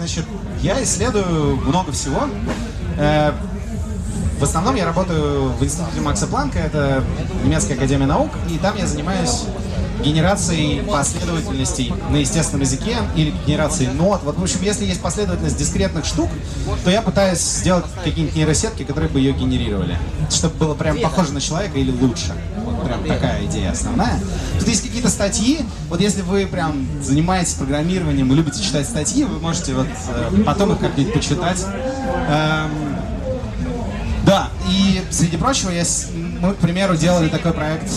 значит, 0.00 0.24
я 0.62 0.82
исследую 0.82 1.56
много 1.56 1.92
всего. 1.92 2.22
Э, 2.96 3.32
в 4.38 4.42
основном 4.42 4.74
я 4.74 4.86
работаю 4.86 5.50
в 5.50 5.62
институте 5.62 6.00
Макса 6.00 6.26
Планка, 6.26 6.58
это 6.58 7.04
немецкая 7.44 7.74
академия 7.74 8.06
наук, 8.06 8.30
и 8.48 8.56
там 8.56 8.78
я 8.78 8.86
занимаюсь 8.86 9.44
генерацией 10.02 10.82
последовательностей 10.82 11.92
на 12.08 12.16
естественном 12.16 12.62
языке 12.62 12.96
или 13.14 13.34
генерацией 13.46 13.90
нот. 13.90 14.22
Вот, 14.24 14.38
в 14.38 14.42
общем, 14.42 14.60
если 14.62 14.86
есть 14.86 15.02
последовательность 15.02 15.58
дискретных 15.58 16.06
штук, 16.06 16.30
то 16.82 16.90
я 16.90 17.02
пытаюсь 17.02 17.40
сделать 17.40 17.84
какие-нибудь 18.02 18.34
нейросетки, 18.34 18.84
которые 18.84 19.10
бы 19.10 19.18
ее 19.20 19.32
генерировали, 19.32 19.98
чтобы 20.30 20.54
было 20.54 20.74
прям 20.74 20.98
похоже 20.98 21.34
на 21.34 21.42
человека 21.42 21.78
или 21.78 21.90
лучше. 21.90 22.32
Прям 22.90 23.04
такая 23.04 23.44
идея 23.46 23.70
основная. 23.70 24.18
Тут 24.58 24.68
есть 24.68 24.82
какие-то 24.82 25.08
статьи. 25.08 25.60
Вот 25.88 26.00
если 26.00 26.22
вы 26.22 26.46
прям 26.46 26.86
занимаетесь 27.02 27.54
программированием 27.54 28.32
и 28.32 28.34
любите 28.34 28.60
читать 28.62 28.86
статьи, 28.86 29.24
вы 29.24 29.38
можете 29.38 29.74
вот 29.74 29.86
э, 29.86 30.42
потом 30.44 30.72
их 30.72 30.80
как-нибудь 30.80 31.12
почитать. 31.12 31.64
Эм, 32.28 32.70
да, 34.24 34.48
и 34.68 35.02
среди 35.10 35.36
прочего, 35.36 35.70
я, 35.70 35.84
мы, 36.40 36.54
к 36.54 36.56
примеру, 36.56 36.96
делали 36.96 37.28
такой 37.28 37.52
проект 37.52 37.90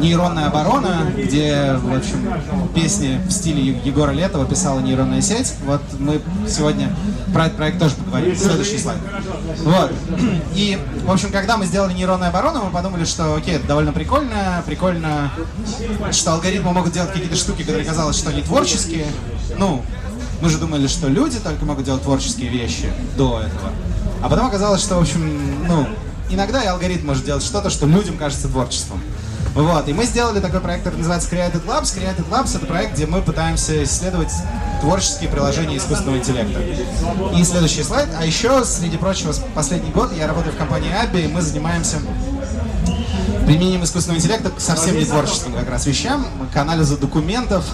нейронная 0.00 0.46
оборона, 0.46 1.12
где, 1.16 1.74
в 1.74 1.94
общем, 1.94 2.28
песни 2.74 3.20
в 3.26 3.30
стиле 3.30 3.78
Егора 3.84 4.12
Летова 4.12 4.46
писала 4.46 4.80
нейронная 4.80 5.20
сеть. 5.20 5.54
Вот 5.64 5.80
мы 5.98 6.20
сегодня 6.48 6.94
про 7.32 7.46
этот 7.46 7.56
проект 7.56 7.78
тоже 7.78 7.94
поговорим. 7.96 8.36
Следующий 8.36 8.78
слайд. 8.78 8.98
Вот. 9.64 9.92
И, 10.54 10.78
в 11.04 11.10
общем, 11.10 11.30
когда 11.30 11.56
мы 11.56 11.66
сделали 11.66 11.94
нейронную 11.94 12.28
оборону, 12.28 12.64
мы 12.64 12.70
подумали, 12.70 13.04
что, 13.04 13.34
окей, 13.34 13.56
это 13.56 13.66
довольно 13.66 13.92
прикольно, 13.92 14.62
прикольно, 14.66 15.30
что 16.12 16.32
алгоритмы 16.32 16.72
могут 16.72 16.92
делать 16.92 17.12
какие-то 17.12 17.36
штуки, 17.36 17.62
которые 17.62 17.84
казалось, 17.84 18.16
что 18.16 18.30
они 18.30 18.42
творческие. 18.42 19.06
Ну, 19.58 19.82
мы 20.40 20.48
же 20.48 20.58
думали, 20.58 20.86
что 20.86 21.08
люди 21.08 21.38
только 21.38 21.64
могут 21.64 21.84
делать 21.84 22.02
творческие 22.02 22.48
вещи 22.50 22.92
до 23.16 23.40
этого. 23.40 23.70
А 24.22 24.28
потом 24.28 24.46
оказалось, 24.46 24.82
что, 24.82 24.96
в 24.96 25.00
общем, 25.00 25.66
ну, 25.66 25.86
иногда 26.30 26.62
и 26.62 26.66
алгоритм 26.66 27.06
может 27.06 27.24
делать 27.24 27.42
что-то, 27.42 27.70
что 27.70 27.86
людям 27.86 28.16
кажется 28.16 28.48
творчеством. 28.48 29.00
Вот, 29.56 29.88
и 29.88 29.94
мы 29.94 30.04
сделали 30.04 30.38
такой 30.40 30.60
проект, 30.60 30.84
который 30.84 30.98
называется 30.98 31.30
Created 31.30 31.64
Labs. 31.64 31.84
Created 31.84 32.28
Labs— 32.28 32.54
это 32.56 32.66
проект, 32.66 32.92
где 32.92 33.06
мы 33.06 33.22
пытаемся 33.22 33.82
исследовать 33.84 34.30
творческие 34.82 35.30
приложения 35.30 35.78
искусственного 35.78 36.18
интеллекта. 36.18 36.60
И 37.34 37.42
следующий 37.42 37.82
слайд. 37.82 38.06
А 38.18 38.26
еще, 38.26 38.66
среди 38.66 38.98
прочего, 38.98 39.32
последний 39.54 39.90
год 39.90 40.12
я 40.12 40.26
работаю 40.26 40.54
в 40.54 40.58
компании 40.58 40.90
Abby, 40.90 41.24
и 41.24 41.28
мы 41.28 41.40
занимаемся 41.40 41.96
применением 43.46 43.82
искусственного 43.82 44.18
интеллекта 44.18 44.50
к 44.50 44.60
совсем 44.60 44.98
не 44.98 45.06
творческим 45.06 45.54
как 45.54 45.70
раз 45.70 45.86
вещам, 45.86 46.26
к 46.52 46.56
анализу 46.58 46.98
документов. 46.98 47.64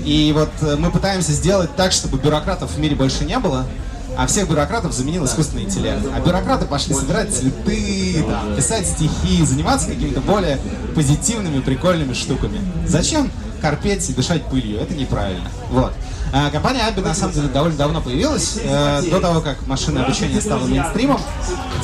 И 0.00 0.32
вот 0.34 0.50
э, 0.62 0.74
мы 0.76 0.90
пытаемся 0.90 1.30
сделать 1.32 1.70
так, 1.76 1.92
чтобы 1.92 2.18
бюрократов 2.18 2.72
в 2.72 2.78
мире 2.80 2.96
больше 2.96 3.24
не 3.24 3.38
было, 3.38 3.64
а 4.18 4.26
всех 4.26 4.48
бюрократов 4.48 4.92
заменил 4.92 5.24
искусственный 5.26 5.62
интеллект. 5.62 6.04
А 6.12 6.18
бюрократы 6.18 6.66
пошли 6.66 6.92
собирать 6.92 7.32
цветы, 7.32 8.24
там, 8.28 8.56
писать 8.56 8.84
стихи, 8.84 9.44
заниматься 9.44 9.86
какими-то 9.86 10.20
более 10.20 10.58
позитивными, 10.96 11.60
прикольными 11.60 12.14
штуками. 12.14 12.58
Зачем 12.84 13.30
корпеть 13.62 14.10
и 14.10 14.12
дышать 14.12 14.44
пылью? 14.46 14.80
Это 14.80 14.92
неправильно. 14.92 15.48
Вот. 15.70 15.92
А, 16.32 16.50
компания 16.50 16.80
Абби 16.80 17.00
на 17.00 17.14
самом 17.14 17.32
деле 17.32 17.46
довольно 17.46 17.76
давно 17.76 18.00
появилась, 18.00 18.58
э, 18.60 19.02
до 19.08 19.20
того, 19.20 19.40
как 19.40 19.64
машинное 19.68 20.04
обучение 20.04 20.40
стало 20.40 20.66
мейнстримом. 20.66 21.20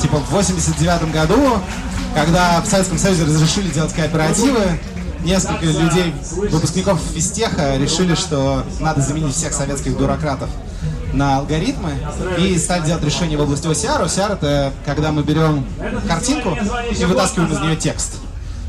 Типа 0.01 0.17
в 0.17 0.29
89 0.31 1.13
году, 1.13 1.39
когда 2.13 2.61
в 2.61 2.67
Советском 2.67 2.97
Союзе 2.97 3.23
разрешили 3.23 3.69
делать 3.69 3.93
кооперативы, 3.93 4.59
несколько 5.23 5.65
людей, 5.67 6.13
выпускников 6.51 6.99
физтеха, 7.13 7.77
решили, 7.77 8.13
что 8.13 8.65
надо 8.81 8.99
заменить 8.99 9.33
всех 9.33 9.53
советских 9.53 9.97
бюрократов 9.97 10.49
на 11.15 11.37
алгоритмы 11.37 11.93
и 12.37 12.57
стали 12.57 12.85
делать 12.85 13.03
решения 13.03 13.37
в 13.37 13.41
области 13.41 13.67
OCR. 13.67 14.05
OCR— 14.05 14.33
это 14.33 14.73
когда 14.85 15.11
мы 15.11 15.23
берем 15.23 15.65
картинку 16.07 16.57
и 16.91 17.05
вытаскиваем 17.05 17.51
из 17.51 17.59
нее 17.59 17.75
текст. 17.75 18.17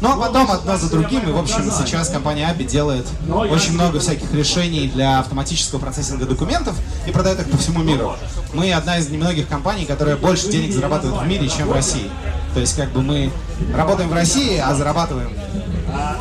Ну 0.00 0.12
а 0.12 0.16
потом 0.16 0.50
одно 0.50 0.76
за 0.76 0.90
другим, 0.90 1.26
и 1.26 1.32
в 1.32 1.38
общем 1.38 1.70
сейчас 1.70 2.10
компания 2.10 2.46
Аби 2.46 2.64
делает 2.64 3.06
очень 3.30 3.72
много 3.72 3.98
всяких 3.98 4.32
решений 4.34 4.90
для 4.92 5.20
автоматического 5.20 5.78
процессинга 5.78 6.26
документов 6.26 6.76
и 7.06 7.10
продает 7.10 7.40
их 7.40 7.50
по 7.50 7.56
всему 7.56 7.82
миру. 7.82 8.14
Мы 8.52 8.72
одна 8.72 8.98
из 8.98 9.08
немногих 9.08 9.48
компаний, 9.48 9.86
которая 9.86 10.16
больше 10.16 10.48
денег 10.48 10.74
зарабатывает 10.74 11.22
в 11.22 11.26
мире, 11.26 11.48
чем 11.48 11.68
в 11.68 11.72
России. 11.72 12.10
То 12.52 12.60
есть 12.60 12.76
как 12.76 12.90
бы 12.90 13.02
мы 13.02 13.30
работаем 13.74 14.10
в 14.10 14.12
России, 14.12 14.58
а 14.58 14.74
зарабатываем 14.74 15.30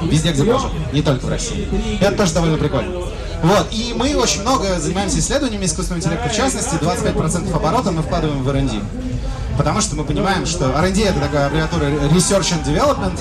везде, 0.04 0.32
где 0.32 0.44
можем, 0.44 0.70
не 0.94 1.02
только 1.02 1.26
в 1.26 1.30
России. 1.30 1.68
Это 2.00 2.16
тоже 2.16 2.34
довольно 2.34 2.58
прикольно. 2.58 3.06
Вот, 3.46 3.68
и 3.70 3.94
мы 3.96 4.16
очень 4.16 4.42
много 4.42 4.80
занимаемся 4.80 5.20
исследованиями 5.20 5.66
искусственного 5.66 6.00
интеллекта, 6.00 6.30
в 6.30 6.36
частности, 6.36 6.76
25% 6.78 7.56
оборота 7.56 7.92
мы 7.92 8.02
вкладываем 8.02 8.42
в 8.42 8.50
R&D. 8.50 8.72
Потому 9.56 9.82
что 9.82 9.96
мы 9.96 10.04
понимаем, 10.04 10.48
что 10.48 10.72
R&D 10.76 11.04
это 11.04 11.20
такая 11.20 11.46
аббревиатура 11.46 11.86
Research 11.86 12.56
and 12.56 12.66
Development. 12.66 13.20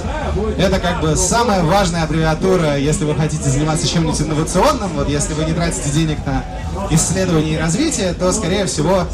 Это 0.57 0.81
как 0.81 1.03
бы 1.03 1.15
самая 1.15 1.63
важная 1.63 2.05
аббревиатура, 2.05 2.79
если 2.79 3.05
вы 3.05 3.15
хотите 3.15 3.51
заниматься 3.51 3.87
чем-нибудь 3.87 4.19
инновационным. 4.19 4.89
Вот 4.95 5.11
если 5.11 5.35
вы 5.35 5.45
не 5.45 5.53
тратите 5.53 5.91
денег 5.91 6.17
на 6.25 6.43
исследование 6.91 7.57
и 7.57 7.59
развитие, 7.59 8.15
то, 8.15 8.33
скорее 8.33 8.65
всего, 8.65 9.05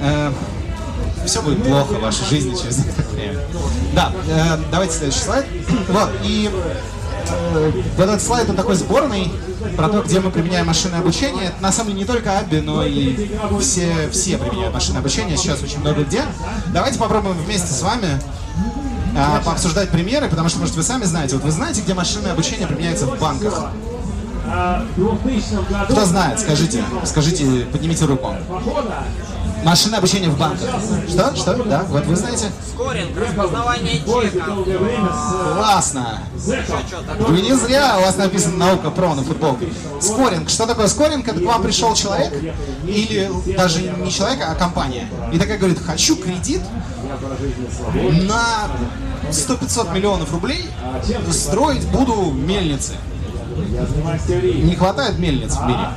э, 0.00 0.32
все 1.26 1.42
будет 1.42 1.62
плохо 1.62 1.92
в 1.92 2.00
вашей 2.00 2.24
жизни 2.24 2.56
через 2.56 2.78
некоторое 2.78 3.10
время. 3.10 3.40
Да, 3.92 4.12
э, 4.26 4.58
давайте 4.72 4.94
следующий 4.94 5.20
слайд. 5.20 5.44
Вот, 5.88 6.10
и 6.22 6.50
э, 7.30 7.72
этот 7.98 8.22
слайд, 8.22 8.48
он 8.48 8.56
такой 8.56 8.74
сборный 8.74 9.30
про 9.76 9.88
то, 9.88 10.02
где 10.02 10.20
мы 10.20 10.30
применяем 10.30 10.66
машинное 10.66 11.00
обучение. 11.00 11.46
Это 11.46 11.62
на 11.62 11.72
самом 11.72 11.90
деле 11.90 12.00
не 12.00 12.06
только 12.06 12.38
Абби, 12.38 12.60
но 12.60 12.84
и 12.84 13.30
все, 13.60 14.08
все 14.10 14.38
применяют 14.38 14.74
машинное 14.74 15.00
обучение, 15.00 15.36
сейчас 15.36 15.62
очень 15.62 15.80
много 15.80 16.04
где. 16.04 16.22
Давайте 16.72 16.98
попробуем 16.98 17.36
вместе 17.36 17.72
с 17.72 17.82
вами 17.82 18.08
а, 19.16 19.40
пообсуждать 19.44 19.90
примеры, 19.90 20.28
потому 20.28 20.48
что, 20.48 20.58
может, 20.60 20.74
вы 20.76 20.82
сами 20.82 21.04
знаете. 21.04 21.34
Вот 21.36 21.44
вы 21.44 21.50
знаете, 21.50 21.80
где 21.80 21.94
машинное 21.94 22.32
обучение 22.32 22.66
применяется 22.66 23.06
в 23.06 23.18
банках? 23.18 23.66
Кто 25.90 26.04
знает, 26.06 26.40
скажите, 26.40 26.82
скажите, 27.04 27.66
поднимите 27.70 28.04
руку. 28.06 28.34
Машина 29.64 29.98
обучения 29.98 30.28
в 30.28 30.38
банках. 30.38 30.68
Что? 31.08 31.34
Что? 31.36 31.54
Да, 31.64 31.84
вот 31.88 32.06
вы 32.06 32.16
знаете? 32.16 32.50
Скоринг, 32.74 33.16
распознавание 33.16 33.98
чека. 34.00 34.56
Классно. 35.54 36.20
Вы 37.18 37.40
не 37.42 37.54
зря 37.54 37.96
у 37.98 38.02
вас 38.02 38.16
написано 38.16 38.56
наука 38.56 38.90
про 38.90 39.14
на 39.14 39.22
футболке. 39.22 39.68
Скоринг. 40.00 40.48
Что 40.48 40.66
такое 40.66 40.88
скоринг? 40.88 41.26
Это 41.28 41.40
к 41.40 41.44
вам 41.44 41.62
пришел 41.62 41.94
человек, 41.94 42.32
или 42.84 43.30
даже 43.56 43.82
не 43.82 44.10
человек, 44.10 44.40
а 44.48 44.54
компания. 44.54 45.08
И 45.32 45.38
такая 45.38 45.58
говорит, 45.58 45.78
хочу 45.84 46.16
кредит 46.16 46.62
на 48.28 48.68
100-500 49.30 49.94
миллионов 49.94 50.32
рублей, 50.32 50.70
строить 51.32 51.86
буду 51.88 52.30
мельницы. 52.30 52.94
Не 53.58 54.74
хватает 54.76 55.18
мельниц 55.18 55.56
в 55.56 55.66
мире. 55.66 55.88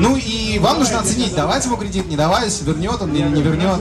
Ну 0.00 0.16
и 0.16 0.58
вам 0.58 0.78
нужно 0.78 1.00
оценить, 1.00 1.34
давать 1.34 1.64
ему 1.64 1.76
кредит, 1.76 2.08
не 2.08 2.16
давать, 2.16 2.60
вернет 2.62 3.00
он 3.00 3.14
или 3.14 3.28
не 3.28 3.42
вернет. 3.42 3.80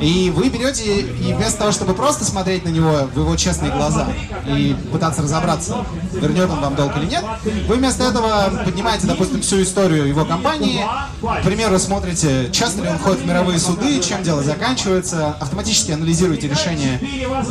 И 0.00 0.30
вы 0.34 0.48
берете, 0.48 1.00
и 1.00 1.32
вместо 1.32 1.60
того, 1.60 1.72
чтобы 1.72 1.94
просто 1.94 2.24
смотреть 2.24 2.64
на 2.64 2.68
него 2.68 3.08
в 3.14 3.18
его 3.18 3.36
честные 3.36 3.70
глаза 3.70 4.08
и 4.46 4.76
пытаться 4.92 5.22
разобраться, 5.22 5.86
вернет 6.12 6.50
он 6.50 6.60
вам 6.60 6.74
долг 6.74 6.96
или 6.98 7.06
нет, 7.06 7.24
вы 7.68 7.76
вместо 7.76 8.04
этого 8.04 8.50
поднимаете, 8.64 9.06
допустим, 9.06 9.40
всю 9.40 9.62
историю 9.62 10.06
его 10.08 10.24
компании, 10.24 10.84
к 11.22 11.42
примеру, 11.44 11.78
смотрите, 11.78 12.50
часто 12.50 12.82
ли 12.82 12.88
он 12.88 12.98
ходит 12.98 13.20
в 13.20 13.26
мировые 13.26 13.58
суды, 13.58 14.00
чем 14.00 14.22
дело 14.22 14.42
заканчивается, 14.42 15.36
автоматически 15.40 15.92
анализируете 15.92 16.48
решения 16.48 17.00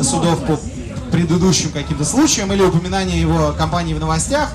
судов 0.02 0.44
по 0.44 0.60
предыдущим 1.14 1.70
каким-то 1.70 2.04
случаем 2.04 2.52
или 2.52 2.62
упоминание 2.62 3.20
его 3.20 3.54
компании 3.56 3.94
в 3.94 4.00
новостях. 4.00 4.50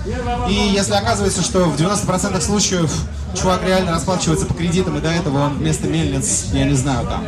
И 0.49 0.53
если 0.53 0.93
оказывается, 0.93 1.41
что 1.41 1.65
в 1.65 1.79
90% 1.79 2.41
случаев 2.41 2.93
чувак 3.33 3.63
реально 3.63 3.91
расплачивается 3.91 4.45
по 4.45 4.53
кредитам, 4.53 4.97
и 4.97 5.01
до 5.01 5.09
этого 5.09 5.45
он 5.45 5.53
вместо 5.53 5.87
мельниц, 5.87 6.47
я 6.51 6.65
не 6.65 6.73
знаю, 6.73 7.07
там, 7.07 7.23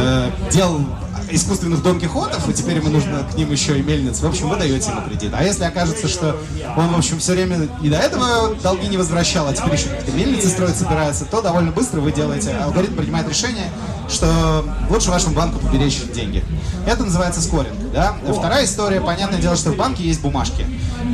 э, 0.00 0.30
делал 0.52 0.82
искусственных 1.30 1.82
Дон 1.82 2.00
Кихотов, 2.00 2.48
и 2.48 2.52
теперь 2.52 2.76
ему 2.76 2.90
нужно 2.90 3.26
к 3.30 3.34
ним 3.36 3.50
еще 3.50 3.78
и 3.78 3.82
мельниц. 3.82 4.20
В 4.20 4.26
общем, 4.26 4.48
вы 4.48 4.56
даете 4.56 4.90
ему 4.90 5.02
кредит. 5.02 5.32
А 5.34 5.42
если 5.42 5.64
окажется, 5.64 6.08
что 6.08 6.36
он, 6.76 6.88
в 6.88 6.98
общем, 6.98 7.18
все 7.18 7.32
время 7.32 7.68
и 7.82 7.88
до 7.88 7.96
этого 7.96 8.54
долги 8.56 8.88
не 8.88 8.96
возвращал, 8.96 9.46
а 9.48 9.54
теперь 9.54 9.74
еще 9.74 9.88
какие-то 9.88 10.12
мельницы 10.12 10.48
строить 10.48 10.76
собирается, 10.76 11.24
то 11.24 11.40
довольно 11.42 11.72
быстро 11.72 12.00
вы 12.00 12.12
делаете, 12.12 12.50
алгоритм 12.62 12.96
принимает 12.96 13.28
решение, 13.28 13.70
что 14.08 14.64
лучше 14.90 15.10
вашему 15.10 15.34
банку 15.34 15.58
поберечь 15.58 16.02
деньги. 16.14 16.42
Это 16.86 17.04
называется 17.04 17.42
скоринг. 17.42 17.92
Да? 17.92 18.16
Вторая 18.32 18.64
история, 18.64 19.00
понятное 19.00 19.40
дело, 19.40 19.56
что 19.56 19.70
в 19.70 19.76
банке 19.76 20.04
есть 20.04 20.20
бумажки. 20.20 20.64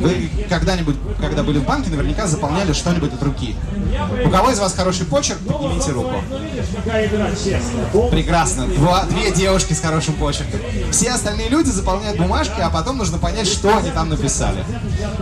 Вы 0.00 0.30
когда-нибудь, 0.48 0.96
когда 1.20 1.42
были 1.42 1.58
в 1.58 1.64
банке, 1.64 1.90
наверняка 1.90 2.26
заполняли 2.26 2.72
что-нибудь 2.72 3.12
от 3.14 3.22
руки. 3.22 3.56
У 4.24 4.30
кого 4.30 4.50
из 4.50 4.58
вас 4.58 4.74
хороший 4.74 5.06
почерк, 5.06 5.38
поднимите 5.40 5.92
руку. 5.92 6.14
Прекрасно. 8.10 8.66
Два, 8.66 9.04
две 9.04 9.30
девушки 9.30 9.72
с 9.72 9.80
хорошим 9.80 10.14
почерком. 10.14 10.60
Все 10.90 11.10
остальные 11.10 11.48
люди 11.48 11.70
заполняют 11.70 12.18
бумажки, 12.18 12.60
а 12.60 12.70
потом 12.70 12.98
нужно 12.98 13.18
понять, 13.18 13.46
что 13.46 13.76
они 13.76 13.90
там 13.90 14.08
написали. 14.08 14.64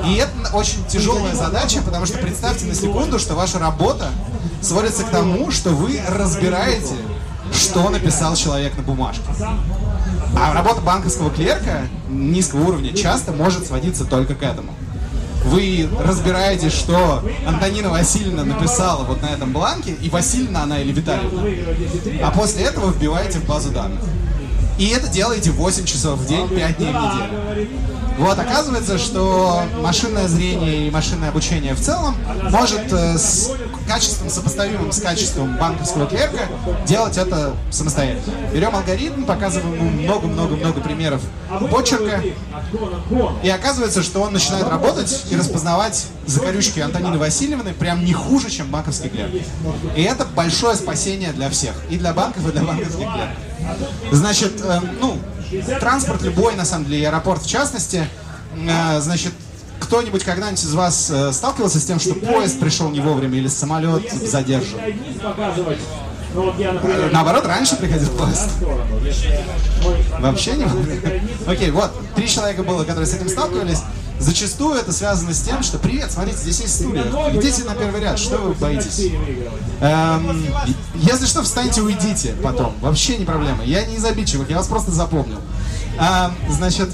И 0.06 0.14
это 0.14 0.54
очень 0.54 0.84
тяжелая 0.86 1.34
задача, 1.34 1.80
потому 1.82 2.06
что 2.06 2.18
представьте 2.18 2.66
на 2.66 2.75
секунду, 2.75 3.18
что 3.18 3.34
ваша 3.34 3.58
работа 3.58 4.10
сводится 4.60 5.02
к 5.04 5.10
тому, 5.10 5.50
что 5.50 5.70
вы 5.70 6.00
разбираете, 6.08 6.94
что 7.52 7.88
написал 7.90 8.36
человек 8.36 8.76
на 8.76 8.82
бумажке. 8.82 9.22
А 10.37 10.55
работа 10.55 10.81
банковского 10.81 11.31
клерка 11.31 11.82
низкого 12.08 12.69
уровня 12.69 12.93
часто 12.94 13.32
может 13.32 13.67
сводиться 13.67 14.05
только 14.05 14.34
к 14.34 14.43
этому. 14.43 14.73
Вы 15.44 15.88
разбираете, 15.99 16.70
что 16.70 17.23
Антонина 17.46 17.90
Васильевна 17.90 18.44
написала 18.44 19.05
вот 19.05 19.23
на 19.23 19.26
этом 19.26 19.52
бланке, 19.52 19.93
и 19.93 20.08
Васильевна 20.08 20.62
она 20.62 20.81
или 20.81 20.93
Витальевна. 20.93 21.43
А 22.23 22.31
после 22.31 22.64
этого 22.64 22.90
вбиваете 22.90 23.38
в 23.38 23.46
базу 23.46 23.70
данных. 23.70 24.00
И 24.79 24.88
это 24.88 25.08
делаете 25.08 25.50
8 25.50 25.84
часов 25.84 26.19
в 26.20 26.26
день, 26.26 26.49
5 26.49 26.76
дней 26.76 26.88
в 26.88 26.94
неделю. 26.94 27.69
Вот, 28.19 28.38
оказывается, 28.38 28.99
что 28.99 29.62
машинное 29.81 30.28
зрение 30.28 30.87
и 30.87 30.90
машинное 30.90 31.31
обучение 31.31 31.75
в 31.75 31.81
целом 31.81 32.17
может 32.50 32.93
э, 32.93 33.19
с 33.19 33.50
качеством, 33.92 34.30
сопоставимым 34.30 34.90
с 34.90 35.02
качеством 35.02 35.58
банковского 35.58 36.06
клерка, 36.06 36.48
делать 36.86 37.18
это 37.18 37.54
самостоятельно. 37.70 38.32
Берем 38.50 38.74
алгоритм, 38.74 39.24
показываем 39.24 39.74
ему 39.74 39.90
много-много-много 39.90 40.80
примеров 40.80 41.20
почерка, 41.70 42.22
и 43.42 43.48
оказывается, 43.50 44.02
что 44.02 44.22
он 44.22 44.32
начинает 44.32 44.66
работать 44.66 45.26
и 45.30 45.36
распознавать 45.36 46.06
закорючки 46.26 46.80
Антонины 46.80 47.18
Васильевны 47.18 47.74
прям 47.74 48.02
не 48.02 48.14
хуже, 48.14 48.48
чем 48.48 48.68
банковский 48.68 49.10
клерк. 49.10 49.32
И 49.94 50.02
это 50.02 50.24
большое 50.24 50.74
спасение 50.74 51.32
для 51.32 51.50
всех, 51.50 51.74
и 51.90 51.98
для 51.98 52.14
банков, 52.14 52.48
и 52.48 52.52
для 52.52 52.62
банковских 52.62 52.96
клерков. 52.96 53.36
Значит, 54.10 54.52
э, 54.62 54.80
ну, 55.00 55.18
транспорт 55.80 56.22
любой, 56.22 56.56
на 56.56 56.64
самом 56.64 56.86
деле, 56.86 57.02
и 57.02 57.04
аэропорт 57.04 57.42
в 57.42 57.46
частности, 57.46 58.08
э, 58.56 59.00
значит, 59.00 59.34
кто-нибудь 59.82 60.23
когда-нибудь 60.23 60.62
из 60.62 60.75
вас 60.75 61.11
э, 61.11 61.32
сталкивался 61.32 61.81
с 61.81 61.84
тем, 61.84 61.99
что 61.99 62.14
поезд 62.14 62.61
пришел 62.61 62.88
не 62.90 63.00
вовремя 63.00 63.37
или 63.37 63.49
самолет 63.49 64.11
задержан? 64.12 64.79
Э, 66.34 67.11
наоборот, 67.12 67.44
раньше 67.46 67.76
приходил 67.76 68.08
поезд. 68.11 68.49
Вообще 70.20 70.52
не 70.52 70.67
Окей, 71.46 71.70
вот, 71.73 71.90
три 72.14 72.29
человека 72.29 72.62
было, 72.62 72.84
которые 72.84 73.06
с 73.06 73.14
этим 73.14 73.29
сталкивались. 73.29 73.81
Зачастую 74.20 74.76
это 74.76 74.93
связано 74.93 75.34
с 75.34 75.40
тем, 75.43 75.64
что 75.64 75.79
«Привет, 75.79 76.12
смотрите, 76.12 76.38
здесь 76.38 76.61
есть 76.61 76.76
стулья. 76.76 77.02
Идите 77.32 77.64
на 77.64 77.75
первый 77.75 78.00
ряд, 78.00 78.20
что 78.20 78.37
вы 78.38 78.55
боитесь?» 78.55 79.11
эм, 79.81 80.46
Если 80.94 81.26
что, 81.26 81.43
встаньте, 81.43 81.82
уйдите 81.82 82.37
потом. 82.40 82.73
Вообще 82.81 83.17
не 83.17 83.25
проблема. 83.25 83.64
Я 83.64 83.85
не 83.85 83.96
из 83.96 84.05
обидчивых, 84.05 84.49
я 84.49 84.58
вас 84.58 84.69
просто 84.69 84.93
запомнил. 84.93 85.40
Эм, 85.99 86.35
значит, 86.49 86.90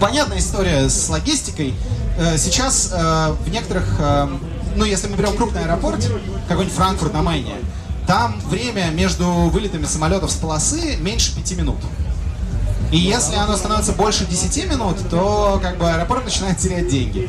понятная 0.00 0.38
история 0.38 0.88
с 0.88 1.08
логистикой. 1.08 1.74
Э, 2.18 2.36
сейчас 2.38 2.90
э, 2.92 3.34
в 3.44 3.50
некоторых, 3.50 3.84
э, 3.98 4.28
ну 4.76 4.84
если 4.84 5.08
мы 5.08 5.16
берем 5.16 5.36
крупный 5.36 5.64
аэропорт, 5.64 6.04
какой-нибудь 6.48 6.76
Франкфурт 6.76 7.12
на 7.12 7.22
Майне, 7.22 7.54
там 8.06 8.40
время 8.48 8.90
между 8.90 9.24
вылетами 9.24 9.84
самолетов 9.84 10.30
с 10.30 10.34
полосы 10.36 10.96
меньше 10.96 11.34
пяти 11.36 11.54
минут. 11.54 11.76
И 12.90 12.96
если 12.96 13.36
оно 13.36 13.56
становится 13.56 13.92
больше 13.92 14.24
10 14.24 14.70
минут, 14.70 14.96
то 15.10 15.58
как 15.62 15.76
бы 15.76 15.90
аэропорт 15.90 16.24
начинает 16.24 16.58
терять 16.58 16.88
деньги. 16.88 17.28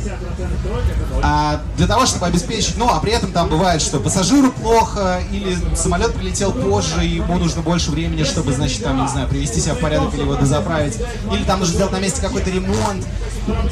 А 1.21 1.61
для 1.75 1.88
того, 1.88 2.06
чтобы 2.06 2.25
обеспечить, 2.27 2.77
ну, 2.77 2.88
а 2.88 3.00
при 3.00 3.11
этом 3.11 3.31
там 3.31 3.50
бывает, 3.50 3.81
что 3.81 4.00
пассажиру 4.00 4.51
плохо, 4.51 5.21
или 5.31 5.57
самолет 5.75 6.13
прилетел 6.13 6.53
позже, 6.53 7.06
и 7.06 7.15
ему 7.15 7.38
нужно 7.38 7.61
больше 7.61 7.91
времени, 7.91 8.23
чтобы, 8.23 8.53
значит, 8.53 8.83
там, 8.83 9.01
не 9.01 9.07
знаю, 9.07 9.27
привести 9.27 9.59
себя 9.59 9.73
в 9.73 9.79
порядок 9.79 10.13
или 10.13 10.21
его 10.21 10.35
дозаправить, 10.35 10.97
или 11.31 11.44
там 11.44 11.59
нужно 11.59 11.75
сделать 11.75 11.91
на 11.91 12.00
месте 12.00 12.21
какой-то 12.21 12.50
ремонт. 12.50 13.05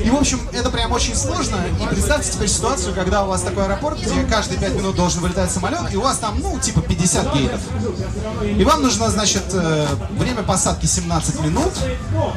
И, 0.03 0.09
в 0.09 0.15
общем, 0.15 0.39
это 0.53 0.69
прям 0.69 0.91
очень 0.91 1.15
сложно. 1.15 1.57
И 1.81 1.87
представьте 1.87 2.31
теперь 2.31 2.47
ситуацию, 2.47 2.93
когда 2.93 3.23
у 3.23 3.27
вас 3.27 3.41
такой 3.41 3.65
аэропорт, 3.65 3.99
где 3.99 4.23
каждые 4.23 4.59
5 4.59 4.75
минут 4.75 4.95
должен 4.95 5.21
вылетать 5.21 5.51
самолет, 5.51 5.93
и 5.93 5.97
у 5.97 6.01
вас 6.01 6.17
там, 6.17 6.39
ну, 6.39 6.59
типа 6.59 6.81
50 6.81 7.33
гейтов. 7.35 7.61
И 8.43 8.63
вам 8.63 8.81
нужно, 8.81 9.09
значит, 9.09 9.43
э, 9.53 9.87
время 10.17 10.43
посадки 10.43 10.85
17 10.85 11.41
минут. 11.41 11.73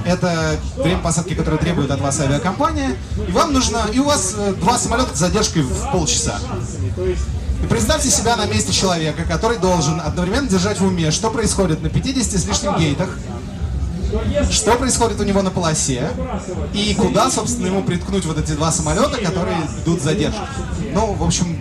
Это 0.04 0.56
время 0.76 1.00
посадки, 1.00 1.34
которое 1.34 1.58
требует 1.58 1.90
от 1.90 2.00
вас 2.00 2.20
авиакомпания. 2.20 2.96
И 3.28 3.32
вам 3.32 3.52
нужно, 3.52 3.82
и 3.92 3.98
у 3.98 4.04
вас 4.04 4.34
э, 4.36 4.54
два 4.54 4.78
самолета 4.78 5.14
с 5.14 5.18
задержкой 5.18 5.62
в 5.62 5.92
полчаса. 5.92 6.38
И 7.62 7.66
представьте 7.66 8.10
себя 8.10 8.36
на 8.36 8.46
месте 8.46 8.72
человека, 8.72 9.24
который 9.24 9.58
должен 9.58 10.00
одновременно 10.00 10.48
держать 10.48 10.80
в 10.80 10.84
уме, 10.84 11.10
что 11.10 11.30
происходит 11.30 11.82
на 11.82 11.90
50 11.90 12.40
с 12.40 12.46
лишним 12.46 12.78
гейтах, 12.78 13.10
что 14.50 14.74
происходит 14.76 15.20
у 15.20 15.24
него 15.24 15.42
на 15.42 15.50
полосе 15.50 16.10
и 16.72 16.94
куда, 16.94 17.30
собственно, 17.30 17.66
ему 17.66 17.82
приткнуть 17.82 18.24
вот 18.24 18.38
эти 18.38 18.52
два 18.52 18.72
самолета, 18.72 19.18
которые 19.18 19.58
идут 19.82 20.02
задержки. 20.02 20.40
Ну, 20.92 21.12
в 21.12 21.22
общем, 21.22 21.59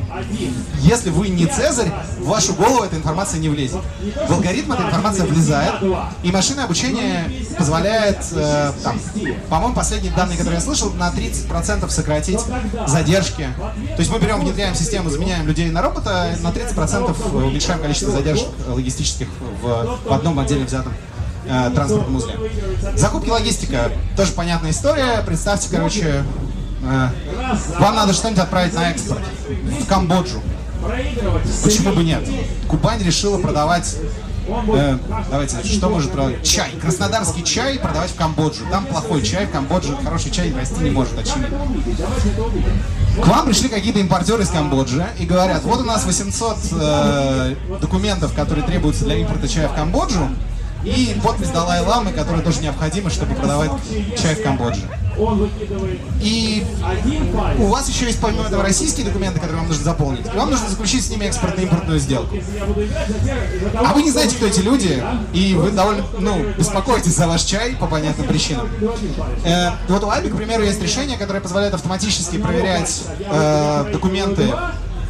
если 0.81 1.09
вы 1.09 1.29
не 1.29 1.45
Цезарь, 1.45 1.91
в 2.19 2.25
вашу 2.25 2.53
голову 2.53 2.83
эта 2.83 2.95
информация 2.95 3.39
не 3.39 3.49
влезет. 3.49 3.81
В 4.27 4.33
алгоритм 4.33 4.71
эта 4.71 4.83
информация 4.83 5.25
влезает, 5.25 5.75
и 6.23 6.31
машинное 6.31 6.65
обучение 6.65 7.31
позволяет, 7.57 8.17
э, 8.31 8.71
там, 8.83 8.99
по-моему, 9.49 9.75
последние 9.75 10.13
данные, 10.13 10.37
которые 10.37 10.59
я 10.59 10.61
слышал, 10.61 10.91
на 10.93 11.09
30% 11.09 11.89
сократить 11.89 12.39
задержки. 12.87 13.47
То 13.95 13.99
есть 13.99 14.11
мы 14.11 14.19
берем, 14.19 14.39
внедряем 14.39 14.75
систему, 14.75 15.09
заменяем 15.09 15.47
людей 15.47 15.69
на 15.69 15.81
робота, 15.81 16.35
на 16.41 16.49
30% 16.49 17.35
уменьшаем 17.45 17.79
количество 17.79 18.11
задержек 18.11 18.49
логистических 18.67 19.27
в, 19.61 19.99
в 20.05 20.13
одном 20.13 20.39
отделе 20.39 20.65
взятом 20.65 20.93
э, 21.45 21.71
транспортном 21.73 22.15
узле. 22.15 22.35
Закупки 22.95 23.29
логистика, 23.29 23.91
тоже 24.15 24.33
понятная 24.33 24.71
история. 24.71 25.23
Представьте, 25.25 25.69
короче, 25.71 26.23
вам 26.81 27.95
надо 27.95 28.13
что-нибудь 28.13 28.43
отправить 28.43 28.73
на 28.73 28.91
экспорт 28.91 29.21
в 29.49 29.85
Камбоджу. 29.85 30.41
Почему 31.63 31.93
бы 31.93 32.03
нет? 32.03 32.23
Кубань 32.67 33.03
решила 33.03 33.37
продавать 33.37 33.97
Э, 34.73 34.97
давайте, 35.29 35.63
что 35.63 35.89
может 35.89 36.11
продавать? 36.11 36.43
Чай. 36.43 36.71
Краснодарский 36.81 37.43
чай 37.43 37.77
продавать 37.79 38.09
в 38.11 38.15
Камбоджу. 38.15 38.65
Там 38.71 38.85
плохой 38.85 39.21
чай, 39.21 39.45
в 39.45 39.51
Камбодже 39.51 39.95
хороший 40.03 40.31
чай 40.31 40.53
расти 40.53 40.81
не 40.81 40.89
может, 40.89 41.17
очевидно. 41.17 41.59
К 43.21 43.27
вам 43.27 43.45
пришли 43.45 43.69
какие-то 43.69 43.99
импортеры 43.99 44.43
из 44.43 44.49
Камбоджи 44.49 45.05
и 45.19 45.25
говорят, 45.25 45.63
вот 45.63 45.81
у 45.81 45.83
нас 45.83 46.05
800 46.05 46.57
э, 46.71 47.55
документов, 47.81 48.33
которые 48.33 48.65
требуются 48.65 49.05
для 49.05 49.17
импорта 49.17 49.47
чая 49.47 49.67
в 49.67 49.75
Камбоджу, 49.75 50.29
и 50.83 51.19
подпись 51.23 51.49
Далай-Ламы, 51.49 52.11
которая 52.11 52.41
тоже 52.41 52.61
необходима, 52.61 53.09
чтобы 53.09 53.35
продавать 53.35 53.71
чай 54.17 54.35
в 54.35 54.43
Камбодже. 54.43 54.81
И 56.21 56.65
у 57.57 57.65
вас 57.65 57.89
еще 57.89 58.05
есть 58.05 58.21
помимо 58.21 58.45
этого 58.45 58.63
российские 58.63 59.05
документы, 59.05 59.39
которые 59.39 59.57
вам 59.57 59.67
нужно 59.67 59.83
заполнить. 59.83 60.25
И 60.33 60.37
вам 60.37 60.49
нужно 60.49 60.69
заключить 60.69 61.05
с 61.05 61.09
ними 61.09 61.25
экспортно-импортную 61.25 61.99
сделку. 61.99 62.37
А 63.75 63.93
вы 63.93 64.03
не 64.03 64.11
знаете, 64.11 64.35
кто 64.37 64.45
эти 64.45 64.61
люди, 64.61 65.03
и 65.33 65.53
вы 65.55 65.71
довольно, 65.71 66.05
ну, 66.19 66.45
беспокоитесь 66.57 67.15
за 67.15 67.27
ваш 67.27 67.43
чай 67.43 67.75
по 67.75 67.87
понятным 67.87 68.27
причинам. 68.27 68.69
Э, 69.43 69.71
вот 69.89 70.03
у 70.03 70.09
Альби, 70.09 70.29
к 70.29 70.37
примеру, 70.37 70.63
есть 70.63 70.81
решение, 70.81 71.17
которое 71.17 71.41
позволяет 71.41 71.73
автоматически 71.73 72.37
проверять 72.37 73.03
э, 73.19 73.89
документы 73.91 74.53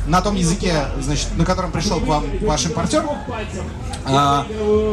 на 0.09 0.21
том 0.21 0.35
языке, 0.35 0.85
значит, 0.99 1.27
на 1.37 1.45
котором 1.45 1.71
пришел 1.71 1.99
к 1.99 2.07
вам 2.07 2.25
ваш 2.41 2.65
импортер. 2.65 3.05
А, 4.05 4.45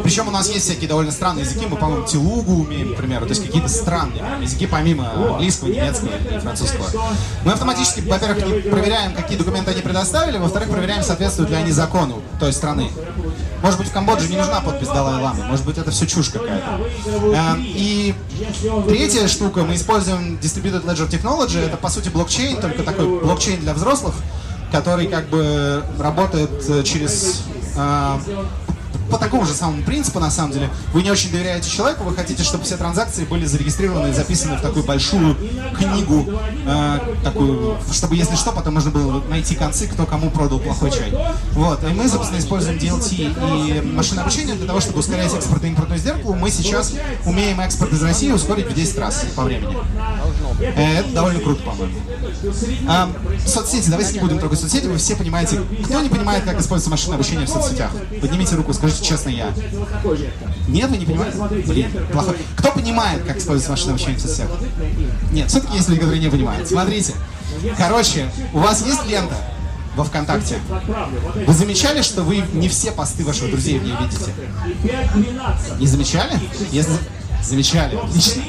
причем 0.04 0.28
у 0.28 0.30
нас 0.30 0.48
есть 0.50 0.66
всякие 0.66 0.88
довольно 0.88 1.10
странные 1.10 1.44
языки, 1.44 1.66
мы, 1.66 1.76
по-моему, 1.76 2.06
телугу 2.06 2.52
умеем, 2.52 2.94
к 2.94 2.98
примеру, 2.98 3.24
то 3.24 3.30
есть 3.30 3.44
какие-то 3.44 3.68
странные 3.68 4.22
языки 4.42 4.66
помимо 4.66 5.10
английского, 5.10 5.68
немецкого 5.68 6.10
и 6.34 6.38
французского. 6.38 6.86
Мы 7.44 7.52
автоматически, 7.52 8.00
во-первых, 8.00 8.70
проверяем, 8.70 9.14
какие 9.14 9.38
документы 9.38 9.70
они 9.70 9.80
предоставили, 9.80 10.36
во-вторых, 10.38 10.70
проверяем, 10.70 11.02
соответствуют 11.02 11.50
ли 11.50 11.56
они 11.56 11.72
закону 11.72 12.22
той 12.38 12.52
страны. 12.52 12.90
Может 13.62 13.78
быть, 13.78 13.88
в 13.88 13.92
Камбодже 13.92 14.28
не 14.28 14.36
нужна 14.36 14.60
подпись 14.60 14.88
Далай-Ламы, 14.88 15.44
может 15.46 15.64
быть, 15.64 15.78
это 15.78 15.90
все 15.90 16.06
чушь 16.06 16.28
какая-то. 16.28 16.80
А, 17.34 17.56
и 17.58 18.14
третья 18.86 19.26
штука, 19.28 19.62
мы 19.62 19.76
используем 19.76 20.38
Distributed 20.42 20.84
Ledger 20.84 21.08
Technology, 21.08 21.64
это, 21.64 21.78
по 21.78 21.88
сути, 21.88 22.10
блокчейн, 22.10 22.60
только 22.60 22.82
такой 22.82 23.20
блокчейн 23.20 23.60
для 23.60 23.72
взрослых, 23.72 24.14
который 24.72 25.06
как 25.06 25.28
бы 25.28 25.82
работает 25.98 26.50
э, 26.68 26.82
через... 26.82 27.44
По 29.10 29.18
такому 29.18 29.44
же 29.46 29.54
самому 29.54 29.82
принципу, 29.82 30.20
на 30.20 30.30
самом 30.30 30.52
деле. 30.52 30.70
Вы 30.92 31.02
не 31.02 31.10
очень 31.10 31.30
доверяете 31.30 31.70
человеку, 31.70 32.04
вы 32.04 32.14
хотите, 32.14 32.42
чтобы 32.42 32.64
все 32.64 32.76
транзакции 32.76 33.24
были 33.24 33.44
зарегистрированы 33.44 34.08
и 34.08 34.12
записаны 34.12 34.56
в 34.56 34.60
такую 34.60 34.84
большую 34.84 35.36
книгу, 35.76 36.26
э, 36.66 36.98
такую, 37.22 37.78
чтобы, 37.92 38.16
если 38.16 38.36
что, 38.36 38.52
потом 38.52 38.74
можно 38.74 38.90
было 38.90 39.22
найти 39.28 39.54
концы, 39.54 39.86
кто 39.86 40.06
кому 40.06 40.30
продал 40.30 40.58
плохой 40.58 40.90
чай. 40.90 41.12
Вот. 41.52 41.82
И 41.84 41.86
мы, 41.88 42.08
собственно, 42.08 42.38
используем 42.38 42.78
DLT 42.78 43.80
и 43.80 43.80
машинное 43.80 44.24
обучение 44.24 44.54
для 44.54 44.66
того, 44.66 44.80
чтобы 44.80 45.00
ускорять 45.00 45.32
экспорт 45.34 45.64
и 45.64 45.68
импортную 45.68 45.98
сделку. 45.98 46.34
Мы 46.34 46.50
сейчас 46.50 46.94
умеем 47.24 47.60
экспорт 47.60 47.92
из 47.92 48.02
России 48.02 48.30
ускорить 48.30 48.66
в 48.66 48.74
10 48.74 48.98
раз 48.98 49.24
по 49.34 49.42
времени. 49.42 49.76
Э, 50.60 51.00
это 51.00 51.12
довольно 51.12 51.40
круто, 51.40 51.62
по-моему. 51.62 51.94
А, 52.88 53.10
соцсети, 53.46 53.90
давайте 53.90 54.14
не 54.14 54.20
будем 54.20 54.38
трогать 54.38 54.60
соцсети, 54.60 54.86
вы 54.86 54.96
все 54.96 55.16
понимаете. 55.16 55.60
Кто 55.84 56.00
не 56.00 56.08
понимает, 56.08 56.44
как 56.44 56.60
используется 56.60 56.90
машинное 56.90 57.16
обучение 57.16 57.46
в 57.46 57.50
соцсетях? 57.50 57.90
Поднимите 58.20 58.54
руку, 58.56 58.72
скажите 58.72 58.85
честно 58.92 59.30
я. 59.30 59.52
Нет, 60.68 60.90
вы 60.90 60.96
не 60.96 61.06
понимаете? 61.06 61.38
Блин, 61.66 61.90
плохо. 62.12 62.34
Кто 62.56 62.72
понимает, 62.72 63.24
как 63.24 63.38
используется 63.38 63.70
машинное 63.70 63.94
обучение 63.94 64.18
в 64.18 64.22
соцсетях? 64.22 64.50
Нет, 65.32 65.48
все-таки 65.48 65.76
есть 65.76 65.88
люди, 65.88 66.00
которые 66.00 66.22
не 66.22 66.30
понимают. 66.30 66.68
Смотрите. 66.68 67.14
Короче, 67.76 68.30
у 68.52 68.58
вас 68.58 68.84
есть 68.84 69.06
лента 69.06 69.36
во 69.96 70.04
ВКонтакте? 70.04 70.58
Вы 71.46 71.52
замечали, 71.52 72.02
что 72.02 72.22
вы 72.22 72.44
не 72.52 72.68
все 72.68 72.92
посты 72.92 73.24
ваших 73.24 73.50
друзей 73.50 73.78
в 73.78 73.84
ней 73.84 73.94
видите? 74.00 74.32
Не 75.78 75.86
замечали? 75.86 76.38
Если... 76.70 76.92
Замечали. 77.42 77.96
Отлично. 77.96 78.42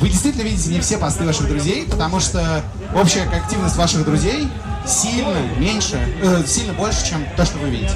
Вы 0.00 0.08
действительно 0.10 0.42
видите 0.42 0.70
не 0.70 0.80
все 0.80 0.98
посты 0.98 1.24
ваших 1.24 1.48
друзей, 1.48 1.86
потому 1.86 2.20
что 2.20 2.62
общая 2.94 3.22
активность 3.22 3.76
ваших 3.76 4.04
друзей 4.04 4.48
сильно 4.86 5.38
меньше, 5.58 5.98
э, 6.22 6.44
сильно 6.46 6.74
больше, 6.74 7.06
чем 7.06 7.26
то, 7.36 7.44
что 7.44 7.58
вы 7.58 7.70
видите. 7.70 7.94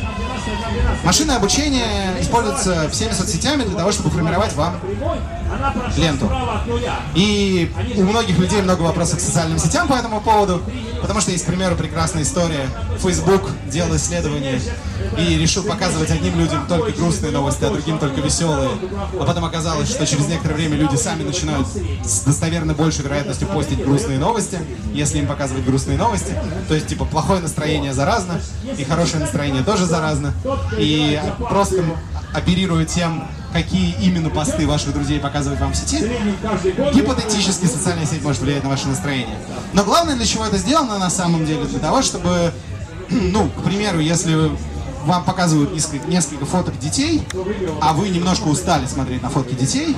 Машинное 1.04 1.36
обучение 1.36 2.20
используется 2.20 2.88
всеми 2.90 3.12
соцсетями 3.12 3.62
для 3.64 3.76
того, 3.76 3.92
чтобы 3.92 4.10
формировать 4.10 4.52
вам 4.54 4.76
ленту. 5.96 6.30
И 7.14 7.70
у 7.96 8.02
многих 8.02 8.38
людей 8.38 8.62
много 8.62 8.82
вопросов 8.82 9.18
к 9.18 9.20
социальным 9.20 9.58
сетям 9.58 9.88
по 9.88 9.94
этому 9.94 10.20
поводу, 10.20 10.62
потому 11.00 11.20
что 11.20 11.30
есть, 11.30 11.44
к 11.44 11.46
примеру, 11.46 11.76
прекрасная 11.76 12.22
история. 12.22 12.68
Facebook 12.98 13.50
делал 13.66 13.96
исследование 13.96 14.60
и 15.18 15.38
решил 15.38 15.64
показывать 15.64 16.10
одним 16.10 16.38
людям 16.38 16.66
только 16.66 16.92
грустные 16.92 17.32
новости, 17.32 17.64
а 17.64 17.70
другим 17.70 17.98
только 17.98 18.20
веселые. 18.20 18.70
А 19.18 19.24
потом 19.24 19.44
оказалось, 19.44 19.90
что 19.90 20.06
через 20.06 20.28
некоторое 20.28 20.54
время 20.54 20.76
люди 20.76 20.96
сами 20.96 21.22
начинают 21.22 21.66
с 22.04 22.20
достоверно 22.20 22.74
большей 22.74 23.04
вероятностью 23.04 23.48
постить 23.48 23.82
грустные 23.82 24.18
новости, 24.18 24.58
если 24.92 25.18
им 25.18 25.26
показывать 25.26 25.64
грустные 25.64 25.98
новости. 25.98 26.34
То 26.68 26.74
есть, 26.74 26.86
типа, 26.88 27.04
плохое 27.04 27.40
настроение 27.40 27.92
заразно, 27.92 28.40
и 28.76 28.84
хорошее 28.84 29.20
настроение 29.20 29.62
тоже 29.62 29.86
заразно. 29.86 30.32
И 30.78 31.20
просто 31.38 31.84
оперируя 32.34 32.84
тем, 32.84 33.28
какие 33.52 33.94
именно 34.00 34.30
посты 34.30 34.66
ваших 34.66 34.92
друзей 34.92 35.18
показывают 35.20 35.60
вам 35.60 35.72
в 35.72 35.76
сети, 35.76 36.10
гипотетически 36.94 37.66
социальная 37.66 38.06
сеть 38.06 38.22
может 38.22 38.40
влиять 38.42 38.62
на 38.62 38.70
ваше 38.70 38.88
настроение. 38.88 39.36
Но 39.72 39.84
главное, 39.84 40.16
для 40.16 40.26
чего 40.26 40.44
это 40.44 40.58
сделано 40.58 40.98
на 40.98 41.10
самом 41.10 41.44
деле, 41.44 41.64
для 41.64 41.78
того, 41.78 42.02
чтобы, 42.02 42.52
ну, 43.10 43.48
к 43.48 43.62
примеру, 43.62 43.98
если 44.00 44.50
вам 45.04 45.24
показывают 45.24 45.72
несколько, 45.72 46.06
несколько 46.06 46.44
фоток 46.44 46.78
детей, 46.78 47.22
а 47.80 47.94
вы 47.94 48.10
немножко 48.10 48.48
устали 48.48 48.86
смотреть 48.86 49.22
на 49.22 49.30
фотки 49.30 49.54
детей, 49.54 49.96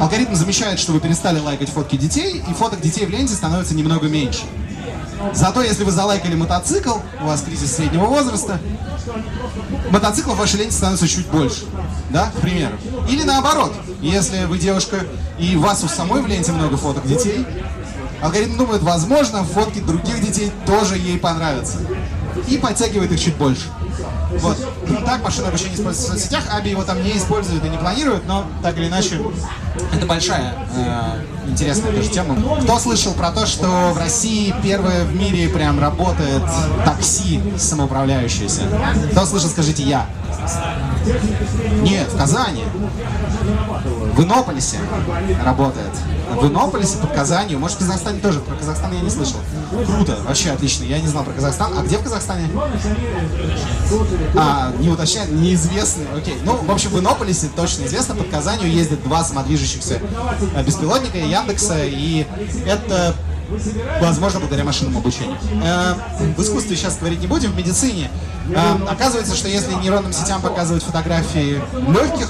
алгоритм 0.00 0.34
замечает, 0.34 0.78
что 0.78 0.92
вы 0.92 1.00
перестали 1.00 1.38
лайкать 1.38 1.68
фотки 1.68 1.96
детей, 1.96 2.42
и 2.48 2.54
фоток 2.54 2.80
детей 2.80 3.06
в 3.06 3.10
ленте 3.10 3.34
становится 3.34 3.74
немного 3.74 4.08
меньше. 4.08 4.42
Зато 5.34 5.62
если 5.62 5.84
вы 5.84 5.90
залайкали 5.90 6.34
мотоцикл, 6.34 6.98
у 7.20 7.26
вас 7.26 7.42
кризис 7.42 7.76
среднего 7.76 8.06
возраста, 8.06 8.60
мотоциклов 9.90 10.36
в 10.36 10.40
вашей 10.40 10.60
ленте 10.60 10.74
становится 10.74 11.08
чуть 11.08 11.26
больше. 11.28 11.64
Да, 12.10 12.30
к 12.30 12.40
примеру. 12.40 12.74
Или 13.08 13.22
наоборот, 13.22 13.72
если 14.00 14.44
вы 14.44 14.58
девушка 14.58 15.00
и 15.38 15.56
у 15.56 15.60
вас 15.60 15.82
у 15.84 15.88
самой 15.88 16.22
в 16.22 16.26
ленте 16.26 16.52
много 16.52 16.76
фоток 16.76 17.06
детей, 17.06 17.46
алгоритм 18.22 18.56
думает, 18.56 18.82
возможно, 18.82 19.44
фотки 19.44 19.80
других 19.80 20.20
детей 20.20 20.52
тоже 20.66 20.96
ей 20.98 21.18
понравятся. 21.18 21.78
И 22.48 22.58
подтягивает 22.58 23.12
их 23.12 23.20
чуть 23.20 23.36
больше. 23.36 23.68
Вот. 24.38 24.56
Так 25.04 25.22
машинное 25.22 25.50
обучение 25.50 25.74
используется 25.74 26.12
в 26.12 26.14
соцсетях. 26.14 26.44
Аби 26.50 26.70
его 26.70 26.82
там 26.82 27.02
не 27.02 27.16
использует 27.16 27.64
и 27.64 27.68
не 27.68 27.76
планирует, 27.76 28.26
но 28.26 28.46
так 28.62 28.76
или 28.78 28.88
иначе 28.88 29.20
это 29.92 30.06
большая 30.06 30.54
э, 30.74 31.41
интересная 31.46 31.92
тоже 31.92 32.08
тема. 32.08 32.36
Кто 32.62 32.78
слышал 32.78 33.12
про 33.14 33.30
то, 33.30 33.46
что 33.46 33.66
в 33.92 33.98
России 33.98 34.54
первое 34.62 35.04
в 35.04 35.14
мире 35.14 35.48
прям 35.48 35.80
работает 35.80 36.42
такси 36.84 37.40
самоуправляющееся? 37.58 38.62
Кто 39.12 39.24
слышал, 39.26 39.48
скажите 39.48 39.82
я. 39.82 40.06
Нет, 41.82 42.08
в 42.12 42.16
Казани. 42.16 42.64
В 44.14 44.22
Иннополисе 44.22 44.78
работает. 45.44 45.90
В 46.36 46.46
Иннополисе, 46.46 46.98
под 46.98 47.12
Казанью. 47.12 47.58
Может, 47.58 47.76
в 47.76 47.80
Казахстане 47.80 48.20
тоже. 48.20 48.40
Про 48.40 48.56
Казахстан 48.56 48.92
я 48.92 49.00
не 49.00 49.10
слышал. 49.10 49.40
Круто, 49.86 50.18
вообще 50.26 50.50
отлично. 50.50 50.84
Я 50.84 51.00
не 51.00 51.08
знал 51.08 51.24
про 51.24 51.32
Казахстан. 51.32 51.72
А 51.76 51.82
где 51.82 51.98
в 51.98 52.02
Казахстане? 52.02 52.48
А, 54.36 54.72
не 54.78 54.88
уточняет, 54.88 55.30
неизвестный. 55.32 56.06
Окей. 56.16 56.38
Ну, 56.44 56.56
в 56.56 56.70
общем, 56.70 56.90
в 56.90 56.98
Иннополисе 56.98 57.48
точно 57.54 57.84
известно. 57.86 58.14
Под 58.14 58.28
Казанью 58.28 58.70
ездят 58.70 59.02
два 59.02 59.24
самодвижущихся 59.24 60.00
э, 60.54 60.62
беспилотника 60.62 61.18
Яндекса. 61.32 61.84
И 61.84 62.26
это 62.66 63.14
возможно, 64.00 64.40
благодаря 64.40 64.64
машинному 64.64 64.98
обучению. 64.98 65.36
Э, 65.62 65.94
в 66.36 66.42
искусстве 66.42 66.76
сейчас 66.76 66.98
говорить 66.98 67.20
не 67.20 67.26
будем, 67.26 67.52
в 67.52 67.56
медицине. 67.56 68.10
Э, 68.54 68.76
оказывается, 68.88 69.34
что 69.36 69.48
если 69.48 69.74
нейронным 69.74 70.12
сетям 70.12 70.40
показывать 70.40 70.82
фотографии 70.82 71.60
легких 71.88 72.28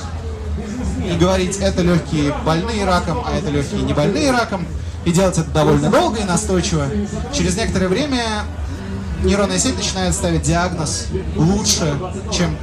и 1.08 1.16
говорить, 1.16 1.58
это 1.58 1.82
легкие 1.82 2.34
больные 2.44 2.84
раком, 2.84 3.22
а 3.26 3.36
это 3.36 3.50
легкие 3.50 3.82
не 3.82 3.92
больные 3.92 4.30
раком, 4.30 4.66
и 5.04 5.12
делать 5.12 5.38
это 5.38 5.50
довольно 5.50 5.90
долго 5.90 6.20
и 6.20 6.24
настойчиво, 6.24 6.86
через 7.32 7.56
некоторое 7.56 7.88
время 7.88 8.22
нейронная 9.24 9.58
сеть 9.58 9.76
начинает 9.76 10.14
ставить 10.14 10.42
диагноз 10.42 11.06
лучше, 11.36 11.94
чем 12.32 12.56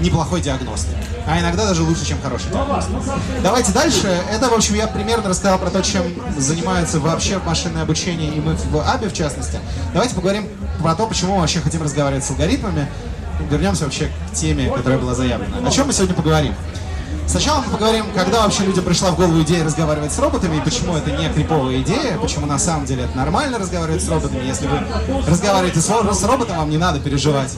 неплохой 0.00 0.40
диагност. 0.40 0.88
А 1.26 1.40
иногда 1.40 1.66
даже 1.66 1.82
лучше, 1.82 2.06
чем 2.06 2.20
хороший 2.22 2.50
диагност. 2.50 2.88
Давайте 3.42 3.72
дальше. 3.72 4.06
Это, 4.30 4.48
в 4.48 4.54
общем, 4.54 4.74
я 4.74 4.86
примерно 4.86 5.28
рассказал 5.28 5.58
про 5.58 5.70
то, 5.70 5.82
чем 5.82 6.02
занимается 6.36 7.00
вообще 7.00 7.38
машинное 7.38 7.82
обучение, 7.82 8.32
и 8.32 8.40
мы 8.40 8.54
в 8.54 8.76
АБИ 8.76 9.08
в 9.08 9.12
частности. 9.12 9.58
Давайте 9.92 10.14
поговорим 10.14 10.48
про 10.82 10.94
то, 10.94 11.06
почему 11.06 11.34
мы 11.34 11.40
вообще 11.40 11.60
хотим 11.60 11.82
разговаривать 11.82 12.24
с 12.24 12.30
алгоритмами. 12.30 12.88
Вернемся 13.50 13.84
вообще 13.84 14.10
к 14.30 14.34
теме, 14.34 14.68
которая 14.68 14.98
была 14.98 15.14
заявлена. 15.14 15.66
О 15.66 15.70
чем 15.70 15.86
мы 15.86 15.92
сегодня 15.92 16.14
поговорим? 16.14 16.54
Сначала 17.26 17.60
мы 17.60 17.70
поговорим, 17.70 18.06
когда 18.14 18.42
вообще 18.42 18.64
людям 18.64 18.84
пришла 18.84 19.10
в 19.10 19.16
голову 19.16 19.42
идея 19.42 19.62
разговаривать 19.62 20.12
с 20.12 20.18
роботами, 20.18 20.56
и 20.56 20.60
почему 20.60 20.96
это 20.96 21.10
не 21.10 21.28
криповая 21.28 21.82
идея, 21.82 22.16
почему 22.18 22.46
на 22.46 22.58
самом 22.58 22.86
деле 22.86 23.04
это 23.04 23.16
нормально 23.16 23.58
разговаривать 23.58 24.02
с 24.02 24.08
роботами. 24.08 24.44
Если 24.44 24.66
вы 24.66 24.80
разговариваете 25.26 25.80
с, 25.80 26.24
роботом, 26.24 26.56
вам 26.56 26.70
не 26.70 26.78
надо 26.78 27.00
переживать. 27.00 27.54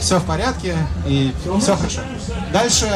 Все 0.00 0.20
в 0.20 0.24
порядке, 0.24 0.76
и 1.06 1.34
все 1.60 1.76
хорошо. 1.76 2.00
Дальше 2.52 2.88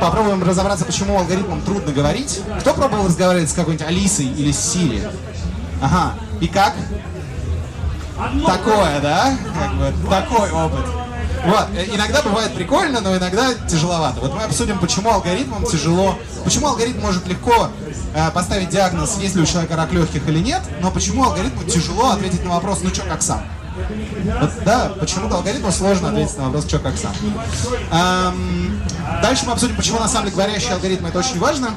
попробуем 0.00 0.42
разобраться, 0.42 0.84
почему 0.84 1.16
алгоритмам 1.16 1.62
трудно 1.62 1.92
говорить. 1.92 2.40
Кто 2.60 2.74
пробовал 2.74 3.06
разговаривать 3.06 3.48
с 3.48 3.54
какой-нибудь 3.54 3.86
Алисой 3.86 4.26
или 4.26 4.50
с 4.50 4.58
Сири? 4.58 5.08
Ага. 5.80 6.14
И 6.40 6.48
как? 6.48 6.74
Такое, 8.44 9.00
да? 9.00 9.36
Как 9.54 9.74
бы, 9.74 10.10
такой 10.10 10.50
опыт. 10.50 11.05
Вот, 11.44 11.66
э, 11.76 11.86
иногда 11.94 12.22
бывает 12.22 12.54
прикольно, 12.54 13.00
но 13.00 13.16
иногда 13.16 13.54
тяжеловато. 13.68 14.20
Вот 14.20 14.34
мы 14.34 14.42
обсудим, 14.42 14.78
почему 14.78 15.12
алгоритмам 15.12 15.64
тяжело, 15.64 16.18
почему 16.44 16.68
алгоритм 16.68 17.00
может 17.00 17.26
легко 17.26 17.68
э, 18.14 18.30
поставить 18.30 18.70
диагноз, 18.70 19.18
есть 19.18 19.34
ли 19.34 19.42
у 19.42 19.46
человека 19.46 19.76
рак 19.76 19.92
легких 19.92 20.26
или 20.28 20.38
нет, 20.38 20.62
но 20.80 20.90
почему 20.90 21.24
алгоритму 21.24 21.64
тяжело 21.64 22.10
ответить 22.10 22.44
на 22.44 22.50
вопрос, 22.54 22.80
ну 22.82 22.90
что, 22.90 23.02
как 23.02 23.22
сам. 23.22 23.42
Вот, 24.40 24.50
да, 24.64 24.92
почему-то 24.98 25.36
алгоритму 25.36 25.70
сложно 25.70 26.08
ответить 26.08 26.38
на 26.38 26.44
вопрос, 26.46 26.66
что, 26.66 26.78
как 26.78 26.94
сам. 26.96 27.12
Эм, 27.92 28.82
дальше 29.22 29.44
мы 29.46 29.52
обсудим, 29.52 29.76
почему 29.76 29.98
на 29.98 30.08
самом 30.08 30.26
деле 30.26 30.36
говорящие 30.36 30.72
алгоритмы 30.72 31.10
это 31.10 31.18
очень 31.18 31.38
важно. 31.38 31.70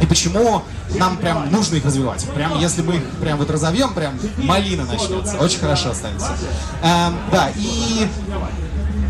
И 0.00 0.06
почему 0.06 0.62
нам 0.96 1.16
прям 1.16 1.50
нужно 1.50 1.76
их 1.76 1.84
развивать. 1.84 2.26
Прям 2.34 2.58
если 2.58 2.82
мы 2.82 2.96
их 2.96 3.02
прям 3.20 3.38
вот 3.38 3.50
разовьем, 3.50 3.94
прям 3.94 4.18
малина 4.38 4.84
начнется. 4.84 5.36
Очень 5.38 5.60
хорошо 5.60 5.90
останется. 5.90 6.36
Эм, 6.82 7.16
да, 7.30 7.50
и 7.56 8.08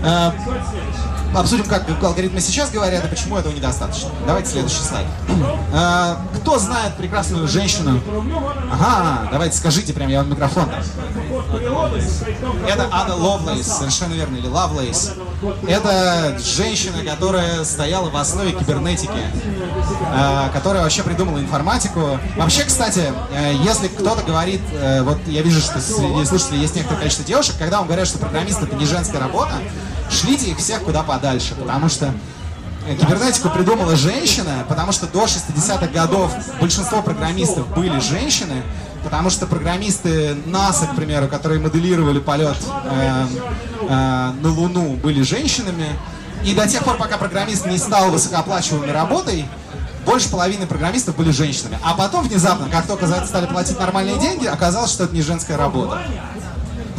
Э, 0.02 0.30
обсудим, 1.34 1.64
как 1.64 1.86
алгоритмы 2.02 2.40
сейчас 2.40 2.70
говорят, 2.70 3.04
и 3.04 3.08
почему 3.08 3.36
этого 3.36 3.52
недостаточно. 3.52 4.08
Давайте 4.26 4.50
следующий 4.50 4.82
слайд. 4.82 5.06
Э, 5.72 6.16
кто 6.40 6.58
знает 6.58 6.96
прекрасную 6.96 7.46
женщину? 7.48 8.00
Ага, 8.72 9.28
давайте 9.30 9.56
скажите 9.56 9.92
прям, 9.92 10.08
я 10.08 10.20
вам 10.20 10.30
микрофон. 10.30 10.68
Это 12.66 12.88
Ада 12.90 13.14
Ловлейс, 13.14 13.66
совершенно 13.66 14.14
верно, 14.14 14.36
или 14.36 14.48
Лавлейс. 14.48 15.12
Это 15.66 16.38
женщина, 16.38 17.04
которая 17.04 17.64
стояла 17.64 18.10
в 18.10 18.16
основе 18.16 18.52
кибернетики, 18.52 19.10
э, 19.10 20.48
которая 20.52 20.82
вообще 20.82 21.02
придумала 21.02 21.38
информатику. 21.38 22.18
Вообще, 22.36 22.64
кстати, 22.64 23.12
если 23.64 23.88
кто-то 23.88 24.22
говорит, 24.22 24.60
вот 25.02 25.18
я 25.26 25.42
вижу, 25.42 25.60
что 25.60 25.80
среди 25.80 26.24
слушателей 26.24 26.60
есть 26.60 26.76
некоторое 26.76 26.98
количество 26.98 27.24
девушек, 27.24 27.54
когда 27.58 27.78
вам 27.78 27.86
говорят, 27.86 28.06
что 28.06 28.18
программист 28.18 28.62
это 28.62 28.76
не 28.76 28.86
женская 28.86 29.18
работа, 29.18 29.54
шлите 30.10 30.50
их 30.50 30.58
всех 30.58 30.82
куда 30.82 31.02
подальше, 31.02 31.54
потому 31.54 31.88
что 31.88 32.12
кибернетику 32.86 33.50
придумала 33.50 33.96
женщина, 33.96 34.64
потому 34.68 34.92
что 34.92 35.06
до 35.06 35.24
60-х 35.24 35.86
годов 35.88 36.32
большинство 36.60 37.02
программистов 37.02 37.68
были 37.74 37.98
женщины, 38.00 38.62
потому 39.04 39.30
что 39.30 39.46
программисты 39.46 40.36
НАСА, 40.46 40.86
к 40.86 40.96
примеру, 40.96 41.28
которые 41.28 41.60
моделировали 41.60 42.18
полет 42.18 42.56
э, 42.84 43.26
э, 43.82 43.88
на 43.88 44.48
Луну, 44.48 44.96
были 44.96 45.22
женщинами. 45.22 45.86
И 46.44 46.54
до 46.54 46.66
тех 46.66 46.82
пор, 46.84 46.96
пока 46.96 47.18
программист 47.18 47.66
не 47.66 47.76
стал 47.76 48.10
высокооплачиваемой 48.10 48.92
работой, 48.92 49.46
больше 50.06 50.30
половины 50.30 50.66
программистов 50.66 51.16
были 51.16 51.30
женщинами. 51.30 51.78
А 51.84 51.94
потом 51.94 52.26
внезапно, 52.26 52.68
как 52.70 52.86
только 52.86 53.06
за 53.06 53.16
это 53.16 53.26
стали 53.26 53.46
платить 53.46 53.78
нормальные 53.78 54.18
деньги, 54.18 54.46
оказалось, 54.46 54.90
что 54.90 55.04
это 55.04 55.14
не 55.14 55.22
женская 55.22 55.56
работа. 55.56 56.02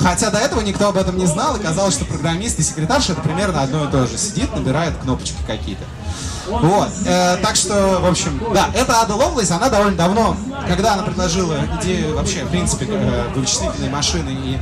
Хотя 0.02 0.32
до 0.32 0.40
этого 0.40 0.62
никто 0.62 0.90
об 0.90 0.98
этом 0.98 1.18
не 1.18 1.26
знал, 1.26 1.56
и 1.56 1.60
казалось, 1.60 1.94
что 1.94 2.06
программист 2.06 2.60
и 2.60 2.64
секретарша 2.64 3.14
это 3.14 3.22
примерно 3.22 3.62
одно 3.62 3.86
и 3.86 3.92
то 3.92 4.08
же. 4.08 4.18
Сидит, 4.18 4.54
набирает 4.56 4.96
кнопочки 4.98 5.36
какие-то. 5.46 5.84
Вот. 6.48 6.90
Э, 7.06 7.38
так 7.38 7.56
что, 7.56 8.00
в 8.02 8.08
общем, 8.08 8.42
да, 8.54 8.70
это 8.74 9.02
Ада 9.02 9.16
Ловлейс, 9.16 9.52
она 9.52 9.70
довольно 9.70 9.96
давно, 9.96 10.36
когда 10.68 10.94
она 10.94 11.04
предложила 11.04 11.56
идею 11.80 12.16
вообще, 12.16 12.44
в 12.44 12.50
принципе, 12.50 12.88
э, 12.90 13.28
вычислительной 13.36 13.90
машины 13.90 14.30
и 14.32 14.58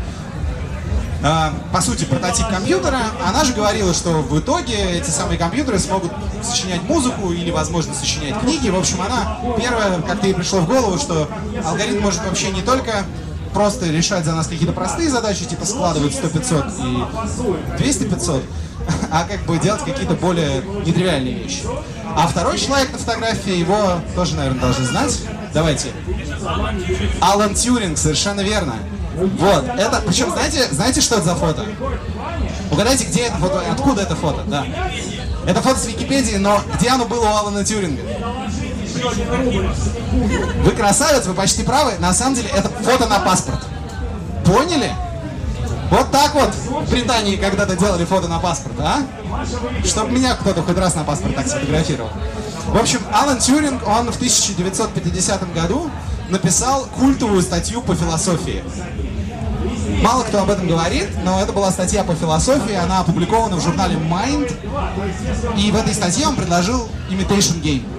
э, 1.23 1.49
по 1.71 1.81
сути, 1.81 2.03
прототип 2.03 2.47
компьютера, 2.47 2.99
она 3.25 3.43
же 3.43 3.53
говорила, 3.53 3.93
что 3.93 4.21
в 4.21 4.39
итоге 4.39 4.75
эти 4.97 5.09
самые 5.09 5.39
компьютеры 5.39 5.79
смогут 5.79 6.11
сочинять 6.43 6.83
музыку 6.83 7.31
или, 7.31 7.49
возможно, 7.49 7.93
сочинять 7.93 8.39
книги. 8.41 8.69
В 8.69 8.77
общем, 8.77 9.01
она 9.01 9.39
первая, 9.57 10.01
как-то 10.01 10.27
ей 10.27 10.33
пришло 10.33 10.59
в 10.59 10.67
голову, 10.67 10.97
что 10.97 11.29
алгоритм 11.65 12.01
может 12.03 12.23
вообще 12.25 12.51
не 12.51 12.61
только 12.61 13.05
просто 13.53 13.87
решать 13.87 14.25
за 14.25 14.33
нас 14.33 14.47
какие-то 14.47 14.73
простые 14.73 15.09
задачи, 15.09 15.45
типа 15.45 15.65
складывать 15.65 16.13
100-500 16.13 17.79
и 17.79 17.83
200-500, 17.83 18.43
а 19.11 19.23
как 19.25 19.45
бы 19.45 19.57
делать 19.57 19.83
какие-то 19.83 20.13
более 20.15 20.63
нетривиальные 20.85 21.35
вещи. 21.35 21.63
А 22.15 22.27
второй 22.27 22.57
человек 22.57 22.91
на 22.91 22.97
фотографии, 22.97 23.53
его 23.53 23.99
тоже, 24.15 24.35
наверное, 24.35 24.61
должны 24.61 24.85
знать. 24.85 25.19
Давайте. 25.53 25.89
Алан 27.21 27.53
Тьюринг, 27.53 27.97
совершенно 27.97 28.41
верно. 28.41 28.75
Вот, 29.15 29.65
это, 29.65 30.01
причем, 30.05 30.31
знаете, 30.31 30.67
знаете, 30.71 31.01
что 31.01 31.15
это 31.15 31.25
за 31.25 31.35
фото? 31.35 31.65
Угадайте, 32.71 33.05
где 33.05 33.23
это 33.23 33.37
фото, 33.37 33.61
откуда 33.69 34.03
это 34.03 34.15
фото, 34.15 34.43
да. 34.45 34.65
Это 35.45 35.61
фото 35.61 35.79
с 35.79 35.87
Википедии, 35.87 36.37
но 36.37 36.61
где 36.75 36.89
оно 36.89 37.05
было 37.05 37.25
у 37.25 37.27
Алана 37.27 37.65
Тьюринга? 37.65 38.01
Вы 40.63 40.71
красавец, 40.71 41.25
вы 41.25 41.33
почти 41.33 41.63
правы. 41.63 41.93
На 41.99 42.13
самом 42.13 42.35
деле 42.35 42.49
это 42.49 42.69
фото 42.69 43.07
на 43.07 43.19
паспорт. 43.19 43.59
Поняли? 44.45 44.91
Вот 45.91 46.11
так 46.11 46.35
вот 46.35 46.53
в 46.53 46.91
Британии 46.91 47.35
когда-то 47.35 47.75
делали 47.75 48.05
фото 48.05 48.27
на 48.27 48.39
паспорт, 48.39 48.75
а? 48.79 49.01
Чтобы 49.83 50.11
меня 50.11 50.35
кто-то 50.35 50.61
хоть 50.61 50.77
раз 50.77 50.95
на 50.95 51.03
паспорт 51.03 51.35
так 51.35 51.47
сфотографировал. 51.47 52.11
В 52.67 52.77
общем, 52.77 52.99
Алан 53.11 53.39
Тьюринг, 53.39 53.87
он 53.87 54.11
в 54.11 54.15
1950 54.15 55.53
году 55.53 55.89
написал 56.29 56.85
культовую 56.97 57.41
статью 57.41 57.81
по 57.81 57.95
философии. 57.95 58.63
Мало 60.01 60.23
кто 60.23 60.41
об 60.41 60.49
этом 60.49 60.67
говорит, 60.67 61.09
но 61.23 61.41
это 61.41 61.51
была 61.51 61.71
статья 61.71 62.03
по 62.03 62.13
философии, 62.13 62.75
она 62.75 62.99
опубликована 62.99 63.57
в 63.57 63.61
журнале 63.61 63.95
Mind, 63.95 64.53
и 65.57 65.71
в 65.71 65.75
этой 65.75 65.93
статье 65.93 66.27
он 66.27 66.35
предложил 66.35 66.87
Imitation 67.09 67.61
Game. 67.61 67.98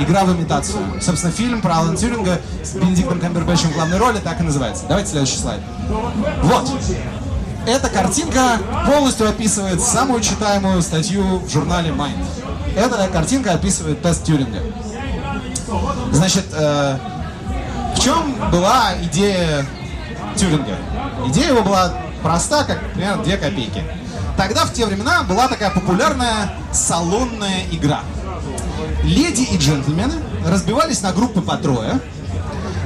Игра 0.00 0.24
в 0.24 0.34
имитацию. 0.34 0.78
Собственно, 1.00 1.32
фильм 1.32 1.60
про 1.60 1.76
Алана 1.76 1.96
Тюринга 1.96 2.40
с 2.64 2.72
Бенедиктом 2.72 3.20
Камбербэтчем 3.20 3.68
в 3.68 3.74
главной 3.74 3.98
роли 3.98 4.18
так 4.18 4.40
и 4.40 4.42
называется. 4.42 4.84
Давайте 4.88 5.10
следующий 5.10 5.38
слайд. 5.38 5.60
Вот. 6.42 6.70
Эта 7.66 7.88
картинка 7.90 8.58
полностью 8.86 9.28
описывает 9.28 9.80
самую 9.82 10.22
читаемую 10.22 10.80
статью 10.80 11.40
в 11.40 11.50
журнале 11.50 11.90
Mind. 11.90 12.24
Эта 12.74 13.08
картинка 13.08 13.52
описывает 13.52 14.00
тест 14.00 14.24
Тюринга. 14.24 14.60
Значит, 16.12 16.46
э, 16.52 16.96
в 17.94 18.00
чем 18.00 18.34
была 18.50 18.94
идея 19.02 19.66
Тюринга? 20.34 20.76
Идея 21.26 21.48
его 21.48 21.62
была 21.62 21.92
проста, 22.22 22.64
как 22.64 22.80
примерно 22.92 23.22
2 23.22 23.36
копейки. 23.36 23.84
Тогда, 24.36 24.64
в 24.64 24.72
те 24.72 24.86
времена, 24.86 25.22
была 25.24 25.48
такая 25.48 25.70
популярная 25.70 26.54
салонная 26.72 27.64
игра. 27.70 28.00
Леди 29.02 29.42
и 29.42 29.56
джентльмены 29.56 30.14
разбивались 30.46 31.02
на 31.02 31.12
группы 31.12 31.40
по 31.40 31.56
трое 31.56 32.00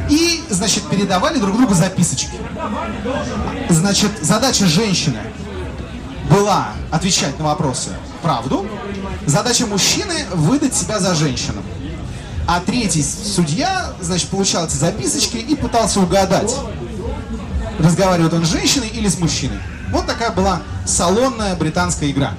и, 0.09 0.43
значит, 0.51 0.85
передавали 0.89 1.39
друг 1.39 1.57
другу 1.57 1.75
записочки. 1.75 2.37
Значит, 3.69 4.11
задача 4.21 4.67
женщины 4.67 5.19
была 6.31 6.69
отвечать 6.91 7.39
на 7.39 7.47
вопросы 7.47 7.91
правду, 8.23 8.67
задача 9.27 9.67
мужчины 9.67 10.15
выдать 10.33 10.75
себя 10.75 10.99
за 10.99 11.15
женщину. 11.15 11.63
А 12.47 12.61
третий 12.61 13.03
судья, 13.03 13.93
значит, 14.01 14.29
получал 14.29 14.67
эти 14.67 14.75
записочки 14.75 15.37
и 15.37 15.55
пытался 15.55 16.01
угадать, 16.01 16.55
разговаривает 17.79 18.33
он 18.35 18.45
с 18.45 18.51
женщиной 18.51 18.89
или 18.89 19.09
с 19.09 19.19
мужчиной. 19.19 19.59
Вот 19.91 20.07
такая 20.07 20.31
была 20.31 20.61
салонная 20.87 21.55
британская 21.57 22.11
игра. 22.11 22.35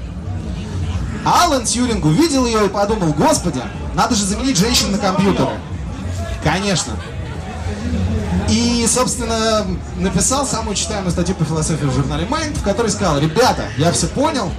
Алан 1.26 1.66
Тьюринг 1.66 2.06
увидел 2.06 2.46
ее 2.46 2.68
и 2.68 2.70
подумал, 2.70 3.12
господи, 3.14 3.62
надо 3.96 4.16
же 4.16 4.24
заменить 4.24 4.58
женщин 4.58 4.92
на 4.92 5.00
компьютеры. 5.00 5.60
Конечно. 6.44 6.94
И, 8.50 8.86
собственно, 8.88 9.66
написал 9.98 10.46
самую 10.46 10.76
читаемую 10.76 11.12
статью 11.12 11.34
по 11.34 11.44
философии 11.44 11.86
в 11.86 11.94
журнале 11.94 12.28
Mind, 12.28 12.56
в 12.60 12.64
которой 12.64 12.92
сказал, 12.92 13.20
ребята, 13.20 13.64
я 13.78 13.92
все 13.92 14.06
понял, 14.08 14.52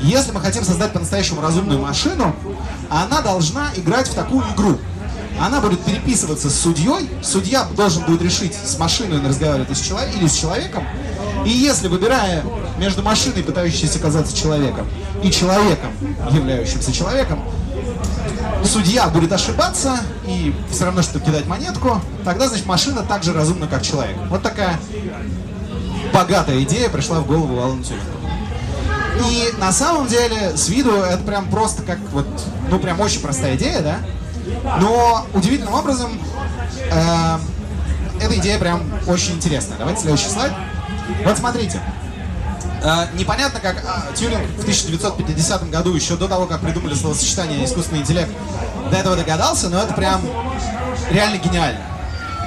если 0.00 0.32
мы 0.32 0.40
хотим 0.40 0.64
создать 0.64 0.92
по-настоящему 0.92 1.42
разумную 1.42 1.80
машину, 1.80 2.34
она 2.88 3.20
должна 3.20 3.68
играть 3.76 4.08
в 4.08 4.14
такую 4.14 4.42
игру. 4.54 4.78
Она 5.38 5.60
будет 5.60 5.84
переписываться 5.84 6.48
с 6.50 6.54
судьей, 6.58 7.10
судья 7.22 7.64
должен 7.76 8.04
будет 8.04 8.22
решить, 8.22 8.54
с 8.54 8.78
машиной 8.78 9.18
он 9.18 9.26
разговаривает 9.26 9.68
или 9.70 10.26
с 10.26 10.34
человеком, 10.34 10.86
и 11.44 11.50
если, 11.50 11.88
выбирая 11.88 12.42
между 12.78 13.02
машиной, 13.02 13.42
пытающейся 13.42 13.98
казаться 13.98 14.36
человеком, 14.36 14.86
и 15.22 15.30
человеком, 15.30 15.90
являющимся 16.30 16.92
человеком, 16.92 17.42
судья 18.64 19.08
будет 19.08 19.32
ошибаться 19.32 19.98
и 20.26 20.54
все 20.70 20.84
равно, 20.84 21.02
что 21.02 21.20
кидать 21.20 21.46
монетку, 21.46 22.00
тогда, 22.24 22.48
значит, 22.48 22.66
машина 22.66 23.02
так 23.02 23.22
же 23.22 23.32
разумна, 23.32 23.66
как 23.66 23.82
человек. 23.82 24.16
Вот 24.28 24.42
такая 24.42 24.78
богатая 26.12 26.62
идея 26.62 26.88
пришла 26.88 27.20
в 27.20 27.26
голову 27.26 27.60
Алану 27.60 27.82
Тюрингу. 27.82 28.20
И 29.28 29.52
на 29.58 29.72
самом 29.72 30.06
деле, 30.06 30.56
с 30.56 30.68
виду 30.68 30.92
это 31.02 31.22
прям 31.22 31.50
просто 31.50 31.82
как 31.82 31.98
вот, 32.12 32.26
ну 32.70 32.78
прям 32.78 33.00
очень 33.00 33.20
простая 33.20 33.56
идея, 33.56 33.80
да? 33.82 33.98
Но 34.80 35.26
удивительным 35.34 35.74
образом 35.74 36.10
э, 36.90 37.38
эта 38.22 38.38
идея 38.38 38.58
прям 38.58 38.82
очень 39.06 39.34
интересная. 39.34 39.76
Давайте 39.78 40.02
следующий 40.02 40.28
слайд. 40.28 40.52
Вот 41.24 41.38
смотрите. 41.38 41.80
Э, 42.82 43.06
непонятно, 43.14 43.60
как 43.60 43.76
э, 43.76 44.14
Тьюринг 44.14 44.46
в 44.56 44.60
1950 44.60 45.70
году, 45.70 45.94
еще 45.94 46.16
до 46.16 46.28
того, 46.28 46.46
как 46.46 46.60
придумали 46.60 46.94
словосочетание 46.94 47.64
искусственный 47.64 48.00
интеллект, 48.00 48.30
до 48.90 48.96
этого 48.96 49.16
догадался, 49.16 49.68
но 49.68 49.82
это 49.82 49.92
прям 49.92 50.22
реально 51.10 51.36
гениально. 51.36 51.80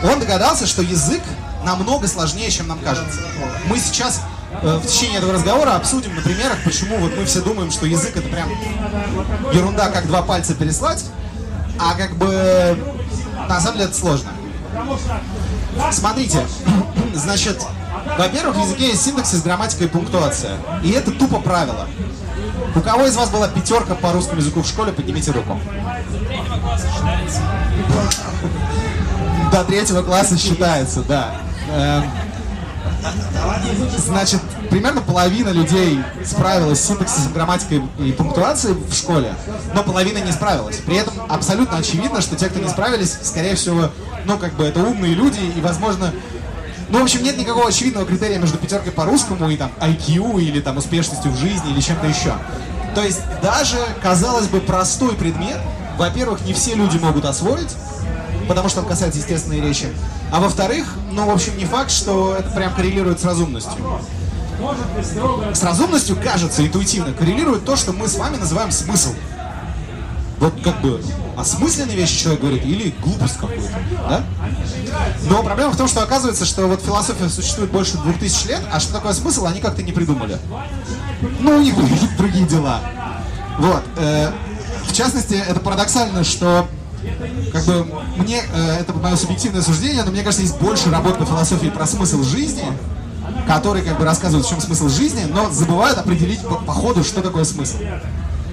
Он 0.04 0.20
догадался, 0.20 0.66
что 0.66 0.82
язык 0.82 1.22
намного 1.64 2.08
сложнее, 2.08 2.50
чем 2.50 2.68
нам 2.68 2.80
кажется. 2.80 3.20
Мы 3.68 3.78
сейчас 3.78 4.22
э, 4.62 4.78
в 4.78 4.88
течение 4.88 5.20
этого 5.20 5.34
разговора 5.34 5.76
обсудим 5.76 6.16
на 6.16 6.22
примерах, 6.22 6.58
почему 6.66 6.98
вот 6.98 7.16
мы 7.16 7.26
все 7.26 7.42
думаем, 7.42 7.70
что 7.70 7.86
язык 7.86 8.18
это 8.18 8.28
прям 8.28 8.50
ерунда, 9.54 9.90
как 9.90 10.08
два 10.08 10.24
пальца 10.24 10.56
переслать, 10.56 11.06
а 11.80 11.94
как 11.94 12.16
бы 12.18 12.78
на 13.48 13.60
самом 13.62 13.78
деле 13.78 13.90
это 13.90 13.98
сложно. 13.98 14.32
Смотрите, 15.92 16.46
значит, 17.14 17.62
во-первых, 18.18 18.56
в 18.56 18.60
языке 18.60 18.88
есть 18.90 19.04
синтаксис, 19.04 19.42
грамматика 19.42 19.84
и 19.86 19.88
пунктуация. 19.88 20.58
И 20.84 20.92
это 20.92 21.12
тупо 21.12 21.40
правило. 21.40 21.88
У 22.76 22.82
кого 22.82 23.06
из 23.06 23.16
вас 23.16 23.30
была 23.30 23.48
пятерка 23.48 23.96
по 23.96 24.12
русскому 24.12 24.42
языку 24.42 24.62
в 24.62 24.68
школе, 24.68 24.92
поднимите 24.92 25.32
руку. 25.32 25.60
До 29.52 29.64
третьего 29.64 30.02
класса 30.02 30.38
считается, 30.38 31.04
да. 31.04 31.36
Эм, 31.70 32.04
значит, 33.98 34.42
примерно 34.70 35.02
половина 35.02 35.50
людей 35.50 36.00
справилась 36.26 36.80
с 36.80 36.88
синтаксисом, 36.88 37.34
грамматикой 37.34 37.84
и 38.00 38.12
пунктуацией 38.12 38.76
в 38.76 38.94
школе, 38.94 39.36
но 39.76 39.84
половина 39.84 40.18
не 40.20 40.32
справилась. 40.32 40.78
При 40.78 40.96
этом 40.96 41.14
абсолютно 41.30 41.78
очевидно, 41.78 42.22
что 42.22 42.36
те, 42.36 42.50
кто 42.50 42.60
не 42.60 42.70
справились, 42.70 43.16
скорее 43.22 43.56
всего, 43.56 43.92
ну, 44.26 44.38
как 44.38 44.54
бы 44.54 44.64
это 44.64 44.82
умные 44.82 45.14
люди, 45.14 45.40
и, 45.56 45.62
возможно, 45.62 46.12
ну, 46.94 47.00
в 47.00 47.02
общем, 47.02 47.24
нет 47.24 47.40
никакого 47.40 47.70
очевидного 47.70 48.06
критерия 48.06 48.38
между 48.38 48.60
пятеркой 48.60 48.92
по 48.92 49.04
русскому 49.06 49.50
и 49.50 49.58
там 49.58 49.72
IQ 49.80 50.40
или 50.40 50.62
там 50.62 50.78
успешностью 50.78 51.32
в 51.32 51.38
жизни 51.38 51.72
или 51.72 51.82
чем-то 51.82 52.06
еще. 52.06 52.36
То 52.94 53.02
есть 53.02 53.20
даже, 53.42 53.80
казалось 54.04 54.46
бы, 54.46 54.62
простой 54.62 55.16
предмет, 55.16 55.58
во-первых, 55.98 56.46
не 56.46 56.54
все 56.54 56.76
люди 56.76 57.00
могут 57.00 57.26
освоить, 57.26 57.76
потому 58.48 58.70
что 58.70 58.82
он 58.82 58.86
касается 58.86 59.18
естественной 59.18 59.60
речи. 59.60 59.88
А 60.32 60.40
во-вторых, 60.40 60.86
ну, 61.12 61.26
в 61.26 61.32
общем, 61.32 61.58
не 61.58 61.66
факт, 61.66 61.90
что 61.90 62.36
это 62.36 62.52
прям 62.52 62.72
коррелирует 62.76 63.20
с 63.20 63.26
разумностью. 63.26 63.74
С 65.52 65.64
разумностью, 65.64 66.16
кажется, 66.16 66.64
интуитивно 66.64 67.12
коррелирует 67.12 67.66
то, 67.66 67.76
что 67.76 67.92
мы 67.92 68.08
с 68.08 68.20
вами 68.20 68.38
называем 68.38 68.70
смысл. 68.70 69.16
Вот 70.38 70.54
как 70.64 70.80
бы 70.82 71.02
осмысленные 71.38 71.96
вещи 71.96 72.24
человек 72.24 72.42
говорит 72.42 72.66
или 72.66 72.94
глупость 73.02 73.38
какую-то, 73.38 73.80
да? 74.08 74.24
Но 75.30 75.44
проблема 75.44 75.72
в 75.72 75.78
том, 75.78 75.88
что 75.88 76.04
оказывается, 76.04 76.46
что 76.46 76.68
вот 76.68 76.82
философия 76.82 77.30
существует 77.30 77.72
больше 77.72 77.98
двух 77.98 78.18
тысяч 78.20 78.46
лет, 78.46 78.62
а 78.72 78.80
что 78.80 78.94
такое 78.94 79.14
смысл, 79.14 79.46
они 79.46 79.60
как-то 79.60 79.82
не 79.84 79.92
придумали. 79.92 80.38
Ну, 81.40 81.58
у 81.58 81.62
них 81.62 81.76
другие 82.18 82.46
дела. 82.46 82.82
Вот. 83.60 83.84
э, 83.98 84.32
в 84.88 84.94
частности, 84.94 85.34
это 85.34 85.60
парадоксально, 85.60 86.24
что 86.24 86.68
как 87.52 87.66
бы 87.66 87.86
мне, 88.18 88.42
э, 88.54 88.78
это 88.80 88.94
мое 88.94 89.16
субъективное 89.16 89.62
суждение, 89.62 90.04
но 90.04 90.12
мне 90.12 90.24
кажется, 90.24 90.44
есть 90.44 90.60
больше 90.60 90.90
работ 90.90 91.18
по 91.18 91.26
философии 91.26 91.68
про 91.68 91.86
смысл 91.86 92.24
жизни, 92.24 92.66
которые 93.48 93.84
как 93.84 93.98
бы 94.00 94.06
рассказывают, 94.06 94.46
в 94.46 94.50
чем 94.50 94.62
смысл 94.62 94.90
жизни, 94.90 95.26
но 95.30 95.50
забывают 95.50 95.98
определить 95.98 96.42
по, 96.42 96.56
по 96.56 96.74
ходу, 96.74 97.04
что 97.04 97.22
такое 97.22 97.44
смысл. 97.44 97.78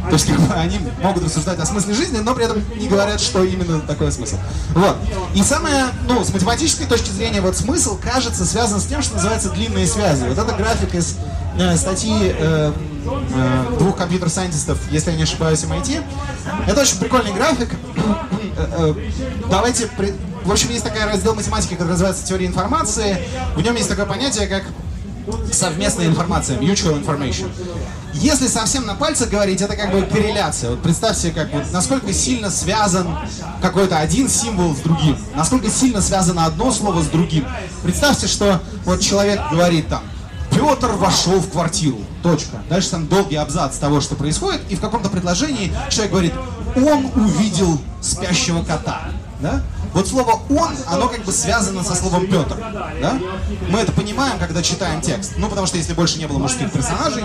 То 0.08 0.12
есть 0.14 0.26
как 0.26 0.40
бы, 0.40 0.54
они 0.54 0.78
могут 1.02 1.24
рассуждать 1.24 1.58
о 1.58 1.66
смысле 1.66 1.94
жизни, 1.94 2.18
но 2.18 2.34
при 2.34 2.44
этом 2.44 2.62
не 2.76 2.88
говорят, 2.88 3.20
что 3.20 3.44
именно 3.44 3.80
такое 3.80 4.10
смысл. 4.10 4.36
Вот. 4.74 4.96
И 5.34 5.42
самое, 5.42 5.86
ну, 6.08 6.24
с 6.24 6.32
математической 6.32 6.86
точки 6.86 7.10
зрения, 7.10 7.40
вот 7.40 7.56
смысл, 7.56 7.98
кажется, 8.02 8.44
связан 8.44 8.80
с 8.80 8.84
тем, 8.86 9.02
что 9.02 9.14
называется 9.16 9.50
длинные 9.50 9.86
связи. 9.86 10.24
Вот 10.24 10.38
эта 10.38 10.52
график 10.56 10.94
из 10.94 11.16
э, 11.58 11.76
статьи 11.76 12.16
э, 12.38 12.72
э, 13.34 13.64
двух 13.78 13.96
компьютер-сайентистов, 13.96 14.78
если 14.90 15.10
я 15.10 15.16
не 15.16 15.22
ошибаюсь, 15.24 15.62
MIT. 15.64 16.02
Это 16.66 16.80
очень 16.80 16.98
прикольный 16.98 17.32
график. 17.32 17.70
Э, 18.56 18.94
э, 18.96 19.10
Давайте... 19.50 19.86
при- 19.86 20.14
В 20.44 20.50
общем, 20.50 20.70
есть 20.70 20.84
такая 20.84 21.06
раздел 21.06 21.34
математики, 21.34 21.74
который 21.74 21.90
называется 21.90 22.26
теория 22.26 22.46
информации. 22.46 23.18
В 23.54 23.60
нем 23.62 23.74
есть 23.76 23.88
такое 23.88 24.06
понятие, 24.06 24.46
как 24.46 24.62
совместная 25.52 26.06
информация, 26.06 26.58
mutual 26.58 27.02
information. 27.02 27.48
Если 28.14 28.48
совсем 28.48 28.86
на 28.86 28.94
пальцах 28.94 29.30
говорить, 29.30 29.60
это 29.60 29.76
как 29.76 29.92
бы 29.92 30.02
корреляция. 30.02 30.70
Вот 30.70 30.82
представьте, 30.82 31.30
как 31.30 31.52
вот, 31.52 31.64
насколько 31.72 32.12
сильно 32.12 32.50
связан 32.50 33.06
какой-то 33.62 33.98
один 33.98 34.28
символ 34.28 34.74
с 34.74 34.78
другим, 34.80 35.16
насколько 35.34 35.70
сильно 35.70 36.00
связано 36.00 36.44
одно 36.44 36.72
слово 36.72 37.02
с 37.02 37.06
другим. 37.06 37.46
Представьте, 37.82 38.26
что 38.26 38.60
вот 38.84 39.00
человек 39.00 39.40
говорит 39.50 39.88
там, 39.88 40.02
Петр 40.50 40.88
вошел 40.92 41.40
в 41.40 41.50
квартиру. 41.50 41.98
Точка. 42.22 42.62
Дальше 42.68 42.90
там 42.90 43.06
долгий 43.06 43.36
абзац 43.36 43.78
того, 43.78 44.00
что 44.00 44.16
происходит, 44.16 44.60
и 44.68 44.76
в 44.76 44.80
каком-то 44.80 45.08
предложении 45.08 45.72
человек 45.88 46.10
говорит, 46.10 46.32
он 46.76 47.06
увидел 47.14 47.80
спящего 48.00 48.62
кота. 48.62 49.10
Да? 49.40 49.62
Вот 49.94 50.06
слово 50.06 50.40
«он», 50.50 50.70
оно 50.86 51.08
как 51.08 51.24
бы 51.24 51.32
связано 51.32 51.82
со 51.82 51.94
словом 51.94 52.26
«Петр». 52.26 52.56
Да? 53.00 53.18
Мы 53.68 53.78
это 53.80 53.92
понимаем, 53.92 54.38
когда 54.38 54.62
читаем 54.62 55.00
текст. 55.00 55.32
Ну, 55.36 55.48
потому 55.48 55.66
что 55.66 55.78
если 55.78 55.94
больше 55.94 56.18
не 56.18 56.26
было 56.26 56.38
мужских 56.38 56.70
персонажей, 56.70 57.24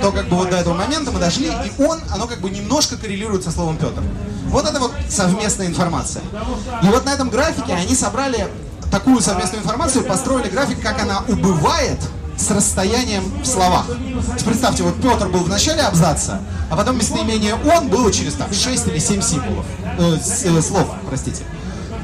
то 0.00 0.10
как 0.10 0.28
бы 0.28 0.36
вот 0.36 0.50
до 0.50 0.56
этого 0.56 0.74
момента 0.74 1.10
мы 1.10 1.20
дошли, 1.20 1.48
и 1.48 1.82
«он», 1.82 2.00
оно 2.10 2.26
как 2.26 2.40
бы 2.40 2.50
немножко 2.50 2.96
коррелирует 2.96 3.44
со 3.44 3.50
словом 3.50 3.76
«Петр». 3.76 4.02
Вот 4.46 4.66
это 4.66 4.80
вот 4.80 4.92
совместная 5.08 5.66
информация. 5.66 6.22
И 6.82 6.86
вот 6.86 7.04
на 7.04 7.10
этом 7.10 7.28
графике 7.28 7.74
они 7.74 7.94
собрали 7.94 8.48
такую 8.90 9.20
совместную 9.20 9.62
информацию, 9.62 10.04
построили 10.04 10.48
график, 10.48 10.80
как 10.82 11.02
она 11.02 11.22
убывает 11.28 11.98
с 12.38 12.50
расстоянием 12.50 13.24
в 13.42 13.46
словах. 13.46 13.86
Представьте, 14.44 14.84
вот 14.84 14.94
Петр 15.02 15.28
был 15.28 15.40
в 15.40 15.48
начале 15.48 15.82
абзаца, 15.82 16.40
а 16.70 16.76
потом 16.76 16.96
местоимение 16.96 17.54
«он» 17.54 17.88
было 17.88 18.12
через 18.12 18.34
там 18.34 18.52
6 18.52 18.86
или 18.86 18.98
7 18.98 19.20
символов, 19.20 19.66
э, 19.98 20.16
э, 20.44 20.62
слов, 20.62 20.88
простите. 21.08 21.44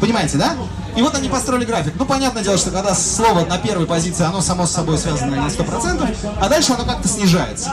Понимаете, 0.01 0.37
да? 0.37 0.55
И 0.97 1.03
вот 1.03 1.15
они 1.15 1.29
построили 1.29 1.65
график. 1.65 1.95
Ну, 1.99 2.05
понятное 2.05 2.43
дело, 2.43 2.57
что 2.57 2.71
когда 2.71 2.95
слово 2.95 3.45
на 3.45 3.59
первой 3.59 3.87
позиции, 3.87 4.25
оно 4.25 4.41
само 4.41 4.67
с 4.67 4.73
собой 4.73 4.99
связано 4.99 5.37
на 5.37 5.47
100%, 5.47 6.17
а 6.41 6.49
дальше 6.49 6.73
оно 6.73 6.85
как-то 6.85 7.09
снижается. 7.09 7.71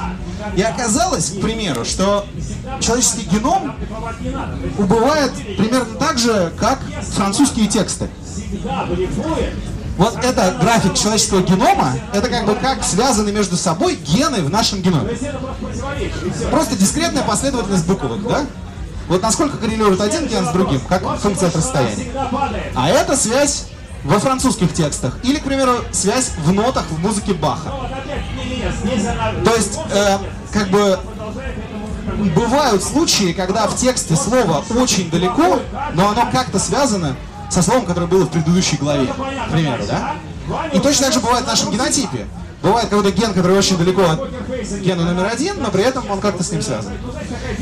И 0.55 0.61
оказалось, 0.61 1.31
к 1.31 1.41
примеру, 1.41 1.85
что 1.85 2.25
человеческий 2.79 3.23
геном 3.23 3.75
убывает 4.77 5.33
примерно 5.33 5.93
так 5.99 6.17
же, 6.17 6.51
как 6.59 6.79
французские 7.15 7.67
тексты. 7.67 8.09
Вот 9.97 10.17
это 10.23 10.57
график 10.59 10.95
человеческого 10.95 11.41
генома, 11.41 11.93
это 12.13 12.27
как 12.27 12.45
бы 12.45 12.55
как 12.55 12.83
связаны 12.83 13.31
между 13.31 13.55
собой 13.55 13.95
гены 13.95 14.41
в 14.41 14.49
нашем 14.49 14.81
геноме. 14.81 15.15
Просто 16.49 16.75
дискретная 16.75 17.23
последовательность 17.23 17.85
буквок, 17.85 18.23
да? 18.27 18.45
Вот 19.11 19.21
насколько 19.21 19.57
коррелирует 19.57 19.99
один 19.99 20.25
ген 20.25 20.45
с 20.45 20.51
другим, 20.51 20.79
как 20.87 21.01
функция 21.19 21.49
от 21.49 21.55
расстояния. 21.57 22.13
А 22.73 22.87
это 22.87 23.17
связь 23.17 23.65
во 24.05 24.19
французских 24.19 24.73
текстах. 24.73 25.17
Или, 25.23 25.39
к 25.39 25.43
примеру, 25.43 25.79
связь 25.91 26.31
в 26.37 26.53
нотах 26.53 26.85
в 26.89 26.97
музыке 26.97 27.33
Баха. 27.33 27.73
То 29.43 29.53
есть, 29.53 29.77
э, 29.91 30.17
как 30.53 30.69
бы, 30.69 30.97
бывают 32.33 32.81
случаи, 32.85 33.33
когда 33.33 33.67
в 33.67 33.75
тексте 33.75 34.15
слово 34.15 34.63
очень 34.77 35.11
далеко, 35.11 35.59
но 35.93 36.11
оно 36.11 36.31
как-то 36.31 36.57
связано 36.57 37.17
со 37.49 37.61
словом, 37.61 37.85
которое 37.85 38.07
было 38.07 38.23
в 38.23 38.29
предыдущей 38.29 38.77
главе, 38.77 39.07
к 39.07 39.51
примеру, 39.51 39.83
да? 39.89 40.13
И 40.71 40.79
точно 40.79 41.07
так 41.07 41.13
же 41.15 41.19
бывает 41.19 41.43
в 41.43 41.47
нашем 41.47 41.69
генотипе. 41.69 42.27
Бывает 42.61 42.89
какой-то 42.89 43.11
ген, 43.11 43.33
который 43.33 43.57
очень 43.57 43.77
далеко 43.77 44.03
от 44.03 44.29
гена 44.81 45.03
номер 45.03 45.29
один, 45.31 45.61
но 45.61 45.71
при 45.71 45.83
этом 45.83 46.09
он 46.09 46.19
как-то 46.21 46.43
с 46.43 46.51
ним 46.51 46.61
связан. 46.61 46.93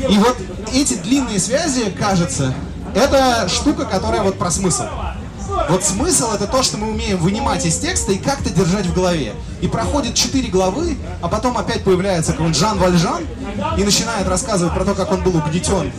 И 0.08 0.18
вот 0.18 0.36
эти 0.72 0.94
длинные 0.94 1.38
связи, 1.38 1.90
кажется, 1.98 2.54
это 2.94 3.48
штука, 3.48 3.86
которая 3.86 4.22
вот 4.22 4.38
про 4.38 4.50
смысл. 4.50 4.84
Вот 5.68 5.84
смысл 5.84 6.32
это 6.32 6.46
то, 6.46 6.62
что 6.62 6.76
мы 6.76 6.90
умеем 6.90 7.18
вынимать 7.18 7.64
из 7.64 7.78
текста 7.78 8.12
и 8.12 8.18
как-то 8.18 8.50
держать 8.50 8.86
в 8.86 8.94
голове. 8.94 9.32
И 9.60 9.68
проходит 9.68 10.14
четыре 10.14 10.48
главы, 10.48 10.96
а 11.22 11.28
потом 11.28 11.56
опять 11.56 11.82
появляется 11.82 12.32
какой-нибудь 12.32 12.58
Жан 12.58 12.78
Вальжан 12.78 13.26
и 13.76 13.84
начинает 13.84 14.28
рассказывать 14.28 14.74
про 14.74 14.84
то, 14.84 14.94
как 14.94 15.10
он 15.12 15.22
был 15.22 15.36
угнетен 15.36 15.92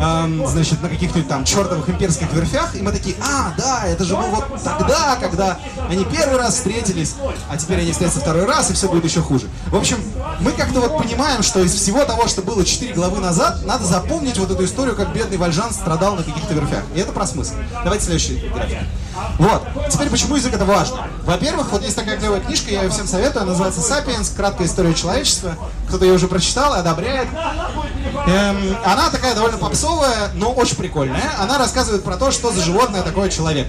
эм, 0.00 0.46
значит, 0.46 0.82
на 0.82 0.88
каких-нибудь 0.88 1.28
там 1.28 1.44
чертовых 1.44 1.88
имперских 1.88 2.32
верфях, 2.32 2.74
и 2.74 2.82
мы 2.82 2.92
такие, 2.92 3.16
а, 3.20 3.52
да, 3.56 3.86
это 3.86 4.04
же 4.04 4.14
было 4.14 4.26
вот 4.26 4.62
тогда, 4.62 5.16
когда 5.20 5.58
они 5.88 6.04
первый 6.04 6.38
раз 6.38 6.54
встретились, 6.54 7.14
а 7.48 7.56
теперь 7.56 7.80
они 7.80 7.92
встретятся 7.92 8.20
второй 8.20 8.44
раз, 8.44 8.70
и 8.70 8.74
все 8.74 8.88
будет 8.88 9.04
еще 9.04 9.20
хуже. 9.20 9.48
В 9.66 9.76
общем, 9.76 9.98
мы 10.40 10.52
как-то 10.52 10.80
вот 10.80 10.98
понимаем, 10.98 11.42
что 11.42 11.60
из 11.60 11.74
всего 11.74 12.04
того, 12.04 12.26
что 12.28 12.42
было 12.42 12.64
4 12.64 12.94
главы 12.94 13.20
назад, 13.20 13.64
надо 13.64 13.84
запомнить 13.84 14.38
вот 14.38 14.50
эту 14.50 14.64
историю, 14.64 14.96
как 14.96 15.12
бедный 15.12 15.36
Вальжан 15.36 15.72
страдал 15.72 16.16
на 16.16 16.22
каких-то 16.22 16.54
верфях. 16.54 16.82
И 16.94 17.00
это 17.00 17.12
про 17.12 17.26
смысл. 17.26 17.54
Давайте 17.84 18.04
следующий 18.04 18.48
график. 18.48 18.78
Вот. 19.38 19.62
Теперь, 19.90 20.10
почему 20.10 20.36
язык 20.36 20.54
это 20.54 20.64
важно? 20.64 21.08
Во-первых, 21.24 21.72
вот 21.72 21.82
есть 21.82 21.96
такая 21.96 22.18
клевая 22.18 22.40
книжка, 22.40 22.70
я 22.70 22.82
ее 22.82 22.90
всем 22.90 23.06
советую, 23.06 23.42
она 23.42 23.52
называется 23.52 23.80
«Сапиенс. 23.80 24.30
Краткая 24.30 24.66
история 24.66 24.94
человечества». 24.94 25.56
Кто-то 25.88 26.04
ее 26.04 26.14
уже 26.14 26.28
прочитал 26.28 26.74
и 26.74 26.78
одобряет. 26.78 27.28
Эм, 28.26 28.76
она 28.84 29.10
такая 29.10 29.34
довольно 29.34 29.58
попсовая, 29.58 29.85
но 30.34 30.52
очень 30.52 30.76
прикольная. 30.76 31.32
Она 31.38 31.58
рассказывает 31.58 32.04
про 32.04 32.16
то, 32.16 32.30
что 32.30 32.52
за 32.52 32.62
животное 32.62 33.02
такое 33.02 33.28
человек. 33.28 33.68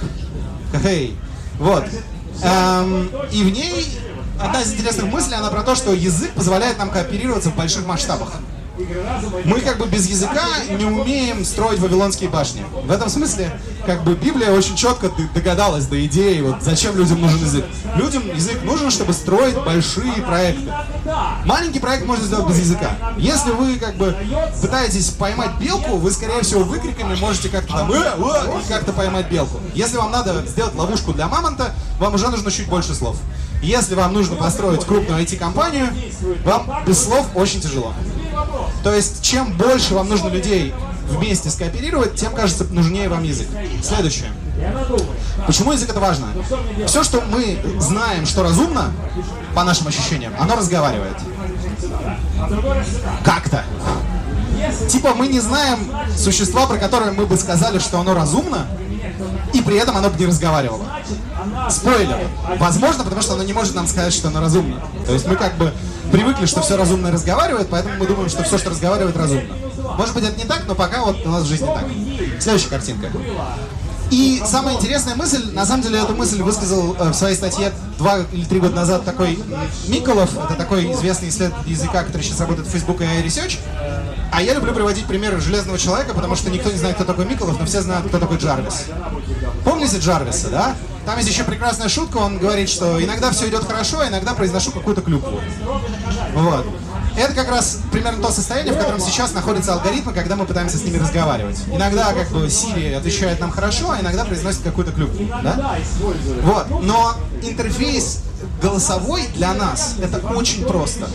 Хей. 0.82 1.18
Вот. 1.60 1.86
Эм, 2.44 3.10
и 3.32 3.44
в 3.44 3.52
ней 3.52 4.00
одна 4.40 4.62
из 4.62 4.74
интересных 4.74 5.12
мыслей, 5.12 5.36
она 5.36 5.50
про 5.50 5.64
то, 5.64 5.76
что 5.76 5.94
язык 5.94 6.32
позволяет 6.34 6.78
нам 6.78 6.90
кооперироваться 6.90 7.50
в 7.50 7.56
больших 7.56 7.86
масштабах. 7.86 8.34
Мы 9.46 9.62
как 9.62 9.80
бы 9.80 9.88
без 9.88 10.08
языка 10.08 10.46
не 10.70 10.86
умеем 10.86 11.44
строить 11.46 11.80
вавилонские 11.80 12.30
башни. 12.30 12.64
В 12.84 12.92
этом 12.92 13.10
смысле, 13.10 13.60
как 13.86 14.04
бы 14.04 14.14
Библия 14.14 14.52
очень 14.52 14.76
четко 14.76 15.12
догадалась 15.34 15.88
до 15.88 16.06
идеи, 16.06 16.42
вот 16.42 16.58
зачем 16.62 16.96
людям 16.96 17.22
нужен 17.22 17.40
язык. 17.40 17.66
Людям 17.96 18.24
язык 18.36 18.64
нужен, 18.64 18.92
чтобы 18.92 19.14
строить 19.14 19.56
большие 19.56 20.22
проекты. 20.22 20.72
Маленький 21.46 21.80
проект 21.80 22.06
можно 22.06 22.26
сделать 22.26 22.48
без 22.48 22.60
языка. 22.60 22.92
Если 23.18 23.52
вы 23.52 23.78
как 23.78 23.96
бы 23.96 24.16
пытаетесь 24.62 25.10
поймать 25.10 25.58
белку, 25.60 25.98
вы 25.98 26.12
скорее 26.12 26.42
всего 26.44 26.64
выкриками 26.64 27.16
можете 27.16 27.50
как-то 27.50 27.74
там 27.74 27.92
«Э, 27.92 28.14
э», 28.18 28.62
как-то 28.68 28.94
поймать 28.94 29.30
белку. 29.30 29.60
Если 29.74 29.98
вам 29.98 30.12
надо 30.12 30.46
сделать 30.46 30.76
ловушку 30.76 31.14
для 31.14 31.28
мамонта, 31.28 31.74
вам 32.00 32.14
уже 32.14 32.28
нужно 32.30 32.52
чуть 32.52 32.68
больше 32.68 32.94
слов. 32.94 33.18
Если 33.62 33.96
вам 33.96 34.14
нужно 34.14 34.36
построить 34.36 34.86
крупную 34.86 35.24
IT-компанию, 35.24 35.88
вам 36.46 36.84
без 36.86 37.04
слов 37.04 37.26
очень 37.34 37.60
тяжело. 37.60 37.94
То 38.84 38.94
есть, 38.94 39.22
чем 39.22 39.52
больше 39.54 39.94
вам 39.94 40.10
нужно 40.10 40.30
людей 40.30 40.74
вместе 41.10 41.50
скооперировать, 41.50 42.16
тем, 42.16 42.34
кажется, 42.34 42.66
нужнее 42.66 43.10
вам 43.10 43.24
язык. 43.24 43.48
Следующее. 43.84 44.32
Почему 45.46 45.72
язык 45.72 45.90
это 45.90 46.00
важно? 46.00 46.28
Все, 46.86 47.04
что 47.04 47.22
мы 47.22 47.60
знаем, 47.80 48.26
что 48.26 48.44
разумно, 48.44 48.92
по 49.56 49.64
нашим 49.64 49.88
ощущениям, 49.88 50.34
оно 50.40 50.56
разговаривает. 50.56 51.18
Как-то. 53.24 53.64
Типа 54.90 55.14
мы 55.14 55.28
не 55.28 55.40
знаем 55.40 55.80
существа, 56.16 56.66
про 56.66 56.78
которое 56.78 57.12
мы 57.12 57.26
бы 57.26 57.38
сказали, 57.38 57.80
что 57.80 58.00
оно 58.00 58.14
разумно, 58.14 58.66
и 59.54 59.62
при 59.62 59.78
этом 59.78 59.96
оно 59.98 60.10
бы 60.10 60.18
не 60.20 60.26
разговаривало. 60.26 60.86
Спойлер. 61.70 62.18
Возможно, 62.58 63.04
потому 63.04 63.22
что 63.22 63.34
оно 63.34 63.44
не 63.44 63.54
может 63.54 63.76
нам 63.76 63.88
сказать, 63.88 64.14
что 64.14 64.30
оно 64.30 64.42
разумно. 64.42 64.82
То 65.06 65.14
есть 65.14 65.28
мы 65.28 65.36
как 65.36 65.58
бы 65.58 65.74
привыкли, 66.12 66.46
что 66.46 66.62
все 66.62 66.78
разумное 66.78 67.12
разговаривает, 67.12 67.68
поэтому 67.70 67.96
мы 67.98 68.08
думаем, 68.08 68.30
что 68.30 68.44
все, 68.44 68.58
что 68.58 68.70
разговаривает, 68.70 69.16
разумно. 69.18 69.54
Может 69.98 70.14
быть, 70.14 70.24
это 70.24 70.38
не 70.38 70.46
так, 70.46 70.64
но 70.68 70.76
пока 70.76 71.04
вот 71.04 71.26
у 71.26 71.30
нас 71.30 71.44
в 71.44 71.48
жизни 71.48 71.66
так. 71.68 71.86
Следующая 72.40 72.70
картинка. 72.70 73.10
И 74.10 74.42
самая 74.46 74.76
интересная 74.76 75.16
мысль, 75.16 75.52
на 75.52 75.66
самом 75.66 75.84
деле 75.84 76.00
эту 76.00 76.16
мысль 76.16 76.42
высказал 76.42 76.96
э, 76.98 77.10
в 77.10 77.14
своей 77.14 77.36
статье 77.36 77.74
два 77.98 78.20
или 78.32 78.46
три 78.46 78.62
года 78.62 78.74
назад 78.74 79.04
такой 79.04 79.38
Миколов, 79.88 80.30
это 80.38 80.54
такой 80.56 80.94
известный 80.94 81.28
исследователь 81.28 81.70
языка, 81.70 82.04
который 82.04 82.22
сейчас 82.22 82.40
работает 82.40 82.70
в 82.70 82.72
Facebook 82.72 83.02
и 83.02 83.04
iResearch. 83.04 83.60
А 84.32 84.42
я 84.42 84.54
люблю 84.54 84.74
приводить 84.74 85.06
примеры 85.06 85.42
Железного 85.42 85.78
Человека, 85.78 86.14
потому 86.14 86.38
что 86.38 86.50
никто 86.50 86.72
не 86.72 86.78
знает, 86.78 86.96
кто 86.96 87.04
такой 87.04 87.26
Миколов, 87.26 87.60
но 87.60 87.66
все 87.66 87.82
знают, 87.82 88.08
кто 88.08 88.18
такой 88.18 88.38
Джарвис. 88.38 88.86
Помните 89.66 89.98
Джарвиса, 89.98 90.50
да? 90.50 90.76
Там 91.08 91.18
есть 91.20 91.30
еще 91.30 91.46
прекрасная 91.46 91.88
шутка, 91.88 92.18
он 92.18 92.38
говорит, 92.38 92.68
что 92.68 93.02
иногда 93.02 93.32
все 93.32 93.48
идет 93.48 93.64
хорошо, 93.64 94.02
а 94.02 94.10
иногда 94.10 94.34
произношу 94.34 94.74
какую-то 94.74 95.02
клюкву. 95.02 95.40
Вот. 96.36 96.68
Это 97.16 97.34
как 97.34 97.50
раз 97.50 97.80
примерно 97.94 98.22
то 98.22 98.30
состояние, 98.30 98.74
в 98.74 98.78
котором 98.78 99.00
сейчас 99.00 99.32
находятся 99.32 99.72
алгоритмы, 99.76 100.12
когда 100.12 100.36
мы 100.36 100.46
пытаемся 100.46 100.78
с 100.78 100.84
ними 100.84 100.98
разговаривать. 100.98 101.60
Иногда 101.72 102.12
как 102.12 102.28
бы 102.32 102.48
Siri 102.48 102.94
отвечает 102.94 103.40
нам 103.40 103.52
хорошо, 103.52 103.92
а 103.92 104.02
иногда 104.02 104.26
произносит 104.26 104.64
какую-то 104.64 104.92
клюкву. 104.92 105.26
Да? 105.44 105.78
Вот. 106.44 106.84
Но 106.84 107.16
интерфейс 107.42 108.24
голосовой 108.62 109.30
для 109.34 109.54
нас 109.54 109.96
это 110.02 110.18
очень 110.36 110.66
просто. 110.66 111.08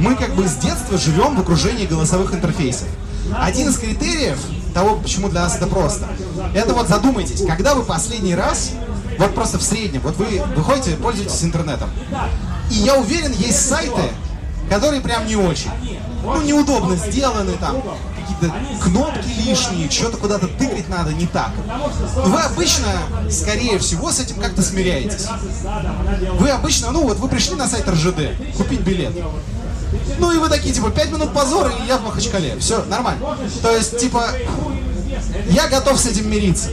Мы 0.00 0.16
как 0.16 0.34
бы 0.34 0.48
с 0.48 0.56
детства 0.56 0.98
живем 0.98 1.36
в 1.36 1.40
окружении 1.42 1.86
голосовых 1.86 2.34
интерфейсов. 2.34 2.88
Один 3.38 3.68
из 3.68 3.78
критериев 3.78 4.40
того, 4.74 4.96
почему 4.96 5.28
для 5.28 5.42
нас 5.42 5.56
это 5.56 5.68
просто, 5.68 6.08
это 6.54 6.74
вот 6.74 6.88
задумайтесь, 6.88 7.46
когда 7.46 7.74
вы 7.74 7.84
последний 7.84 8.34
раз, 8.34 8.72
вот 9.18 9.34
просто 9.34 9.58
в 9.58 9.62
среднем, 9.62 10.00
вот 10.00 10.16
вы 10.16 10.42
выходите, 10.56 10.96
пользуетесь 10.96 11.42
интернетом, 11.44 11.90
и 12.70 12.74
я 12.74 12.96
уверен, 12.96 13.32
есть 13.32 13.68
сайты, 13.68 14.02
которые 14.68 15.00
прям 15.00 15.26
не 15.26 15.36
очень. 15.36 15.70
Ну, 16.22 16.40
неудобно 16.42 16.94
сделаны 16.96 17.52
там, 17.54 17.82
какие-то 18.16 18.54
кнопки 18.82 19.28
лишние, 19.44 19.90
что-то 19.90 20.16
куда-то 20.16 20.46
тыкать 20.46 20.88
надо 20.88 21.12
не 21.12 21.26
так. 21.26 21.50
Вы 22.24 22.40
обычно, 22.40 22.86
скорее 23.28 23.78
всего, 23.78 24.12
с 24.12 24.20
этим 24.20 24.36
как-то 24.36 24.62
смиряетесь. 24.62 25.26
Вы 26.38 26.50
обычно, 26.50 26.92
ну 26.92 27.02
вот 27.02 27.18
вы 27.18 27.28
пришли 27.28 27.56
на 27.56 27.66
сайт 27.66 27.88
РЖД, 27.88 28.56
купить 28.56 28.80
билет. 28.80 29.12
Ну 30.18 30.32
и 30.32 30.38
вы 30.38 30.48
такие, 30.48 30.72
типа, 30.72 30.90
5 30.90 31.10
минут 31.10 31.34
позора, 31.34 31.70
и 31.70 31.86
я 31.86 31.98
в 31.98 32.04
Махачкале. 32.04 32.58
Все, 32.58 32.84
нормально. 32.84 33.36
То 33.60 33.70
есть, 33.76 33.98
типа, 33.98 34.28
я 35.50 35.68
готов 35.68 35.98
с 35.98 36.06
этим 36.06 36.30
мириться. 36.30 36.70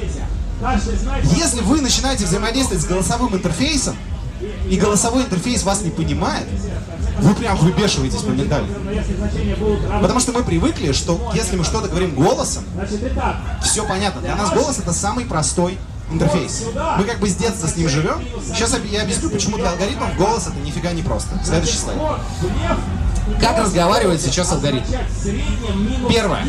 Если 1.24 1.62
вы 1.62 1.82
начинаете 1.82 2.26
взаимодействовать 2.26 2.84
с 2.84 2.86
голосовым 2.86 3.36
интерфейсом, 3.36 3.96
и 4.70 4.78
голосовой 4.78 5.24
интерфейс 5.24 5.64
вас 5.64 5.82
не 5.82 5.90
понимает, 5.90 6.48
вы 7.20 7.36
прям 7.36 7.58
выбешиваетесь 7.58 8.24
моментально. 8.24 8.68
Потому 10.02 10.20
что 10.20 10.32
мы 10.32 10.44
привыкли, 10.44 10.92
что 10.92 11.32
если 11.34 11.58
мы 11.58 11.64
что-то 11.64 11.88
говорим 11.88 12.16
голосом, 12.16 12.64
все 13.62 13.86
понятно. 13.86 14.22
Для 14.22 14.36
нас 14.36 14.52
голос 14.52 14.80
это 14.80 14.94
самый 14.94 15.26
простой 15.26 15.78
интерфейс. 16.12 16.64
Мы 16.98 17.04
как 17.04 17.20
бы 17.20 17.30
с 17.30 17.36
детства 17.36 17.68
с 17.68 17.76
ним 17.76 17.90
живем. 17.90 18.24
Сейчас 18.46 18.76
я 18.90 19.02
объясню, 19.02 19.30
почему 19.30 19.58
для 19.58 19.72
алгоритмов 19.72 20.16
голос 20.18 20.48
это 20.48 20.58
нифига 20.60 20.92
не 20.92 21.04
просто. 21.04 21.40
Следующий 21.44 21.78
слайд. 21.78 22.00
Как 23.40 23.60
разговаривает 23.60 24.22
сейчас 24.22 24.52
алгоритм? 24.52 24.86
Первое. 26.10 26.46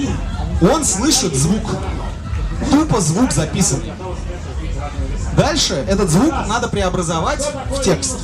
Он 0.63 0.85
слышит 0.85 1.35
звук. 1.35 1.63
Тупо 2.69 3.01
звук 3.01 3.33
записанный. 3.33 3.93
Дальше 5.37 5.75
этот 5.89 6.11
звук 6.11 6.33
надо 6.49 6.69
преобразовать 6.69 7.47
в 7.71 7.83
текст. 7.83 8.19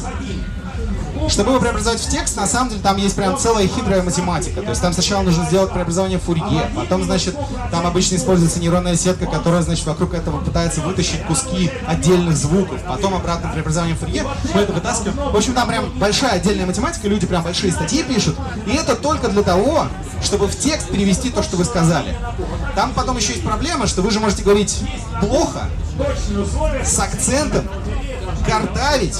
Чтобы 1.28 1.50
его 1.50 1.60
преобразовать 1.60 2.00
в 2.00 2.08
текст, 2.08 2.36
на 2.36 2.46
самом 2.46 2.70
деле 2.70 2.82
там 2.82 2.96
есть 2.96 3.16
прям 3.16 3.36
целая 3.36 3.66
хитрая 3.66 4.02
математика. 4.02 4.62
То 4.62 4.70
есть 4.70 4.80
там 4.80 4.92
сначала 4.92 5.22
нужно 5.22 5.44
сделать 5.44 5.72
преобразование 5.72 6.18
в 6.18 6.22
Фурье, 6.22 6.70
потом, 6.74 7.04
значит, 7.04 7.36
там 7.70 7.86
обычно 7.86 8.16
используется 8.16 8.60
нейронная 8.60 8.96
сетка, 8.96 9.26
которая, 9.26 9.62
значит, 9.62 9.86
вокруг 9.86 10.14
этого 10.14 10.40
пытается 10.40 10.80
вытащить 10.80 11.24
куски 11.26 11.70
отдельных 11.86 12.36
звуков, 12.36 12.80
потом 12.86 13.14
обратно 13.14 13.50
преобразование 13.52 13.96
в 13.96 14.00
Фурье, 14.00 14.24
мы 14.54 14.60
это 14.60 14.72
вытаскиваем. 14.72 15.16
В 15.32 15.36
общем, 15.36 15.54
там 15.54 15.68
прям 15.68 15.90
большая 15.98 16.32
отдельная 16.32 16.66
математика, 16.66 17.08
люди 17.08 17.26
прям 17.26 17.42
большие 17.42 17.72
статьи 17.72 18.02
пишут, 18.02 18.36
и 18.66 18.74
это 18.74 18.94
только 18.96 19.28
для 19.28 19.42
того, 19.42 19.86
чтобы 20.22 20.46
в 20.46 20.56
текст 20.58 20.88
перевести 20.88 21.30
то, 21.30 21.42
что 21.42 21.56
вы 21.56 21.64
сказали. 21.64 22.16
Там 22.74 22.92
потом 22.94 23.16
еще 23.16 23.32
есть 23.32 23.44
проблема, 23.44 23.86
что 23.86 24.02
вы 24.02 24.10
же 24.10 24.20
можете 24.20 24.42
говорить 24.42 24.80
плохо, 25.20 25.68
с 26.84 26.98
акцентом, 26.98 27.66
картавить, 28.46 29.18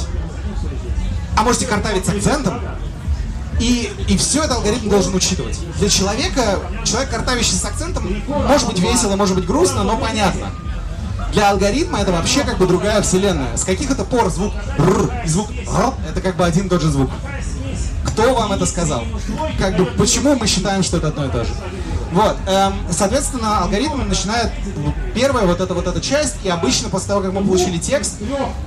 а 1.37 1.43
можете 1.43 1.67
картавить 1.67 2.07
с 2.07 2.09
акцентом, 2.09 2.61
и, 3.61 3.91
и 4.09 4.17
все 4.17 4.45
это 4.45 4.55
алгоритм 4.55 4.89
должен 4.89 5.15
учитывать. 5.15 5.59
Для 5.79 5.89
человека, 5.89 6.59
человек, 6.85 7.11
картавящий 7.11 7.55
с 7.55 7.65
акцентом, 7.65 8.23
может 8.27 8.67
быть 8.67 8.79
весело, 8.79 9.17
может 9.17 9.35
быть 9.35 9.47
грустно, 9.47 9.83
но 9.83 9.97
понятно. 9.97 10.51
Для 11.33 11.51
алгоритма 11.51 12.01
это 12.01 12.13
вообще 12.13 12.45
как 12.45 12.59
бы 12.59 12.67
другая 12.67 13.03
вселенная. 13.03 13.57
С 13.57 13.65
каких 13.65 13.91
это 13.91 14.05
пор 14.05 14.31
звук 14.31 14.53
р 14.79 15.11
и 15.25 15.29
звук 15.29 15.51
р 15.51 15.95
это 16.09 16.21
как 16.21 16.37
бы 16.37 16.45
один 16.45 16.67
и 16.67 16.69
тот 16.69 16.83
же 16.83 16.91
звук. 16.91 17.11
Кто 18.05 18.35
вам 18.35 18.53
это 18.53 18.65
сказал? 18.67 19.05
Как 19.59 19.77
бы 19.77 19.85
почему 19.85 20.37
мы 20.37 20.47
считаем, 20.47 20.83
что 20.83 20.99
это 20.99 21.09
одно 21.09 21.27
и 21.27 21.31
то 21.31 21.45
же? 21.45 21.51
Вот, 22.17 22.35
эм, 22.47 22.73
соответственно, 22.91 23.59
алгоритм 23.59 24.09
начинает 24.09 24.51
первая 25.15 25.45
вот 25.45 25.61
эта 25.61 25.75
вот 25.75 25.87
эта 25.87 26.01
часть, 26.01 26.37
и 26.45 26.49
обычно 26.49 26.89
после 26.89 27.09
того, 27.09 27.21
как 27.21 27.35
мы 27.35 27.45
получили 27.45 27.77
текст, 27.77 28.15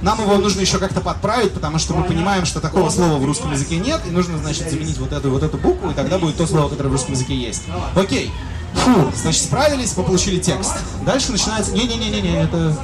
нам 0.03 0.21
его 0.21 0.37
нужно 0.37 0.61
еще 0.61 0.77
как-то 0.77 1.01
подправить, 1.01 1.51
потому 1.55 1.79
что 1.79 1.95
мы 1.95 2.03
понимаем, 2.03 2.45
что 2.45 2.59
такого 2.59 2.91
слова 2.91 3.17
в 3.17 3.25
русском 3.25 3.51
языке 3.51 3.77
нет, 3.77 4.01
и 4.07 4.11
нужно, 4.11 4.37
значит, 4.37 4.69
заменить 4.69 4.99
вот 4.99 5.13
эту 5.13 5.31
вот 5.31 5.41
эту 5.41 5.57
букву, 5.57 5.89
и 5.89 5.95
тогда 5.95 6.19
будет 6.19 6.37
то 6.37 6.45
слово, 6.45 6.69
которое 6.69 6.89
в 6.89 6.91
русском 6.91 7.15
языке 7.15 7.35
есть. 7.35 7.63
Окей. 7.95 8.31
Фу, 8.75 9.11
значит, 9.19 9.41
справились, 9.41 9.97
мы 9.97 10.03
получили 10.03 10.39
текст. 10.39 10.73
Дальше 11.03 11.31
начинается... 11.31 11.71
Не-не-не-не, 11.71 12.43
это... 12.43 12.77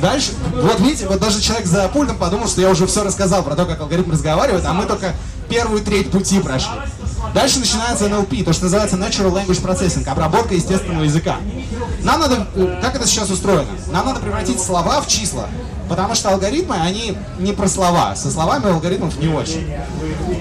Дальше, 0.00 0.32
вот 0.52 0.80
видите, 0.80 1.06
вот 1.06 1.20
даже 1.20 1.40
человек 1.40 1.66
за 1.66 1.88
пультом 1.88 2.16
подумал, 2.18 2.48
что 2.48 2.60
я 2.60 2.70
уже 2.70 2.88
все 2.88 3.04
рассказал 3.04 3.44
про 3.44 3.54
то, 3.54 3.66
как 3.66 3.80
алгоритм 3.80 4.10
разговаривает, 4.10 4.64
а 4.64 4.72
мы 4.72 4.84
только 4.84 5.14
первую 5.48 5.80
треть 5.80 6.10
пути 6.10 6.40
прошли. 6.40 6.72
Дальше 7.34 7.58
начинается 7.58 8.06
NLP, 8.06 8.44
то, 8.44 8.52
что 8.52 8.64
называется 8.64 8.96
Natural 8.96 9.32
Language 9.32 9.62
Processing, 9.62 10.08
обработка 10.08 10.54
естественного 10.54 11.04
языка. 11.04 11.36
Нам 12.02 12.20
надо, 12.20 12.46
э, 12.54 12.78
как 12.80 12.94
это 12.94 13.06
сейчас 13.06 13.30
устроено? 13.30 13.68
Нам 13.92 14.06
надо 14.06 14.20
превратить 14.20 14.60
слова 14.60 15.00
в 15.00 15.08
числа, 15.08 15.48
потому 15.88 16.14
что 16.14 16.30
алгоритмы, 16.30 16.76
они 16.76 17.16
не 17.38 17.52
про 17.52 17.68
слова. 17.68 18.16
Со 18.16 18.30
словами 18.30 18.70
алгоритмов 18.70 19.18
не 19.18 19.28
очень. 19.28 19.72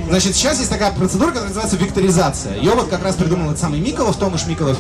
Значит, 0.07 0.35
сейчас 0.35 0.59
есть 0.59 0.69
такая 0.69 0.91
процедура, 0.91 1.29
которая 1.29 1.49
называется 1.49 1.77
векторизация. 1.77 2.55
Ее 2.55 2.71
вот 2.71 2.89
как 2.89 3.03
раз 3.03 3.15
придумал 3.15 3.47
этот 3.47 3.59
самый 3.59 3.79
Миколов, 3.79 4.15
Томаш 4.15 4.45
Миколов. 4.45 4.77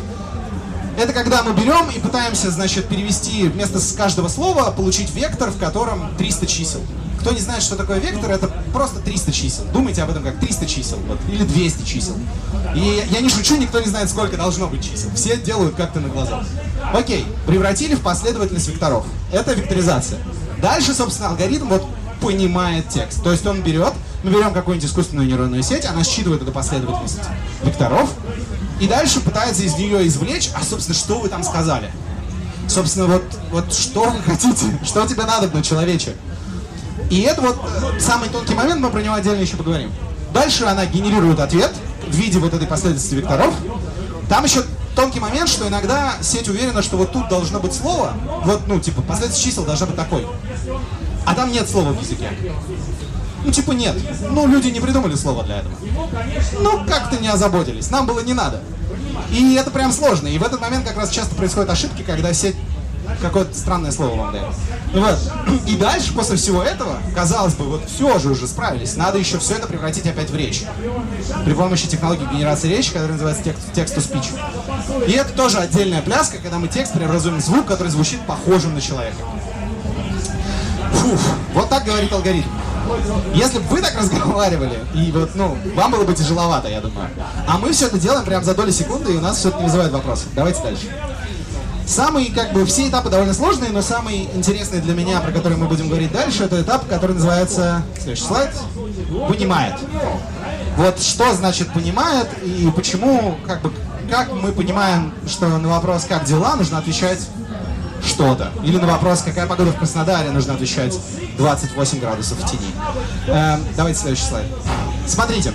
Это 0.97 1.13
когда 1.13 1.43
мы 1.43 1.53
берем 1.53 1.89
и 1.95 1.99
пытаемся, 1.99 2.49
значит, 2.49 2.87
перевести 2.87 3.47
вместо 3.47 3.79
каждого 3.95 4.29
слова, 4.29 4.71
получить 4.71 5.13
вектор, 5.13 5.51
в 5.51 5.59
котором 5.59 6.15
300 6.17 6.47
чисел. 6.47 6.81
Кто 7.19 7.31
не 7.31 7.39
знает, 7.39 7.61
что 7.61 7.75
такое 7.75 7.99
вектор, 7.99 8.31
это 8.31 8.49
просто 8.71 8.99
300 8.99 9.31
чисел. 9.31 9.65
Думайте 9.73 10.03
об 10.03 10.09
этом 10.09 10.23
как 10.23 10.39
300 10.39 10.65
чисел, 10.65 10.97
вот, 11.07 11.19
или 11.29 11.43
200 11.43 11.85
чисел. 11.85 12.15
И 12.75 13.03
я 13.09 13.21
не 13.21 13.29
шучу, 13.29 13.57
никто 13.57 13.79
не 13.79 13.87
знает, 13.87 14.09
сколько 14.09 14.37
должно 14.37 14.67
быть 14.67 14.83
чисел. 14.83 15.09
Все 15.15 15.37
делают 15.37 15.75
как-то 15.75 15.99
на 15.99 16.09
глазах. 16.09 16.45
Окей, 16.93 17.25
превратили 17.45 17.95
в 17.95 18.01
последовательность 18.01 18.67
векторов. 18.67 19.05
Это 19.31 19.53
векторизация. 19.53 20.19
Дальше, 20.61 20.93
собственно, 20.93 21.29
алгоритм 21.29 21.67
вот 21.67 21.85
понимает 22.21 22.89
текст. 22.89 23.23
То 23.23 23.31
есть 23.31 23.45
он 23.45 23.61
берет, 23.61 23.93
мы 24.23 24.31
берем 24.31 24.53
какую-нибудь 24.53 24.89
искусственную 24.89 25.27
нейронную 25.27 25.63
сеть, 25.63 25.85
она 25.85 26.03
считывает 26.03 26.41
эту 26.41 26.51
последовательность 26.51 27.19
векторов, 27.63 28.09
и 28.79 28.87
дальше 28.87 29.19
пытается 29.19 29.63
из 29.63 29.75
нее 29.75 30.07
извлечь, 30.07 30.49
а, 30.53 30.63
собственно, 30.63 30.97
что 30.97 31.19
вы 31.19 31.29
там 31.29 31.43
сказали. 31.43 31.91
Собственно, 32.67 33.07
вот, 33.07 33.23
вот 33.51 33.73
что 33.73 34.09
вы 34.09 34.21
хотите, 34.21 34.65
что 34.85 35.07
тебе 35.07 35.23
надо, 35.23 35.47
на 35.55 35.63
человече. 35.63 36.15
И 37.09 37.21
это 37.21 37.41
вот 37.41 37.57
э, 37.63 37.99
самый 37.99 38.29
тонкий 38.29 38.53
момент, 38.53 38.81
мы 38.81 38.89
про 38.89 39.01
него 39.01 39.15
отдельно 39.15 39.41
еще 39.41 39.55
поговорим. 39.55 39.91
Дальше 40.33 40.65
она 40.65 40.85
генерирует 40.85 41.39
ответ 41.39 41.71
в 42.05 42.13
виде 42.13 42.37
вот 42.39 42.53
этой 42.53 42.67
последовательности 42.67 43.15
векторов. 43.15 43.53
Там 44.29 44.43
еще 44.43 44.63
тонкий 44.95 45.19
момент, 45.19 45.47
что 45.47 45.67
иногда 45.67 46.15
сеть 46.21 46.49
уверена, 46.49 46.81
что 46.81 46.97
вот 46.97 47.13
тут 47.13 47.29
должно 47.29 47.59
быть 47.59 47.73
слово, 47.73 48.13
вот, 48.43 48.61
ну, 48.67 48.79
типа, 48.79 49.01
последовательность 49.01 49.43
чисел 49.43 49.63
должна 49.63 49.85
быть 49.85 49.95
такой. 49.95 50.27
А 51.25 51.33
там 51.33 51.51
нет 51.51 51.69
слова 51.69 51.91
в 51.91 52.01
языке. 52.01 52.31
Ну, 53.45 53.51
типа, 53.51 53.71
нет. 53.71 53.95
Ну, 54.29 54.47
люди 54.47 54.67
не 54.67 54.79
придумали 54.79 55.15
слова 55.15 55.43
для 55.43 55.59
этого. 55.59 55.75
Ну, 56.59 56.85
как-то 56.85 57.17
не 57.17 57.27
озаботились. 57.27 57.89
Нам 57.91 58.05
было 58.05 58.19
не 58.19 58.33
надо. 58.33 58.61
И 59.31 59.55
это 59.55 59.71
прям 59.71 59.91
сложно. 59.91 60.27
И 60.27 60.37
в 60.37 60.43
этот 60.43 60.59
момент 60.59 60.85
как 60.85 60.97
раз 60.97 61.09
часто 61.09 61.35
происходят 61.35 61.69
ошибки, 61.69 62.01
когда 62.01 62.33
сеть 62.33 62.55
какое-то 63.21 63.55
странное 63.55 63.91
слово 63.91 64.15
вам 64.15 64.31
дает. 64.31 64.47
Ну 64.93 65.01
вот. 65.01 65.17
И 65.67 65.75
дальше, 65.75 66.13
после 66.13 66.37
всего 66.37 66.63
этого, 66.63 66.97
казалось 67.15 67.55
бы, 67.55 67.65
вот 67.65 67.81
все 67.87 68.19
же 68.19 68.29
уже 68.29 68.47
справились. 68.47 68.95
Надо 68.95 69.17
еще 69.17 69.37
все 69.39 69.55
это 69.55 69.67
превратить 69.67 70.05
опять 70.05 70.29
в 70.29 70.35
речь. 70.35 70.63
При 71.45 71.53
помощи 71.53 71.87
технологии 71.87 72.25
генерации 72.31 72.69
речи, 72.69 72.91
которая 72.91 73.13
называется 73.13 73.43
text-to-speech. 73.73 75.07
И 75.07 75.11
это 75.11 75.33
тоже 75.33 75.57
отдельная 75.59 76.01
пляска, 76.01 76.37
когда 76.37 76.59
мы 76.59 76.67
текст 76.67 76.93
преобразуем 76.93 77.37
в 77.37 77.41
звук, 77.41 77.65
который 77.65 77.89
звучит 77.89 78.21
похожим 78.21 78.73
на 78.73 78.81
человека. 78.81 79.17
Фух, 80.91 81.19
вот 81.53 81.69
так 81.69 81.83
говорит 81.85 82.11
алгоритм. 82.11 82.49
Если 83.33 83.59
бы 83.59 83.65
вы 83.65 83.81
так 83.81 83.95
разговаривали, 83.97 84.79
и 84.93 85.11
вот, 85.11 85.35
ну, 85.35 85.57
вам 85.75 85.91
было 85.91 86.03
бы 86.03 86.13
тяжеловато, 86.13 86.69
я 86.69 86.81
думаю. 86.81 87.09
А 87.45 87.57
мы 87.57 87.71
все 87.71 87.87
это 87.87 87.99
делаем 87.99 88.25
прямо 88.25 88.43
за 88.43 88.55
доли 88.55 88.71
секунды, 88.71 89.13
и 89.13 89.17
у 89.17 89.21
нас 89.21 89.37
все 89.37 89.49
это 89.49 89.57
не 89.57 89.65
вызывает 89.65 89.91
вопросов. 89.91 90.27
Давайте 90.33 90.61
дальше. 90.63 90.87
Самый, 91.87 92.25
как 92.25 92.51
бы, 92.51 92.65
все 92.65 92.89
этапы 92.89 93.09
довольно 93.09 93.33
сложные, 93.33 93.71
но 93.71 93.81
самый 93.81 94.29
интересный 94.33 94.81
для 94.81 94.93
меня, 94.93 95.21
про 95.21 95.31
который 95.31 95.57
мы 95.57 95.67
будем 95.67 95.87
говорить 95.87 96.11
дальше, 96.11 96.43
это 96.43 96.61
этап, 96.61 96.85
который 96.87 97.13
называется, 97.13 97.81
следующий 97.95 98.23
слайд, 98.23 98.51
понимает. 99.29 99.75
Вот 100.75 100.99
что 100.99 101.33
значит 101.33 101.71
понимает 101.71 102.27
и 102.43 102.69
почему, 102.75 103.37
как 103.47 103.61
бы, 103.61 103.71
как 104.11 104.33
мы 104.33 104.51
понимаем, 104.51 105.13
что 105.27 105.47
на 105.47 105.69
вопрос 105.69 106.05
«как 106.07 106.25
дела?» 106.25 106.57
нужно 106.57 106.77
отвечать 106.77 107.25
что-то. 108.05 108.51
Или 108.63 108.77
на 108.77 108.87
вопрос, 108.87 109.21
какая 109.21 109.47
погода 109.47 109.71
в 109.71 109.77
Краснодаре, 109.77 110.29
нужно 110.31 110.55
отвечать 110.55 110.97
28 111.37 111.99
градусов 111.99 112.37
в 112.37 112.51
тени. 112.51 112.67
Эм, 113.27 113.63
давайте 113.77 113.99
следующий 113.99 114.25
слайд. 114.25 114.47
Смотрите. 115.07 115.53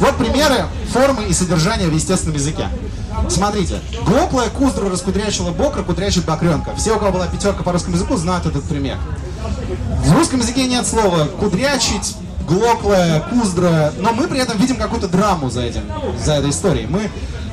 Вот 0.00 0.16
примеры 0.16 0.64
формы 0.90 1.24
и 1.24 1.32
содержания 1.34 1.86
в 1.86 1.94
естественном 1.94 2.36
языке. 2.36 2.66
Смотрите. 3.28 3.80
Глоплая 4.06 4.50
куздру 4.50 4.88
раскудрячила 4.88 5.50
бок, 5.50 5.84
кудрячит 5.84 6.24
бокренка. 6.24 6.74
Все, 6.76 6.96
у 6.96 6.98
кого 6.98 7.12
была 7.12 7.26
пятерка 7.26 7.62
по 7.62 7.72
русскому 7.72 7.96
языку, 7.96 8.16
знают 8.16 8.46
этот 8.46 8.64
пример. 8.64 8.98
В 10.04 10.16
русском 10.16 10.40
языке 10.40 10.66
нет 10.66 10.86
слова 10.86 11.26
кудрячить, 11.38 12.16
глоклая, 12.46 13.20
куздра, 13.20 13.92
но 13.98 14.12
мы 14.12 14.28
при 14.28 14.38
этом 14.38 14.58
видим 14.58 14.76
какую-то 14.76 15.08
драму 15.08 15.50
за 15.50 15.62
этим, 15.62 15.82
за 16.24 16.34
этой 16.34 16.50
историей. 16.50 16.86
Мы, 16.86 17.10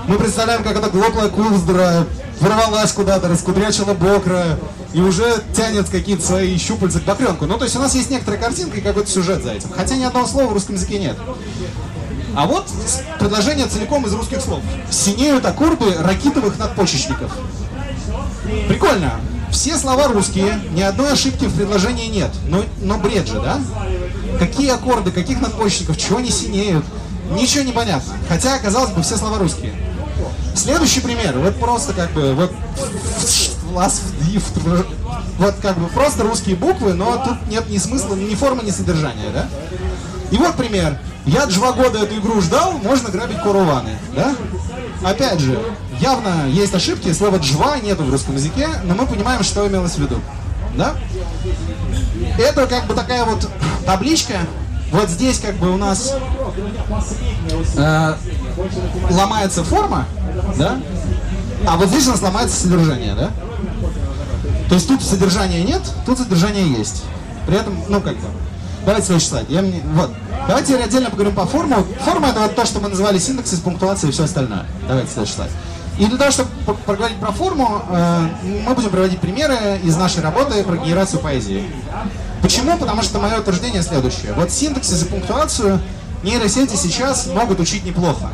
мы 0.08 0.18
представляем, 0.18 0.64
как 0.64 0.78
эта 0.78 0.90
глоклая 0.90 1.30
куздра 1.30 2.06
ворвалась 2.40 2.92
куда-то, 2.92 3.28
раскудрячила 3.28 3.94
бокра 3.94 4.58
и 4.94 5.02
уже 5.02 5.44
тянет 5.56 5.90
какие-то 5.90 6.24
свои 6.24 6.58
щупальца 6.58 7.00
к 7.00 7.04
бокренку. 7.04 7.46
Ну, 7.46 7.58
то 7.58 7.64
есть 7.64 7.76
у 7.76 7.80
нас 7.80 7.96
есть 7.96 8.10
некоторая 8.10 8.40
картинка 8.40 8.78
и 8.78 8.82
какой-то 8.82 9.10
сюжет 9.10 9.44
за 9.44 9.54
этим. 9.54 9.70
Хотя 9.76 9.96
ни 9.96 10.04
одного 10.04 10.28
слова 10.28 10.48
в 10.48 10.54
русском 10.54 10.76
языке 10.76 11.00
нет. 11.00 11.18
А 12.36 12.48
вот 12.48 12.68
предложение 13.20 13.68
целиком 13.68 14.06
из 14.06 14.14
русских 14.14 14.42
слов. 14.42 14.62
Синеют 14.90 15.46
аккорды 15.46 15.94
ракитовых 16.00 16.58
надпочечников. 16.58 17.32
Прикольно. 18.68 19.20
Все 19.52 19.78
слова 19.78 20.08
русские, 20.08 20.60
ни 20.72 20.82
одной 20.82 21.12
ошибки 21.12 21.46
в 21.46 21.56
предложении 21.56 22.08
нет. 22.08 22.32
Но, 22.48 22.64
но 22.82 22.98
бред 22.98 23.28
же, 23.28 23.40
да? 23.40 23.60
Какие 24.40 24.72
аккорды, 24.72 25.12
каких 25.12 25.42
надпочечников, 25.42 25.98
чего 25.98 26.18
они 26.18 26.32
синеют? 26.32 26.84
Ничего 27.32 27.64
не 27.64 27.72
понятно. 27.72 28.14
Хотя, 28.28 28.58
казалось 28.58 28.90
бы, 28.92 29.04
все 29.04 29.16
слова 29.16 29.38
русские. 29.38 29.74
Следующий 30.56 31.02
пример. 31.02 31.38
Вот 31.38 31.56
просто 31.60 31.94
как 31.94 32.12
бы, 32.14 32.34
вот, 32.34 32.52
вот 35.38 35.56
как 35.62 35.78
бы 35.78 35.88
просто 35.90 36.24
русские 36.24 36.56
буквы, 36.56 36.94
но 36.94 37.18
тут 37.18 37.48
нет 37.48 37.70
ни 37.70 37.78
смысла, 37.78 38.16
ни 38.16 38.34
формы, 38.34 38.64
ни 38.64 38.72
содержания, 38.72 39.30
да? 39.32 39.48
И 40.32 40.38
вот 40.38 40.56
пример. 40.56 41.00
Я 41.26 41.46
два 41.46 41.72
года 41.72 42.00
эту 42.00 42.16
игру 42.16 42.42
ждал, 42.42 42.74
можно 42.74 43.10
грабить 43.10 43.40
Куруваны, 43.40 43.98
да? 44.16 44.36
Опять 45.04 45.40
же, 45.40 45.58
явно 46.00 46.48
есть 46.50 46.74
ошибки, 46.74 47.12
слова 47.14 47.38
«джва» 47.38 47.78
нету 47.82 48.04
в 48.04 48.12
русском 48.12 48.36
языке, 48.36 48.68
но 48.84 48.94
мы 48.96 49.06
понимаем, 49.06 49.44
что 49.44 49.66
имелось 49.68 49.94
в 49.94 50.00
виду, 50.00 50.20
да? 50.76 50.96
Это 52.38 52.68
как 52.68 52.88
бы 52.88 52.94
такая 52.94 53.24
вот 53.24 53.48
табличка, 53.86 54.40
вот 54.92 55.10
здесь 55.10 55.40
как 55.40 55.56
бы 55.56 55.72
у 55.72 55.78
нас 55.78 56.14
э, 57.78 58.16
ломается 59.10 59.64
форма, 59.64 60.06
да? 60.58 60.80
А 61.66 61.78
вот 61.78 61.88
здесь 61.88 62.08
у 62.08 62.12
нас 62.12 62.22
ломается 62.22 62.62
содержание, 62.62 63.16
да? 63.16 63.32
То 64.68 64.76
есть 64.76 64.88
тут 64.88 65.02
содержания 65.02 65.64
нет, 65.64 65.82
тут 66.06 66.18
содержание 66.18 66.68
есть. 66.68 67.04
При 67.48 67.58
этом, 67.58 67.76
ну 67.90 68.02
как 68.02 68.16
бы, 68.18 68.28
давайте 68.86 69.20
слайд. 69.20 69.50
Я, 69.50 69.64
вот. 69.94 70.12
Давайте 70.48 70.78
отдельно 70.78 71.10
поговорим 71.10 71.36
по 71.36 71.46
форму. 71.46 71.86
Форма 72.04 72.30
это 72.30 72.42
вот 72.42 72.56
то, 72.56 72.66
что 72.66 72.80
мы 72.80 72.90
называли 72.90 73.18
синтаксис, 73.18 73.60
пунктуация 73.60 74.10
и 74.10 74.12
все 74.12 74.26
остальное. 74.26 74.66
Давайте 74.88 75.26
слайд. 75.26 75.52
И 76.00 76.06
для 76.06 76.18
того, 76.18 76.32
чтобы 76.32 76.50
поговорить 76.86 77.18
про 77.18 77.32
форму, 77.32 77.84
э, 77.90 78.28
мы 78.68 78.74
будем 78.74 78.90
приводить 78.90 79.20
примеры 79.20 79.80
из 79.84 79.96
нашей 79.96 80.24
работы 80.24 80.64
про 80.64 80.76
генерацию 80.78 81.20
поэзии. 81.20 81.64
Почему? 82.42 82.78
Потому 82.78 83.04
что 83.04 83.20
мое 83.20 83.40
утверждение 83.40 83.84
следующее. 83.84 84.34
Вот 84.34 84.52
синтаксис 84.52 85.04
и 85.04 85.06
пунктуацию 85.06 85.80
нейросети 86.24 86.76
сейчас 86.76 87.28
могут 87.28 87.60
учить 87.60 87.86
неплохо. 87.86 88.30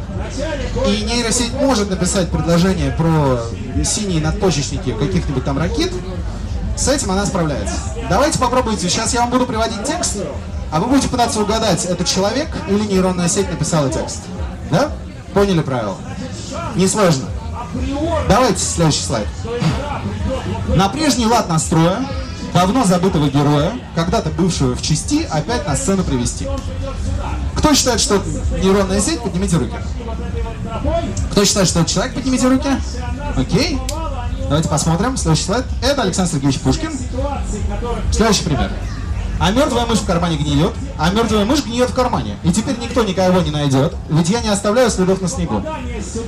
И 0.87 1.03
нейросеть 1.03 1.53
может 1.53 1.89
написать 1.89 2.29
предложение 2.29 2.91
про 2.91 3.41
синие 3.83 4.21
надпочечники 4.21 4.93
каких-нибудь 4.93 5.43
там 5.43 5.57
ракет, 5.57 5.91
с 6.79 6.87
этим 6.87 7.11
она 7.11 7.25
справляется. 7.25 7.75
Давайте 8.09 8.39
попробуйте. 8.39 8.89
Сейчас 8.89 9.13
я 9.13 9.21
вам 9.21 9.29
буду 9.29 9.45
приводить 9.45 9.83
текст, 9.83 10.17
а 10.71 10.79
вы 10.79 10.87
будете 10.87 11.09
пытаться 11.09 11.41
угадать, 11.41 11.85
это 11.85 12.05
человек 12.05 12.47
или 12.67 12.85
нейронная 12.85 13.27
сеть 13.27 13.49
написала 13.49 13.89
текст. 13.89 14.19
Да? 14.71 14.91
Поняли 15.33 15.61
правила? 15.61 15.97
Несложно. 16.75 17.25
Давайте 18.27 18.59
следующий 18.59 19.03
слайд. 19.03 19.27
На 20.75 20.89
прежний 20.89 21.25
лад 21.25 21.49
настроя 21.49 22.05
давно 22.53 22.83
забытого 22.83 23.29
героя, 23.29 23.73
когда-то 23.95 24.29
бывшего 24.29 24.75
в 24.75 24.81
части, 24.81 25.27
опять 25.29 25.67
на 25.67 25.75
сцену 25.75 26.03
привести. 26.03 26.47
Кто 27.55 27.73
считает, 27.73 27.99
что 27.99 28.15
это 28.15 28.25
нейронная 28.61 29.01
сеть, 29.01 29.21
поднимите 29.21 29.57
руки. 29.57 29.75
Кто 31.31 31.45
считает, 31.45 31.67
что 31.67 31.81
это 31.81 31.89
человек, 31.89 32.15
поднимите 32.15 32.47
руки. 32.47 32.69
Окей. 33.35 33.79
Давайте 34.49 34.67
посмотрим. 34.67 35.15
Следующий 35.15 35.43
слайд. 35.43 35.65
Это 35.83 36.01
Александр 36.01 36.31
Сергеевич 36.31 36.59
Пушкин. 36.61 36.91
Следующий 38.11 38.43
пример. 38.43 38.71
А 39.39 39.51
мертвая 39.51 39.85
мышь 39.85 39.99
в 39.99 40.05
кармане 40.05 40.37
гниет, 40.37 40.73
а 40.97 41.11
мертвая 41.11 41.45
мышь 41.45 41.63
гниет 41.63 41.91
в 41.91 41.93
кармане. 41.93 42.35
И 42.43 42.51
теперь 42.51 42.77
никто 42.79 43.03
никого 43.03 43.41
не 43.41 43.51
найдет, 43.51 43.95
ведь 44.09 44.27
я 44.27 44.41
не 44.41 44.49
оставляю 44.49 44.89
следов 44.89 45.21
на 45.21 45.29
снегу. 45.29 45.63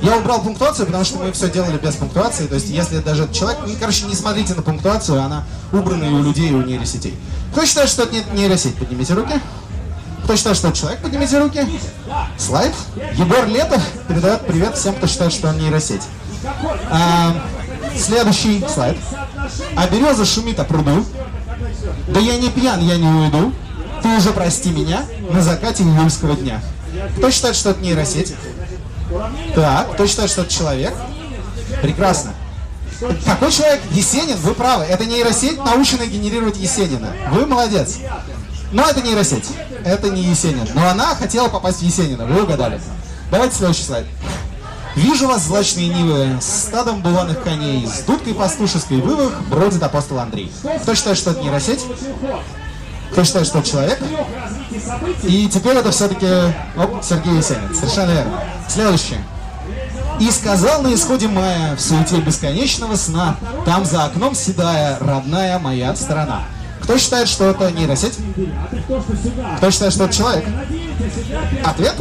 Я 0.02 0.16
убрал 0.16 0.40
пунктуацию, 0.40 0.86
потому 0.86 1.04
что 1.04 1.18
мы 1.18 1.32
все 1.32 1.50
делали 1.50 1.76
без 1.76 1.96
пунктуации. 1.96 2.46
То 2.46 2.54
есть, 2.54 2.70
если 2.70 2.98
даже 2.98 3.28
человек... 3.32 3.58
Ну, 3.66 3.74
короче, 3.78 4.06
не 4.06 4.14
смотрите 4.14 4.54
на 4.54 4.62
пунктуацию, 4.62 5.20
она 5.20 5.44
убрана 5.72 6.04
и 6.04 6.08
у 6.10 6.22
людей, 6.22 6.48
и 6.48 6.54
у 6.54 6.62
нейросетей. 6.62 7.14
Кто 7.50 7.66
считает, 7.66 7.90
что 7.90 8.04
это 8.04 8.14
нейросеть? 8.32 8.76
Поднимите 8.76 9.14
руки. 9.14 9.34
Кто 10.24 10.36
считает, 10.36 10.56
что 10.56 10.68
это 10.68 10.78
человек? 10.78 11.02
Поднимите 11.02 11.38
руки. 11.38 11.66
Слайд. 12.38 12.72
Егор 13.16 13.46
Летов 13.46 13.82
передает 14.08 14.46
привет 14.46 14.78
всем, 14.78 14.94
кто 14.94 15.08
считает, 15.08 15.32
что 15.32 15.48
он 15.48 15.58
нейросеть. 15.58 16.02
А, 16.90 17.34
следующий 17.98 18.64
слайд. 18.72 18.96
А 19.76 19.86
береза 19.88 20.24
шумит 20.24 20.58
о 20.60 20.64
пруду. 20.64 21.04
Да 22.08 22.20
я 22.20 22.36
не 22.36 22.50
пьян, 22.50 22.80
я 22.80 22.96
не 22.96 23.06
уйду. 23.06 23.52
Ты 24.02 24.08
уже 24.16 24.32
прости 24.32 24.70
меня 24.70 25.04
на 25.30 25.42
закате 25.42 25.84
июльского 25.84 26.34
дня. 26.34 26.60
Кто 27.16 27.30
считает, 27.30 27.56
что 27.56 27.70
это 27.70 27.80
нейросеть? 27.80 28.34
Так, 29.54 29.92
кто 29.94 30.06
считает, 30.06 30.30
что 30.30 30.42
это 30.42 30.52
человек? 30.52 30.92
Прекрасно. 31.82 32.32
Какой 33.24 33.50
человек? 33.50 33.80
Есенин, 33.90 34.36
вы 34.36 34.54
правы. 34.54 34.84
Это 34.84 35.04
нейросеть, 35.04 35.58
наученная 35.58 36.06
генерировать 36.06 36.56
Есенина. 36.56 37.12
Вы 37.32 37.46
молодец. 37.46 37.98
Но 38.72 38.88
это 38.88 39.02
нейросеть. 39.02 39.46
Это 39.84 40.10
не 40.10 40.22
Есенин. 40.22 40.66
Но 40.74 40.88
она 40.88 41.14
хотела 41.14 41.48
попасть 41.48 41.80
в 41.80 41.82
Есенина. 41.82 42.26
Вы 42.26 42.42
угадали. 42.42 42.80
Давайте 43.30 43.56
следующий 43.56 43.84
слайд. 43.84 44.06
Вижу 44.94 45.26
вас, 45.26 45.44
злачные 45.44 45.88
нивы, 45.88 46.38
с 46.40 46.64
стадом 46.66 47.00
буланых 47.00 47.42
коней, 47.42 47.86
с 47.86 48.00
дудкой 48.02 48.34
пастушеской 48.34 48.98
вывах 48.98 49.40
бродит 49.48 49.82
апостол 49.82 50.18
Андрей. 50.18 50.52
Кто 50.82 50.94
считает, 50.94 51.16
что 51.16 51.30
это 51.30 51.40
нейросеть? 51.40 51.80
Кто 53.12 53.24
считает, 53.24 53.46
что 53.46 53.58
это 53.58 53.68
человек? 53.68 53.98
И 55.22 55.48
теперь 55.48 55.76
это 55.76 55.90
все-таки 55.90 56.26
оп, 56.76 57.02
Сергей 57.02 57.36
Есенин. 57.36 57.74
Совершенно 57.74 58.10
верно. 58.12 58.40
Следующее. 58.68 59.24
И 60.20 60.30
сказал 60.30 60.82
на 60.82 60.94
исходе 60.94 61.26
мая, 61.26 61.74
в 61.74 61.80
суете 61.80 62.20
бесконечного 62.20 62.96
сна, 62.96 63.36
там 63.64 63.84
за 63.84 64.04
окном 64.04 64.34
седая, 64.34 64.98
родная 65.00 65.58
моя 65.58 65.96
страна. 65.96 66.42
Кто 66.82 66.98
считает, 66.98 67.28
что 67.28 67.50
это 67.50 67.70
нейросеть? 67.70 68.18
Кто 69.58 69.70
считает, 69.70 69.92
что 69.92 70.04
это 70.04 70.14
человек? 70.14 70.44
Ответ? 71.64 71.94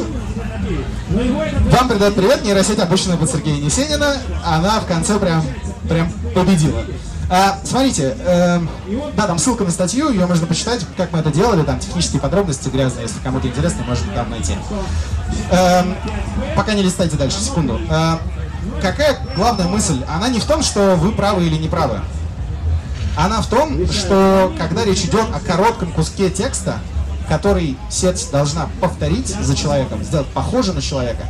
Вам 1.09 1.89
передает 1.89 2.15
привет 2.15 2.43
нейросеть, 2.43 2.79
обученная 2.79 3.17
под 3.17 3.29
Сергея 3.29 3.61
Несенина. 3.61 4.17
Она 4.45 4.79
в 4.79 4.85
конце 4.85 5.19
прям, 5.19 5.43
прям 5.87 6.11
победила. 6.33 6.83
А, 7.29 7.57
смотрите, 7.63 8.17
э, 8.19 8.59
да, 9.15 9.25
там 9.25 9.37
ссылка 9.37 9.63
на 9.63 9.71
статью, 9.71 10.09
ее 10.09 10.25
можно 10.25 10.45
почитать, 10.47 10.85
как 10.97 11.13
мы 11.13 11.19
это 11.19 11.31
делали, 11.31 11.63
там 11.63 11.79
технические 11.79 12.19
подробности 12.19 12.67
грязные, 12.67 13.03
если 13.03 13.19
кому-то 13.19 13.47
интересно, 13.47 13.85
можно 13.87 14.05
там 14.13 14.29
найти. 14.29 14.53
Э, 15.49 15.81
пока 16.57 16.73
не 16.73 16.83
листайте 16.83 17.15
дальше, 17.15 17.39
секунду. 17.39 17.79
Э, 17.89 18.17
какая 18.81 19.17
главная 19.37 19.67
мысль? 19.69 20.03
Она 20.09 20.27
не 20.27 20.41
в 20.41 20.45
том, 20.45 20.61
что 20.61 20.97
вы 20.97 21.13
правы 21.13 21.45
или 21.45 21.55
не 21.55 21.69
правы. 21.69 22.01
Она 23.15 23.41
в 23.41 23.47
том, 23.47 23.88
что 23.91 24.54
когда 24.58 24.86
речь 24.86 25.04
идет 25.04 25.26
о 25.34 25.39
коротком 25.39 25.91
куске 25.91 26.30
текста, 26.30 26.80
который 27.28 27.78
сеть 27.89 28.28
должна 28.32 28.69
повторить 28.80 29.28
за 29.28 29.56
человеком, 29.56 30.04
сделать 30.04 30.28
похоже 30.28 30.74
на 30.74 30.82
человека, 30.82 31.26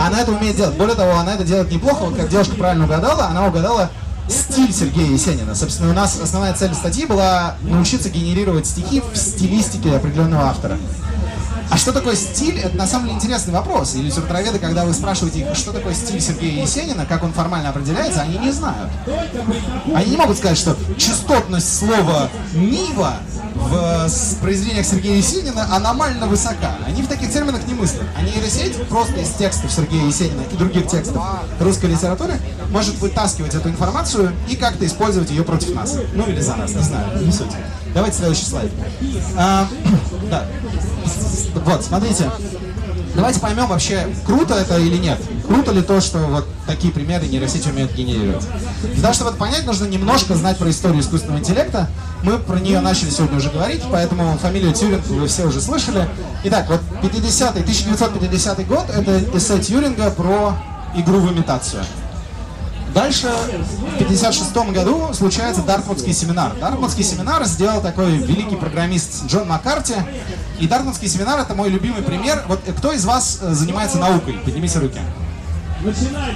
она 0.00 0.20
это 0.20 0.32
умеет 0.32 0.56
делать. 0.56 0.76
Более 0.76 0.94
того, 0.94 1.18
она 1.18 1.34
это 1.34 1.44
делает 1.44 1.70
неплохо. 1.70 2.04
Вот 2.04 2.16
как 2.16 2.28
девушка 2.28 2.54
правильно 2.56 2.84
угадала, 2.84 3.26
она 3.26 3.46
угадала 3.46 3.90
стиль 4.28 4.72
Сергея 4.72 5.10
Есенина. 5.10 5.54
Собственно, 5.54 5.90
у 5.90 5.94
нас 5.94 6.18
основная 6.20 6.54
цель 6.54 6.74
статьи 6.74 7.06
была 7.06 7.54
научиться 7.62 8.08
генерировать 8.08 8.66
стихи 8.66 9.00
в 9.00 9.16
стилистике 9.16 9.94
определенного 9.94 10.48
автора. 10.48 10.78
А 11.70 11.76
что 11.76 11.92
такое 11.92 12.14
стиль? 12.14 12.58
Это 12.58 12.76
на 12.76 12.86
самом 12.86 13.06
деле 13.06 13.16
интересный 13.16 13.52
вопрос. 13.52 13.94
И 13.94 14.02
литературоведы, 14.02 14.58
когда 14.58 14.84
вы 14.84 14.92
спрашиваете 14.92 15.40
их, 15.40 15.54
что 15.54 15.72
такое 15.72 15.94
стиль 15.94 16.20
Сергея 16.20 16.62
Есенина, 16.62 17.06
как 17.06 17.24
он 17.24 17.32
формально 17.32 17.70
определяется, 17.70 18.22
они 18.22 18.38
не 18.38 18.50
знают. 18.50 18.90
Они 19.94 20.10
не 20.10 20.16
могут 20.16 20.38
сказать, 20.38 20.58
что 20.58 20.76
частотность 20.96 21.78
слова 21.78 22.30
«нива» 22.54 23.16
в 23.66 24.40
произведениях 24.40 24.86
Сергея 24.86 25.16
Есенина 25.16 25.74
аномально 25.74 26.26
высока. 26.26 26.76
Они 26.86 27.02
в 27.02 27.08
таких 27.08 27.32
терминах 27.32 27.66
не 27.66 27.74
мыслят. 27.74 28.04
А 28.16 28.22
нейросеть 28.22 28.76
просто 28.88 29.20
из 29.20 29.30
текстов 29.30 29.70
Сергея 29.72 30.04
Есенина 30.06 30.42
и 30.42 30.56
других 30.56 30.86
текстов 30.86 31.22
русской 31.60 31.86
литературы 31.86 32.34
может 32.70 32.96
вытаскивать 32.98 33.54
эту 33.54 33.68
информацию 33.68 34.32
и 34.48 34.56
как-то 34.56 34.86
использовать 34.86 35.30
ее 35.30 35.42
против 35.42 35.74
нас. 35.74 35.96
Ну 36.14 36.26
или 36.26 36.40
за 36.40 36.56
нас, 36.56 36.74
не 36.74 36.82
знаю, 36.82 37.24
не 37.24 37.32
суть. 37.32 37.52
Давайте 37.94 38.18
следующий 38.18 38.44
слайд. 38.44 38.70
А, 39.36 39.66
да. 40.30 40.46
Вот, 41.64 41.84
смотрите. 41.84 42.30
Давайте 43.16 43.40
поймем 43.40 43.66
вообще, 43.66 44.14
круто 44.26 44.54
это 44.54 44.78
или 44.78 44.98
нет. 44.98 45.18
Круто 45.46 45.72
ли 45.72 45.80
то, 45.80 46.02
что 46.02 46.18
вот 46.18 46.46
такие 46.66 46.92
примеры 46.92 47.26
нейросети 47.26 47.66
умеют 47.66 47.92
генерировать. 47.94 48.46
Для 48.82 49.00
того, 49.00 49.14
чтобы 49.14 49.30
это 49.30 49.38
понять, 49.38 49.64
нужно 49.64 49.86
немножко 49.86 50.34
знать 50.34 50.58
про 50.58 50.68
историю 50.68 51.00
искусственного 51.00 51.38
интеллекта. 51.38 51.88
Мы 52.22 52.38
про 52.38 52.58
нее 52.58 52.80
начали 52.80 53.08
сегодня 53.08 53.38
уже 53.38 53.48
говорить, 53.48 53.82
поэтому 53.90 54.36
фамилию 54.36 54.74
Тьюринг 54.74 55.06
вы 55.06 55.26
все 55.28 55.46
уже 55.46 55.62
слышали. 55.62 56.06
Итак, 56.44 56.66
вот 56.68 56.80
50 57.00 57.56
1950 57.56 58.66
год— 58.66 58.84
это 58.94 59.18
эссе 59.34 59.58
Тьюринга 59.60 60.10
про 60.10 60.54
игру 60.94 61.20
в 61.20 61.32
имитацию. 61.32 61.84
Дальше, 62.96 63.28
в 63.28 64.00
1956 64.00 64.72
году, 64.72 65.12
случается 65.12 65.62
Дартмутский 65.62 66.12
семинар. 66.14 66.54
Дартмутский 66.58 67.04
семинар 67.04 67.44
сделал 67.44 67.82
такой 67.82 68.16
великий 68.16 68.56
программист 68.56 69.26
Джон 69.26 69.48
Маккарти. 69.48 69.94
И 70.58 70.66
Дартмутский 70.66 71.08
семинар— 71.08 71.40
это 71.40 71.54
мой 71.54 71.68
любимый 71.68 72.02
пример. 72.02 72.44
Вот 72.48 72.60
кто 72.76 72.92
из 72.92 73.04
вас 73.04 73.38
э, 73.42 73.52
занимается 73.52 73.98
наукой? 73.98 74.34
Поднимите 74.44 74.78
руки. 74.78 75.00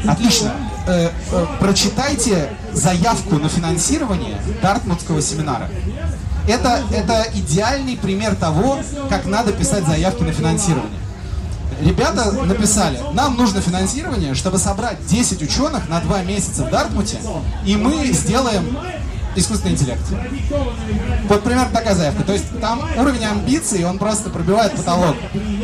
Отлично. 0.06 0.52
Э, 0.86 1.10
э, 1.32 1.46
прочитайте 1.58 2.50
заявку 2.72 3.36
на 3.36 3.48
финансирование 3.48 4.40
Дартмутского 4.62 5.22
семинара. 5.22 5.68
Это, 6.46 6.82
это 6.92 7.26
идеальный 7.34 7.96
пример 7.96 8.34
того, 8.34 8.80
как 9.08 9.26
надо 9.26 9.52
писать 9.52 9.86
заявки 9.86 10.22
на 10.22 10.32
финансирование 10.32 11.00
ребята 11.80 12.32
написали, 12.32 13.00
нам 13.12 13.36
нужно 13.36 13.60
финансирование, 13.60 14.34
чтобы 14.34 14.58
собрать 14.58 14.98
10 15.06 15.42
ученых 15.42 15.88
на 15.88 16.00
2 16.00 16.22
месяца 16.22 16.64
в 16.64 16.70
Дартмуте, 16.70 17.18
и 17.64 17.76
мы 17.76 18.06
сделаем 18.12 18.76
искусственный 19.36 19.74
интеллект. 19.74 20.02
Вот 21.28 21.42
примерно 21.42 21.70
такая 21.72 21.94
заявка. 21.94 22.22
То 22.24 22.32
есть 22.32 22.60
там 22.60 22.82
уровень 22.96 23.24
амбиций, 23.24 23.84
он 23.84 23.98
просто 23.98 24.30
пробивает 24.30 24.74
потолок. 24.74 25.16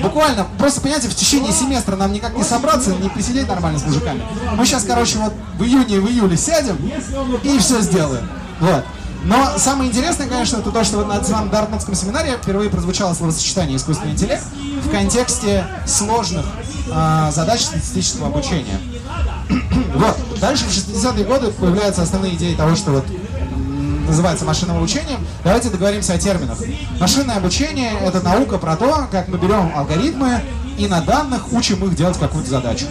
Буквально, 0.02 0.46
просто 0.58 0.80
понимаете, 0.80 1.08
в 1.08 1.14
течение 1.14 1.52
семестра 1.52 1.96
нам 1.96 2.12
никак 2.12 2.36
не 2.36 2.44
собраться, 2.44 2.94
не 2.94 3.08
посидеть 3.08 3.48
нормально 3.48 3.78
с 3.78 3.84
мужиками. 3.84 4.22
Мы 4.56 4.64
сейчас, 4.66 4.84
короче, 4.84 5.18
вот 5.18 5.32
в 5.58 5.64
июне 5.64 5.96
и 5.96 5.98
в 5.98 6.08
июле 6.08 6.36
сядем 6.36 6.76
и 7.42 7.58
все 7.58 7.80
сделаем. 7.80 8.28
Вот. 8.60 8.84
Но 9.24 9.58
самое 9.58 9.90
интересное, 9.90 10.28
конечно, 10.28 10.58
это 10.58 10.70
то, 10.70 10.84
что 10.84 11.04
на 11.04 11.22
самом 11.24 11.50
Дартмутском 11.50 11.96
семинаре 11.96 12.38
впервые 12.40 12.70
прозвучало 12.70 13.12
словосочетание 13.12 13.76
искусственный 13.76 14.12
интеллект 14.12 14.44
в 14.84 14.90
контексте 14.90 15.66
сложных 15.84 16.46
э, 16.92 17.30
задач 17.32 17.62
статистического 17.62 18.28
обучения. 18.28 18.78
вот. 19.94 20.16
Дальше 20.40 20.64
в 20.64 20.68
60-е 20.68 21.24
годы 21.24 21.50
появляются 21.50 22.02
основные 22.02 22.36
идеи 22.36 22.54
того, 22.54 22.76
что 22.76 22.92
вот 22.92 23.06
называется 24.06 24.44
машинным 24.44 24.78
обучением. 24.78 25.26
Давайте 25.44 25.70
договоримся 25.70 26.14
о 26.14 26.18
терминах. 26.18 26.58
Машинное 27.00 27.36
обучение— 27.36 27.92
это 28.00 28.20
наука 28.20 28.58
про 28.58 28.76
то, 28.76 29.06
как 29.10 29.28
мы 29.28 29.38
берем 29.38 29.72
алгоритмы 29.74 30.40
и 30.78 30.86
на 30.86 31.00
данных 31.00 31.52
учим 31.52 31.84
их 31.84 31.96
делать 31.96 32.18
какую-то 32.18 32.50
задачу. 32.50 32.86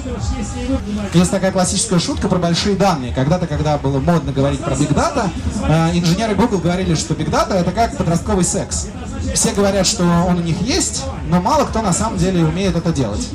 Есть 1.13 1.31
такая 1.31 1.51
классическая 1.51 1.99
шутка 1.99 2.27
про 2.27 2.37
большие 2.37 2.75
данные. 2.75 3.13
Когда-то, 3.13 3.47
когда 3.47 3.77
было 3.77 3.99
модно 3.99 4.31
говорить 4.31 4.61
про 4.61 4.73
Big 4.73 4.93
Data, 4.93 5.29
э, 5.67 5.97
инженеры 5.97 6.35
Google 6.35 6.59
говорили, 6.59 6.95
что 6.95 7.13
Big 7.13 7.29
Data— 7.29 7.53
это 7.55 7.71
как 7.71 7.95
подростковый 7.97 8.43
секс. 8.43 8.87
Все 9.33 9.51
говорят, 9.51 9.85
что 9.85 10.03
он 10.03 10.37
у 10.37 10.41
них 10.41 10.61
есть, 10.61 11.03
но 11.29 11.41
мало 11.41 11.65
кто 11.65 11.81
на 11.81 11.93
самом 11.93 12.17
деле 12.17 12.43
умеет 12.43 12.75
это 12.75 12.91
делать. 12.91 13.27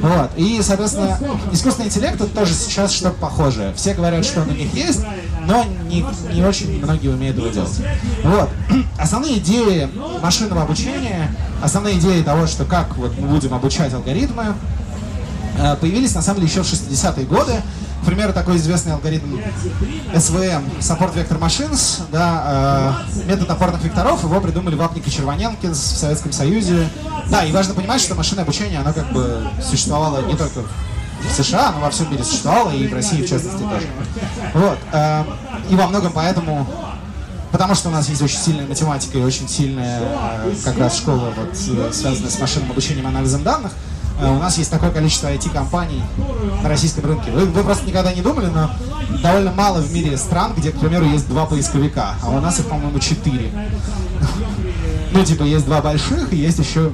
Вот. 0.00 0.30
И, 0.36 0.60
соответственно, 0.62 1.18
искусственный 1.52 1.88
интеллект 1.88 2.16
это 2.16 2.26
тоже 2.26 2.54
сейчас 2.54 2.92
что-то 2.92 3.16
похожее. 3.16 3.72
Все 3.74 3.94
говорят, 3.94 4.24
что 4.24 4.42
он 4.42 4.50
у 4.50 4.52
них 4.52 4.72
есть, 4.74 5.00
но 5.46 5.64
не, 5.88 6.04
не 6.32 6.42
очень 6.44 6.82
многие 6.82 7.08
умеют 7.08 7.36
его 7.36 7.48
делать. 7.48 7.80
Вот. 8.22 8.50
Основные 8.98 9.38
идеи 9.38 9.88
машинного 10.22 10.62
обучения, 10.62 11.34
основные 11.62 11.98
идеи 11.98 12.22
того, 12.22 12.46
что 12.46 12.64
как 12.64 12.96
вот 12.96 13.16
мы 13.18 13.28
будем 13.28 13.54
обучать 13.54 13.92
алгоритмы, 13.92 14.54
э, 15.58 15.76
появились 15.76 16.14
на 16.14 16.22
самом 16.22 16.40
деле 16.40 16.52
еще 16.52 16.62
в 16.62 16.66
60-е 16.66 17.26
годы. 17.26 17.54
Примеру, 18.08 18.32
такой 18.32 18.56
известный 18.56 18.94
алгоритм 18.94 19.36
SVM, 20.14 20.80
Support 20.80 21.14
Vector 21.14 21.38
Machines, 21.38 22.00
да, 22.10 23.04
э, 23.14 23.26
метод 23.26 23.50
опорных 23.50 23.84
векторов, 23.84 24.22
его 24.22 24.40
придумали 24.40 24.76
Вапник 24.76 25.06
и 25.06 25.10
Червоненкин 25.10 25.72
в 25.72 25.76
Советском 25.76 26.32
Союзе. 26.32 26.88
Да, 27.28 27.44
и 27.44 27.52
важно 27.52 27.74
понимать, 27.74 28.00
что 28.00 28.14
машинное 28.14 28.44
обучение, 28.44 28.80
оно 28.80 28.94
как 28.94 29.12
бы 29.12 29.46
существовало 29.62 30.22
не 30.22 30.34
только 30.36 30.60
в 30.60 31.32
США, 31.36 31.68
оно 31.68 31.80
во 31.80 31.90
всем 31.90 32.10
мире 32.10 32.24
существовало, 32.24 32.70
и 32.70 32.86
в 32.86 32.94
России 32.94 33.20
в 33.20 33.28
частности 33.28 33.58
тоже. 33.58 33.86
Вот. 34.54 34.78
Э, 34.92 35.24
и 35.68 35.74
во 35.76 35.86
многом 35.86 36.12
поэтому 36.12 36.66
Потому 37.50 37.74
что 37.74 37.88
у 37.88 37.92
нас 37.92 38.08
есть 38.10 38.20
очень 38.20 38.38
сильная 38.38 38.66
математика 38.66 39.16
и 39.16 39.22
очень 39.22 39.48
сильная 39.48 40.00
э, 40.02 40.54
как 40.64 40.78
раз 40.78 40.98
школа, 40.98 41.32
вот, 41.34 41.54
э, 41.54 41.92
связанная 41.92 42.30
с 42.30 42.38
машинным 42.38 42.70
обучением 42.70 43.06
и 43.06 43.08
анализом 43.08 43.42
данных, 43.42 43.72
у 44.20 44.38
нас 44.38 44.58
есть 44.58 44.70
такое 44.70 44.90
количество 44.90 45.28
IT-компаний 45.28 46.02
на 46.62 46.68
российском 46.68 47.04
рынке. 47.04 47.30
Вы, 47.30 47.46
вы 47.46 47.62
просто 47.62 47.86
никогда 47.86 48.12
не 48.12 48.20
думали, 48.20 48.46
но 48.46 48.70
довольно 49.22 49.52
мало 49.52 49.80
в 49.80 49.92
мире 49.92 50.16
стран, 50.16 50.52
где, 50.56 50.70
к 50.70 50.78
примеру, 50.78 51.04
есть 51.06 51.28
два 51.28 51.46
поисковика, 51.46 52.14
а 52.22 52.30
у 52.30 52.40
нас 52.40 52.58
их, 52.58 52.66
по-моему, 52.66 52.98
четыре. 52.98 53.50
Ну, 55.10 55.24
типа, 55.24 55.42
есть 55.44 55.64
два 55.64 55.80
больших 55.80 56.34
и 56.34 56.36
есть 56.36 56.58
еще 56.58 56.92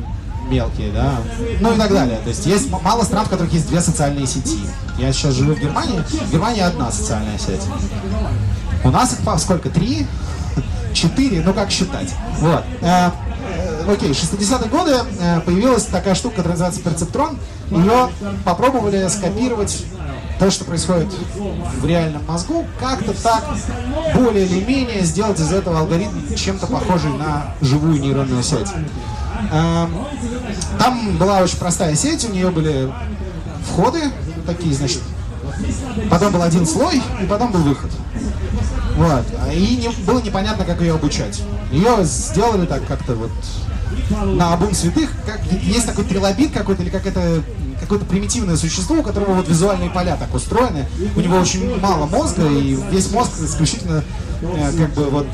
мелкие, 0.48 0.92
да, 0.92 1.14
ну 1.60 1.74
и 1.74 1.78
так 1.78 1.90
далее. 1.90 2.18
То 2.22 2.28
есть 2.28 2.46
есть 2.46 2.70
мало 2.70 3.02
стран, 3.02 3.26
в 3.26 3.28
которых 3.28 3.52
есть 3.52 3.68
две 3.68 3.80
социальные 3.80 4.26
сети. 4.26 4.60
Я 4.98 5.12
сейчас 5.12 5.34
живу 5.34 5.54
в 5.54 5.60
Германии, 5.60 6.00
в 6.00 6.30
Германии 6.30 6.60
одна 6.60 6.92
социальная 6.92 7.38
сеть. 7.38 7.62
У 8.84 8.90
нас 8.90 9.12
их 9.12 9.40
сколько? 9.40 9.68
Три? 9.70 10.06
Четыре? 10.94 11.42
Ну 11.44 11.52
как 11.52 11.70
считать? 11.70 12.14
Вот. 12.38 12.62
Э, 13.86 13.92
окей, 13.92 14.10
60-е 14.10 14.68
годы 14.68 14.92
э, 15.20 15.40
появилась 15.40 15.84
такая 15.84 16.14
штука, 16.14 16.36
которая 16.36 16.58
называется 16.58 16.80
перцептрон. 16.82 17.38
Ее 17.70 18.10
попробовали 18.44 19.06
скопировать 19.08 19.84
то, 20.38 20.50
что 20.50 20.64
происходит 20.64 21.08
в 21.80 21.86
реальном 21.86 22.24
мозгу, 22.26 22.66
как-то 22.80 23.12
так 23.22 23.44
более 24.14 24.46
или 24.46 24.64
менее 24.64 25.02
сделать 25.02 25.38
из 25.38 25.52
этого 25.52 25.80
алгоритм 25.80 26.34
чем-то 26.34 26.66
похожий 26.66 27.12
на 27.12 27.54
живую 27.60 28.00
нейронную 28.00 28.42
сеть. 28.42 28.68
Эм, 29.52 29.94
там 30.78 31.16
была 31.18 31.38
очень 31.38 31.58
простая 31.58 31.94
сеть, 31.94 32.28
у 32.28 32.32
нее 32.32 32.50
были 32.50 32.92
входы 33.70 34.00
такие, 34.46 34.74
значит, 34.74 35.00
потом 36.10 36.32
был 36.32 36.42
один 36.42 36.66
слой, 36.66 37.00
и 37.22 37.26
потом 37.26 37.52
был 37.52 37.60
выход. 37.60 37.90
Вот. 38.96 39.24
И 39.52 39.76
не, 39.76 39.88
было 40.04 40.20
непонятно, 40.20 40.64
как 40.64 40.80
ее 40.80 40.94
обучать. 40.94 41.42
Ее 41.70 41.98
сделали 42.02 42.66
так 42.66 42.86
как-то 42.86 43.14
вот 43.14 43.30
на 44.10 44.54
обум 44.54 44.74
святых, 44.74 45.10
как, 45.26 45.40
есть 45.62 45.86
такой 45.86 46.04
трилобит 46.04 46.52
какой-то, 46.52 46.82
или 46.82 46.90
как 46.90 47.06
это 47.06 47.42
какое-то 47.80 48.04
примитивное 48.06 48.56
существо, 48.56 48.96
у 48.96 49.02
которого 49.02 49.34
вот 49.34 49.48
визуальные 49.48 49.90
поля 49.90 50.16
так 50.16 50.34
устроены, 50.34 50.86
у 51.16 51.20
него 51.20 51.36
очень 51.36 51.78
мало 51.80 52.06
мозга, 52.06 52.46
и 52.46 52.76
весь 52.90 53.10
мозг 53.10 53.32
исключительно 53.42 54.02
как 54.78 54.94
бы 54.94 55.04
вот 55.10 55.26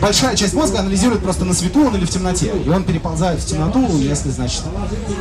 большая 0.00 0.36
часть 0.36 0.54
мозга 0.54 0.80
анализирует 0.80 1.22
просто 1.22 1.44
на 1.44 1.54
свету 1.54 1.86
он 1.86 1.96
или 1.96 2.04
в 2.04 2.10
темноте, 2.10 2.52
и 2.64 2.68
он 2.68 2.84
переползает 2.84 3.40
в 3.40 3.46
темноту, 3.46 3.86
если, 3.98 4.30
значит, 4.30 4.62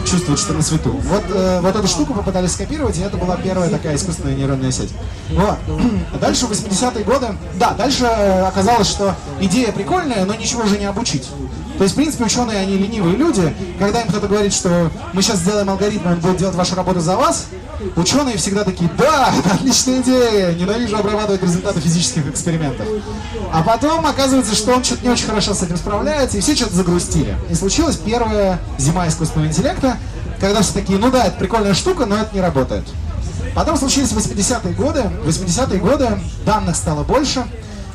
чувствует, 0.06 0.40
что 0.40 0.54
на 0.54 0.62
свету. 0.62 0.92
Вот, 0.92 1.24
э, 1.30 1.60
вот 1.62 1.76
эту 1.76 1.88
штуку 1.88 2.14
попытались 2.14 2.52
скопировать, 2.52 2.98
и 2.98 3.02
это 3.02 3.18
была 3.18 3.38
первая 3.38 3.70
такая 3.70 3.96
искусственная 3.96 4.36
нейронная 4.36 4.72
сеть. 4.72 4.94
Вот. 5.32 5.58
Дальше, 6.20 6.48
в 6.48 6.52
80-е 6.52 7.04
годы, 7.04 7.28
да, 7.56 7.74
дальше 7.74 8.06
оказалось, 8.06 8.88
что 8.88 9.16
идея 9.40 9.72
прикольная, 9.72 10.26
но 10.26 10.36
ничего 10.36 10.64
уже 10.64 10.78
не 10.78 10.86
обучить. 10.86 11.30
То 11.78 11.84
есть, 11.84 11.94
в 11.94 11.98
принципе, 11.98 12.24
ученые, 12.24 12.60
они 12.60 12.78
ленивые 12.78 13.18
люди. 13.18 13.54
Когда 13.80 14.02
им 14.02 14.08
кто-то 14.08 14.28
говорит, 14.28 14.54
что 14.54 14.90
мы 15.14 15.22
сейчас 15.22 15.40
сделаем 15.40 15.70
алгоритм, 15.70 16.08
он 16.08 16.20
будет 16.20 16.38
делать 16.38 16.56
вашу 16.56 16.76
работу 16.76 17.02
за 17.02 17.18
вас, 17.18 17.48
ученые 17.96 18.38
всегда 18.38 18.64
такие, 18.64 18.90
да, 18.98 19.34
отличная 19.52 20.02
идея, 20.02 20.54
ненавижу 20.54 20.98
обрабатывать 20.98 21.42
результаты 21.42 21.80
физических 21.80 22.28
экспериментов. 22.28 22.88
А 23.52 23.64
потом 23.64 24.06
оказывается, 24.06 24.56
что 24.56 24.74
он 24.74 24.84
что-то 24.84 25.04
не 25.04 25.10
очень 25.10 25.26
хорошо 25.26 25.54
с 25.54 25.64
этим 25.64 25.78
справляется, 25.78 26.38
и 26.38 26.42
все 26.42 26.56
что-то 26.56 26.76
загрустили. 26.76 27.38
И 27.50 27.56
случилась 27.56 27.98
первая 27.98 28.60
зима 28.78 29.08
искусственного 29.08 29.48
интеллекта, 29.50 29.98
когда 30.40 30.62
все 30.62 30.74
такие, 30.74 31.00
ну 31.00 31.12
да, 31.12 31.26
это 31.26 31.38
прикольная 31.38 31.74
штука, 31.74 32.06
но 32.06 32.18
это 32.18 32.34
не 32.34 32.42
работает. 32.42 32.86
Потом 33.54 33.78
случились 33.78 34.12
80-е 34.12 34.74
годы. 34.74 35.04
В 35.24 35.30
80-е 35.30 35.80
годы 35.80 36.20
данных 36.46 36.76
стало 36.76 37.04
больше, 37.04 37.46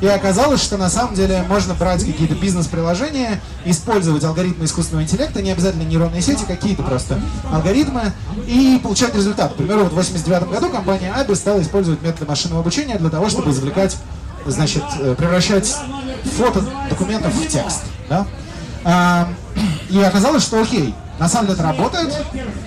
И 0.01 0.07
оказалось, 0.07 0.61
что 0.63 0.77
на 0.77 0.89
самом 0.89 1.13
деле 1.13 1.43
можно 1.47 1.75
брать 1.75 2.03
какие-то 2.03 2.33
бизнес-приложения, 2.33 3.39
использовать 3.65 4.23
алгоритмы 4.23 4.65
искусственного 4.65 5.03
интеллекта, 5.03 5.43
не 5.43 5.51
обязательно 5.51 5.83
нейронные 5.83 6.23
сети, 6.23 6.43
какие-то 6.45 6.81
просто 6.81 7.21
алгоритмы, 7.51 8.11
и 8.47 8.79
получать 8.81 9.13
результат. 9.13 9.53
К 9.53 9.55
примеру, 9.57 9.83
вот 9.83 9.93
в 9.93 9.95
89 9.95 10.49
году 10.49 10.69
компания 10.69 11.13
Abbey 11.15 11.35
стала 11.35 11.61
использовать 11.61 12.01
методы 12.01 12.25
машинного 12.25 12.61
обучения 12.61 12.97
для 12.97 13.11
того, 13.11 13.29
чтобы 13.29 13.51
извлекать, 13.51 13.95
значит, 14.47 14.83
э, 14.99 15.13
превращать 15.15 15.71
фото 16.35 16.63
документов 16.89 17.33
в 17.33 17.47
текст. 17.47 17.83
Да? 18.09 18.25
А, 18.83 19.29
и 19.89 20.01
оказалось, 20.01 20.41
что 20.41 20.61
окей, 20.61 20.95
на 21.19 21.29
самом 21.29 21.47
деле 21.47 21.59
это 21.59 21.67
работает 21.67 22.11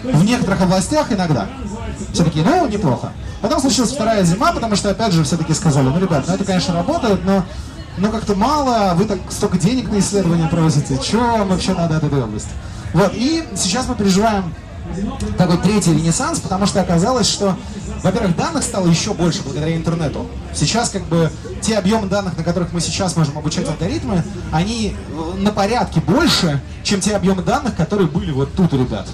в 0.05 0.25
некоторых 0.25 0.61
областях 0.61 1.11
иногда. 1.11 1.49
Все 2.13 2.23
таки 2.23 2.43
ну, 2.43 2.69
неплохо. 2.69 3.13
Потом 3.45 3.61
случилась 3.61 3.93
вторая 3.93 4.25
зима, 4.25 4.53
потому 4.53 4.75
что, 4.75 4.89
опять 4.89 5.13
же, 5.13 5.23
все-таки 5.23 5.53
сказали, 5.53 5.85
ну, 5.89 6.01
ребят, 6.01 6.25
ну 6.27 6.33
это, 6.33 6.47
конечно, 6.47 6.73
работает, 6.73 7.27
но 7.27 7.45
ну 7.99 8.11
как-то 8.11 8.35
мало, 8.35 8.95
вы 8.95 9.05
так 9.05 9.19
столько 9.29 9.59
денег 9.59 9.91
на 9.91 9.99
исследования 9.99 10.49
просите, 10.51 10.99
что 10.99 11.19
вам 11.19 11.49
вообще 11.49 11.75
надо 11.75 11.99
от 11.99 12.05
этой 12.05 12.23
области? 12.23 12.49
Вот, 12.95 13.13
и 13.13 13.45
сейчас 13.55 13.87
мы 13.87 13.97
переживаем 13.97 14.55
такой 15.37 15.59
третий 15.59 15.93
ренессанс, 15.93 16.41
потому 16.41 16.65
что 16.65 16.81
оказалось, 16.81 17.29
что, 17.29 17.55
во-первых, 18.03 18.35
данных 18.35 18.63
стало 18.63 18.87
еще 18.87 19.13
больше 19.13 19.43
благодаря 19.43 19.77
интернету. 19.77 20.27
Сейчас 20.55 20.89
как 20.89 21.03
бы 21.05 21.31
те 21.61 21.77
объемы 21.77 22.07
данных, 22.07 22.39
на 22.39 22.45
которых 22.45 22.73
мы 22.73 22.81
сейчас 22.81 23.15
можем 23.15 23.37
обучать 23.37 23.69
алгоритмы, 23.69 24.25
они 24.53 24.97
на 25.37 25.53
порядке 25.53 26.01
больше, 26.01 26.63
чем 26.83 27.03
те 27.03 27.15
объемы 27.15 27.43
данных, 27.43 27.77
которые 27.77 28.09
были 28.09 28.33
вот 28.33 28.55
тут 28.55 28.73
у 28.73 28.79
ребят. 28.79 29.07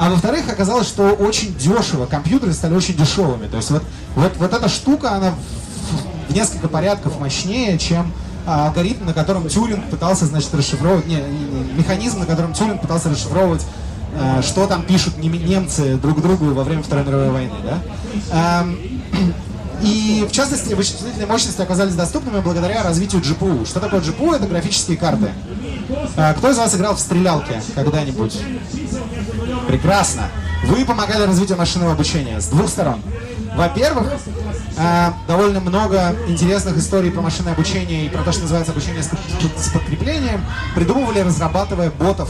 А 0.00 0.08
во-вторых, 0.08 0.48
оказалось, 0.48 0.88
что 0.88 1.10
очень 1.10 1.54
дешево, 1.58 2.06
компьютеры 2.06 2.54
стали 2.54 2.74
очень 2.74 2.94
дешевыми. 2.94 3.48
То 3.48 3.58
есть 3.58 3.70
вот, 3.70 3.82
вот, 4.16 4.32
вот 4.38 4.50
эта 4.50 4.66
штука, 4.66 5.12
она 5.12 5.34
в 6.26 6.32
несколько 6.32 6.68
порядков 6.68 7.20
мощнее, 7.20 7.76
чем 7.76 8.10
а, 8.46 8.68
алгоритм, 8.68 9.04
на 9.04 9.12
котором 9.12 9.46
Тюринг 9.46 9.90
пытался, 9.90 10.24
значит, 10.24 10.54
расшифровывать, 10.54 11.06
не, 11.06 11.18
механизм, 11.76 12.20
на 12.20 12.24
котором 12.24 12.54
Тюринг 12.54 12.80
пытался 12.80 13.10
расшифровывать, 13.10 13.60
а, 14.18 14.40
что 14.40 14.66
там 14.66 14.84
пишут 14.84 15.18
немцы 15.18 15.98
друг 15.98 16.22
другу 16.22 16.46
во 16.54 16.64
время 16.64 16.82
Второй 16.82 17.04
мировой 17.04 17.28
войны, 17.28 17.56
да. 17.62 17.78
А, 18.32 18.66
и, 19.82 20.26
в 20.26 20.32
частности, 20.32 20.72
вычислительные 20.72 21.26
мощности 21.26 21.60
оказались 21.60 21.94
доступными 21.94 22.40
благодаря 22.40 22.82
развитию 22.82 23.20
GPU. 23.20 23.66
Что 23.66 23.80
такое 23.80 24.00
GPU? 24.00 24.34
Это 24.34 24.46
графические 24.46 24.96
карты. 24.96 25.30
А, 26.16 26.32
кто 26.32 26.50
из 26.50 26.56
вас 26.56 26.74
играл 26.74 26.96
в 26.96 27.00
стрелялки 27.00 27.60
когда-нибудь? 27.74 28.40
Прекрасно. 29.70 30.24
Вы 30.64 30.84
помогали 30.84 31.22
развитию 31.22 31.56
машинного 31.56 31.92
обучения 31.92 32.40
с 32.40 32.48
двух 32.48 32.68
сторон. 32.68 33.00
Во-первых, 33.54 34.08
э, 34.76 35.10
довольно 35.28 35.60
много 35.60 36.16
интересных 36.26 36.76
историй 36.76 37.12
про 37.12 37.20
машинное 37.20 37.52
обучение 37.52 38.06
и 38.06 38.08
про 38.08 38.24
то, 38.24 38.32
что 38.32 38.42
называется 38.42 38.72
обучение 38.72 39.00
с 39.04 39.68
подкреплением, 39.68 40.44
придумывали, 40.74 41.20
разрабатывая 41.20 41.92
ботов 41.92 42.28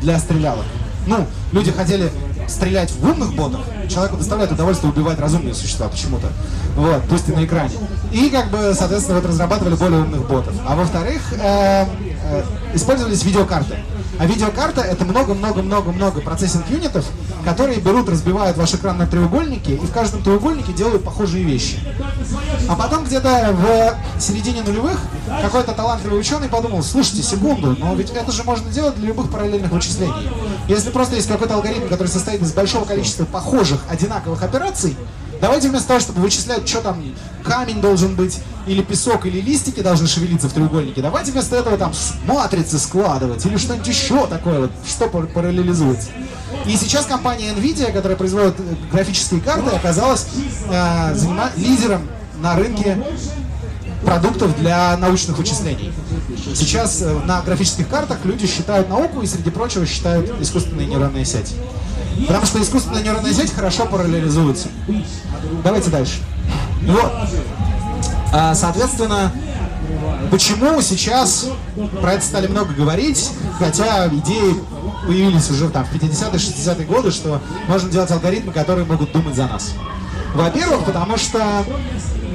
для 0.00 0.16
стрелялок. 0.20 0.64
Ну, 1.08 1.26
люди 1.50 1.72
хотели 1.72 2.12
стрелять 2.46 2.92
в 2.92 3.04
умных 3.04 3.34
ботов, 3.34 3.62
человеку 3.90 4.16
доставляет 4.16 4.52
удовольствие 4.52 4.92
убивать 4.92 5.18
разумные 5.18 5.54
существа 5.54 5.88
почему-то. 5.88 6.28
Вот, 6.76 7.02
пусть 7.08 7.28
и 7.28 7.32
на 7.32 7.44
экране. 7.44 7.72
И 8.12 8.30
как 8.30 8.52
бы, 8.52 8.72
соответственно, 8.78 9.18
вот 9.18 9.28
разрабатывали 9.28 9.74
более 9.74 10.02
умных 10.02 10.28
ботов. 10.28 10.54
А 10.64 10.76
во-вторых, 10.76 11.20
э, 11.32 11.84
э, 12.22 12.44
использовались 12.74 13.24
видеокарты. 13.24 13.74
А 14.18 14.26
видеокарта 14.26 14.80
это 14.80 15.04
много-много-много-много 15.04 16.20
процессинг 16.20 16.68
юнитов, 16.70 17.04
которые 17.44 17.80
берут, 17.80 18.08
разбивают 18.08 18.56
ваш 18.56 18.74
экран 18.74 18.96
на 18.98 19.06
треугольники 19.06 19.72
и 19.72 19.76
в 19.76 19.92
каждом 19.92 20.22
треугольнике 20.22 20.72
делают 20.72 21.04
похожие 21.04 21.44
вещи. 21.44 21.78
А 22.68 22.76
потом 22.76 23.04
где-то 23.04 23.52
в 23.52 24.20
середине 24.20 24.62
нулевых 24.62 24.98
какой-то 25.42 25.72
талантливый 25.72 26.20
ученый 26.20 26.48
подумал, 26.48 26.82
слушайте, 26.82 27.22
секунду, 27.22 27.76
но 27.78 27.94
ведь 27.94 28.10
это 28.10 28.30
же 28.32 28.44
можно 28.44 28.70
делать 28.70 28.94
для 28.96 29.08
любых 29.08 29.30
параллельных 29.30 29.70
вычислений. 29.70 30.30
Если 30.68 30.90
просто 30.90 31.16
есть 31.16 31.28
какой-то 31.28 31.54
алгоритм, 31.54 31.88
который 31.88 32.08
состоит 32.08 32.40
из 32.40 32.52
большого 32.52 32.84
количества 32.84 33.24
похожих, 33.24 33.80
одинаковых 33.88 34.42
операций, 34.42 34.96
Давайте 35.40 35.68
вместо 35.68 35.88
того, 35.88 36.00
чтобы 36.00 36.20
вычислять, 36.20 36.66
что 36.68 36.80
там 36.80 37.02
камень 37.42 37.80
должен 37.80 38.14
быть, 38.14 38.40
или 38.66 38.82
песок, 38.82 39.26
или 39.26 39.40
листики 39.40 39.80
должны 39.80 40.06
шевелиться 40.06 40.48
в 40.48 40.52
треугольнике, 40.52 41.02
давайте 41.02 41.32
вместо 41.32 41.56
этого 41.56 41.76
там 41.76 41.92
матрицы 42.26 42.78
складывать, 42.78 43.44
или 43.44 43.56
что-нибудь 43.58 43.86
еще 43.86 44.26
такое, 44.26 44.60
вот, 44.60 44.70
что 44.86 45.08
параллелизуется. 45.08 46.08
И 46.66 46.76
сейчас 46.76 47.04
компания 47.06 47.50
NVIDIA, 47.52 47.92
которая 47.92 48.16
производит 48.16 48.54
э, 48.58 48.62
графические 48.90 49.40
карты, 49.40 49.70
оказалась 49.76 50.26
э, 50.70 51.14
занима- 51.14 51.50
лидером 51.56 52.08
на 52.40 52.56
рынке 52.56 53.04
продуктов 54.04 54.56
для 54.58 54.96
научных 54.96 55.38
вычислений. 55.38 55.92
Сейчас 56.54 57.02
э, 57.02 57.12
на 57.24 57.42
графических 57.42 57.88
картах 57.88 58.18
люди 58.24 58.46
считают 58.46 58.88
науку 58.88 59.22
и, 59.22 59.26
среди 59.26 59.50
прочего, 59.50 59.86
считают 59.86 60.30
искусственные 60.40 60.86
нейронные 60.86 61.24
сети. 61.24 61.54
Потому 62.26 62.46
что 62.46 62.62
искусственная 62.62 63.02
нейронная 63.02 63.32
сеть 63.32 63.52
хорошо 63.52 63.86
параллелизуется. 63.86 64.68
Давайте 65.62 65.90
дальше. 65.90 66.14
Вот. 66.82 67.12
А, 68.32 68.54
соответственно, 68.54 69.32
почему 70.30 70.80
сейчас 70.80 71.46
про 72.00 72.14
это 72.14 72.24
стали 72.24 72.46
много 72.46 72.72
говорить, 72.72 73.30
хотя 73.58 74.08
идеи 74.08 74.54
появились 75.06 75.50
уже 75.50 75.68
там 75.68 75.84
в 75.84 75.92
50-е, 75.92 76.38
60-е 76.38 76.86
годы, 76.86 77.10
что 77.10 77.40
можно 77.68 77.90
делать 77.90 78.10
алгоритмы, 78.10 78.52
которые 78.52 78.86
могут 78.86 79.12
думать 79.12 79.34
за 79.34 79.46
нас. 79.46 79.72
Во-первых, 80.34 80.84
потому 80.84 81.16
что 81.16 81.64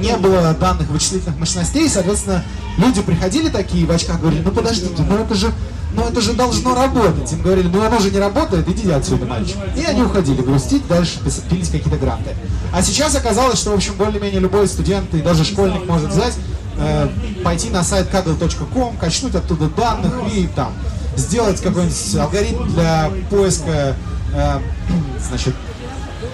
не 0.00 0.16
было 0.16 0.54
данных 0.54 0.88
вычислительных 0.88 1.38
мощностей, 1.38 1.88
соответственно, 1.88 2.42
люди 2.78 3.02
приходили 3.02 3.48
такие 3.50 3.86
в 3.86 3.90
очках, 3.90 4.20
говорили, 4.20 4.42
ну 4.42 4.50
подождите, 4.50 5.02
ну 5.06 5.16
это 5.16 5.34
же 5.34 5.52
но 5.92 6.06
это 6.06 6.20
же 6.20 6.34
должно 6.34 6.74
работать. 6.74 7.32
Им 7.32 7.42
говорили, 7.42 7.68
ну 7.68 7.82
оно 7.82 7.98
же 7.98 8.10
не 8.10 8.18
работает, 8.18 8.68
иди 8.68 8.90
отсюда, 8.90 9.26
мальчик. 9.26 9.56
И 9.76 9.84
они 9.84 10.02
уходили 10.02 10.40
грустить, 10.40 10.86
дальше 10.86 11.18
пились 11.48 11.68
какие-то 11.68 11.98
гранты. 11.98 12.30
А 12.72 12.82
сейчас 12.82 13.14
оказалось, 13.16 13.58
что, 13.58 13.70
в 13.70 13.74
общем, 13.74 13.94
более-менее 13.94 14.40
любой 14.40 14.68
студент 14.68 15.12
и 15.14 15.20
даже 15.20 15.44
школьник 15.44 15.86
может 15.86 16.10
взять, 16.10 16.34
э, 16.78 17.08
пойти 17.42 17.70
на 17.70 17.82
сайт 17.82 18.08
kaggle.com, 18.12 18.96
качнуть 18.98 19.34
оттуда 19.34 19.68
данных 19.68 20.14
и 20.32 20.48
там 20.54 20.72
сделать 21.16 21.60
какой-нибудь 21.60 22.16
алгоритм 22.16 22.68
для 22.68 23.10
поиска, 23.28 23.96
э, 24.32 24.58
значит, 25.28 25.54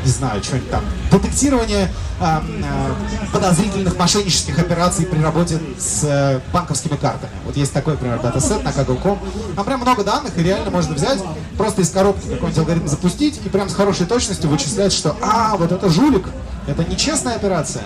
не 0.04 0.10
знаю, 0.10 0.42
что-нибудь 0.42 0.70
там, 0.70 0.84
детектирование 1.10 1.92
э, 2.20 2.24
э, 2.24 3.30
подозрительных 3.32 3.98
мошеннических 3.98 4.58
операций 4.58 5.06
при 5.06 5.20
работе 5.20 5.58
с 5.78 6.04
э, 6.04 6.40
банковскими 6.52 6.96
картами. 6.96 7.32
Вот 7.44 7.56
есть 7.56 7.72
такой, 7.72 7.94
например, 7.94 8.20
датасет 8.20 8.62
на 8.62 8.68
Kaggle.com. 8.68 9.18
Там 9.54 9.64
прям 9.64 9.80
много 9.80 10.04
данных, 10.04 10.36
и 10.38 10.42
реально 10.42 10.70
можно 10.70 10.94
взять, 10.94 11.20
просто 11.56 11.82
из 11.82 11.90
коробки 11.90 12.28
какой-нибудь 12.28 12.58
алгоритм 12.58 12.86
запустить, 12.86 13.40
и 13.44 13.48
прям 13.48 13.68
с 13.68 13.74
хорошей 13.74 14.06
точностью 14.06 14.50
вычислять, 14.50 14.92
что, 14.92 15.16
а, 15.20 15.56
вот 15.56 15.72
это 15.72 15.88
жулик, 15.88 16.28
это 16.66 16.84
нечестная 16.84 17.36
операция. 17.36 17.82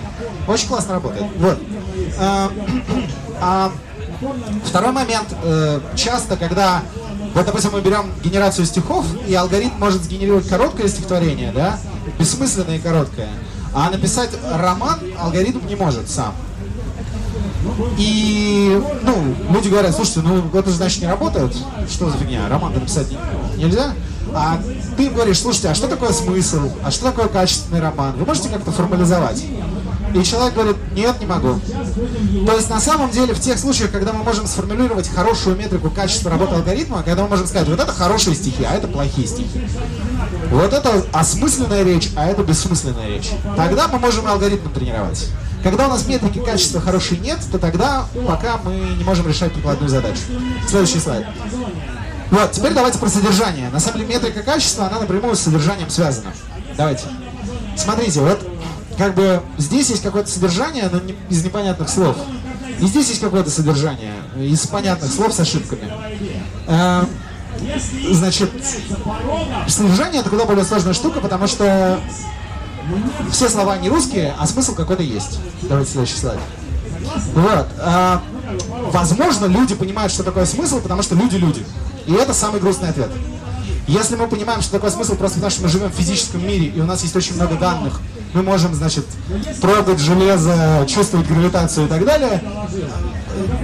Очень 0.47 0.67
классно 0.67 0.95
работает. 0.95 1.25
Вот. 1.37 1.59
А, 2.19 2.51
а, 3.41 3.71
второй 4.65 4.91
момент. 4.91 5.27
Э, 5.43 5.79
часто, 5.95 6.37
когда 6.37 6.83
вот, 7.33 7.45
допустим, 7.45 7.71
мы 7.71 7.81
берем 7.81 8.11
генерацию 8.23 8.65
стихов, 8.65 9.05
и 9.27 9.33
алгоритм 9.33 9.77
может 9.77 10.03
сгенерировать 10.03 10.47
короткое 10.47 10.87
стихотворение, 10.87 11.51
да, 11.53 11.79
бессмысленное 12.21 12.77
и 12.77 12.79
короткое. 12.79 13.29
А 13.73 13.89
написать 13.89 14.29
роман 14.53 14.99
алгоритм 15.19 15.65
не 15.67 15.75
может 15.75 16.09
сам. 16.09 16.33
И, 17.97 18.81
ну, 19.03 19.35
люди 19.51 19.69
говорят, 19.69 19.95
слушайте, 19.95 20.21
ну 20.21 20.43
это 20.53 20.69
значит 20.71 21.01
не 21.01 21.07
работает. 21.07 21.55
Что 21.89 22.09
за 22.09 22.17
фигня? 22.17 22.47
Роман 22.47 22.73
написать 22.73 23.07
нельзя? 23.57 23.93
А 24.33 24.61
ты 24.97 25.09
говоришь, 25.09 25.39
слушайте, 25.39 25.69
а 25.69 25.75
что 25.75 25.87
такое 25.87 26.11
смысл? 26.11 26.69
А 26.83 26.91
что 26.91 27.05
такое 27.05 27.27
качественный 27.27 27.81
роман? 27.81 28.13
Вы 28.17 28.25
можете 28.25 28.49
как-то 28.49 28.71
формализовать? 28.71 29.43
И 30.13 30.23
человек 30.23 30.53
говорит, 30.53 30.77
нет, 30.93 31.19
не 31.19 31.25
могу. 31.25 31.59
То 32.45 32.55
есть 32.55 32.69
на 32.69 32.79
самом 32.79 33.09
деле 33.11 33.33
в 33.33 33.39
тех 33.39 33.57
случаях, 33.57 33.91
когда 33.91 34.13
мы 34.13 34.23
можем 34.23 34.45
сформулировать 34.45 35.09
хорошую 35.09 35.55
метрику 35.55 35.89
качества 35.89 36.29
работы 36.29 36.55
алгоритма, 36.55 37.01
когда 37.03 37.23
мы 37.23 37.29
можем 37.29 37.47
сказать, 37.47 37.67
вот 37.69 37.79
это 37.79 37.91
хорошие 37.91 38.35
стихи, 38.35 38.63
а 38.63 38.75
это 38.75 38.87
плохие 38.87 39.27
стихи. 39.27 39.61
Вот 40.51 40.73
это 40.73 41.05
осмысленная 41.13 41.83
речь, 41.83 42.11
а 42.15 42.27
это 42.27 42.43
бессмысленная 42.43 43.07
речь. 43.07 43.31
Тогда 43.55 43.87
мы 43.87 43.99
можем 43.99 44.27
алгоритм 44.27 44.69
тренировать. 44.69 45.29
Когда 45.63 45.87
у 45.87 45.89
нас 45.89 46.07
метрики 46.07 46.39
качества 46.39 46.81
хорошие 46.81 47.19
нет, 47.19 47.39
то 47.51 47.59
тогда 47.59 48.05
пока 48.27 48.57
мы 48.57 48.73
не 48.73 49.03
можем 49.03 49.27
решать 49.27 49.53
прикладную 49.53 49.89
задачу. 49.89 50.21
Следующий 50.67 50.99
слайд. 50.99 51.25
Вот, 52.31 52.51
теперь 52.51 52.73
давайте 52.73 52.97
про 52.97 53.09
содержание. 53.09 53.69
На 53.69 53.79
самом 53.79 53.99
деле 53.99 54.13
метрика 54.13 54.41
качества, 54.41 54.87
она 54.87 54.99
напрямую 54.99 55.35
с 55.35 55.41
содержанием 55.41 55.89
связана. 55.89 56.31
Давайте. 56.77 57.03
Смотрите, 57.75 58.21
вот 58.21 58.47
как 58.97 59.15
бы 59.15 59.41
здесь 59.57 59.89
есть 59.89 60.01
какое-то 60.01 60.29
содержание, 60.29 60.89
но 60.91 60.99
не, 60.99 61.15
из 61.29 61.43
непонятных 61.43 61.89
слов. 61.89 62.15
И 62.79 62.85
здесь 62.87 63.09
есть 63.09 63.21
какое-то 63.21 63.49
содержание 63.49 64.13
из 64.37 64.65
понятных 64.65 65.11
слов 65.11 65.33
с 65.33 65.39
ошибками. 65.39 65.91
Значит, 68.11 68.51
содержание 69.67 70.21
это 70.21 70.29
куда 70.29 70.45
более 70.45 70.65
сложная 70.65 70.93
штука, 70.93 71.19
потому 71.19 71.47
что 71.47 71.99
все 73.31 73.49
слова 73.49 73.77
не 73.77 73.89
русские, 73.89 74.33
а 74.37 74.47
смысл 74.47 74.75
какой-то 74.75 75.03
есть. 75.03 75.39
Давайте 75.63 75.91
следующий 75.91 76.17
слайд. 76.17 76.39
Вот. 77.33 77.67
А, 77.79 78.21
возможно, 78.91 79.45
люди 79.45 79.75
понимают, 79.75 80.11
что 80.11 80.23
такое 80.23 80.45
смысл, 80.45 80.81
потому 80.81 81.01
что 81.01 81.15
люди 81.15 81.35
люди. 81.35 81.65
И 82.07 82.13
это 82.13 82.33
самый 82.33 82.59
грустный 82.59 82.89
ответ. 82.89 83.09
Если 83.87 84.15
мы 84.15 84.27
понимаем, 84.27 84.61
что 84.61 84.73
такое 84.73 84.91
смысл 84.91 85.15
просто 85.15 85.37
потому, 85.37 85.51
что 85.51 85.63
мы 85.63 85.69
живем 85.69 85.89
в 85.89 85.95
физическом 85.95 86.45
мире, 86.45 86.67
и 86.67 86.79
у 86.79 86.85
нас 86.85 87.01
есть 87.03 87.15
очень 87.15 87.35
много 87.35 87.55
данных, 87.55 87.99
мы 88.33 88.43
можем, 88.43 88.73
значит, 88.73 89.05
трогать 89.59 89.99
железо, 89.99 90.85
чувствовать 90.87 91.27
гравитацию 91.27 91.87
и 91.87 91.89
так 91.89 92.05
далее, 92.05 92.41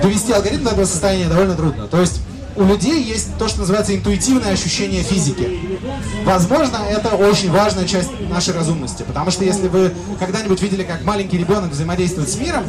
довести 0.02 0.34
алгоритм 0.34 0.64
до 0.66 0.72
этого 0.72 0.86
состояния 0.86 1.30
довольно 1.30 1.56
трудно. 1.56 1.88
То 1.88 2.02
есть 2.02 2.22
у 2.58 2.66
людей 2.66 3.02
есть 3.04 3.38
то, 3.38 3.48
что 3.48 3.60
называется 3.60 3.96
интуитивное 3.96 4.52
ощущение 4.52 5.04
физики. 5.04 5.80
Возможно, 6.26 6.78
это 6.78 7.10
очень 7.10 7.52
важная 7.52 7.88
часть 7.88 8.10
нашей 8.30 8.54
разумности, 8.54 9.04
потому 9.04 9.32
что 9.32 9.46
если 9.46 9.68
вы 9.68 9.94
когда-нибудь 10.20 10.62
видели, 10.62 10.84
как 10.84 11.04
маленький 11.04 11.38
ребенок 11.38 11.72
взаимодействует 11.72 12.30
с 12.30 12.36
миром, 12.38 12.64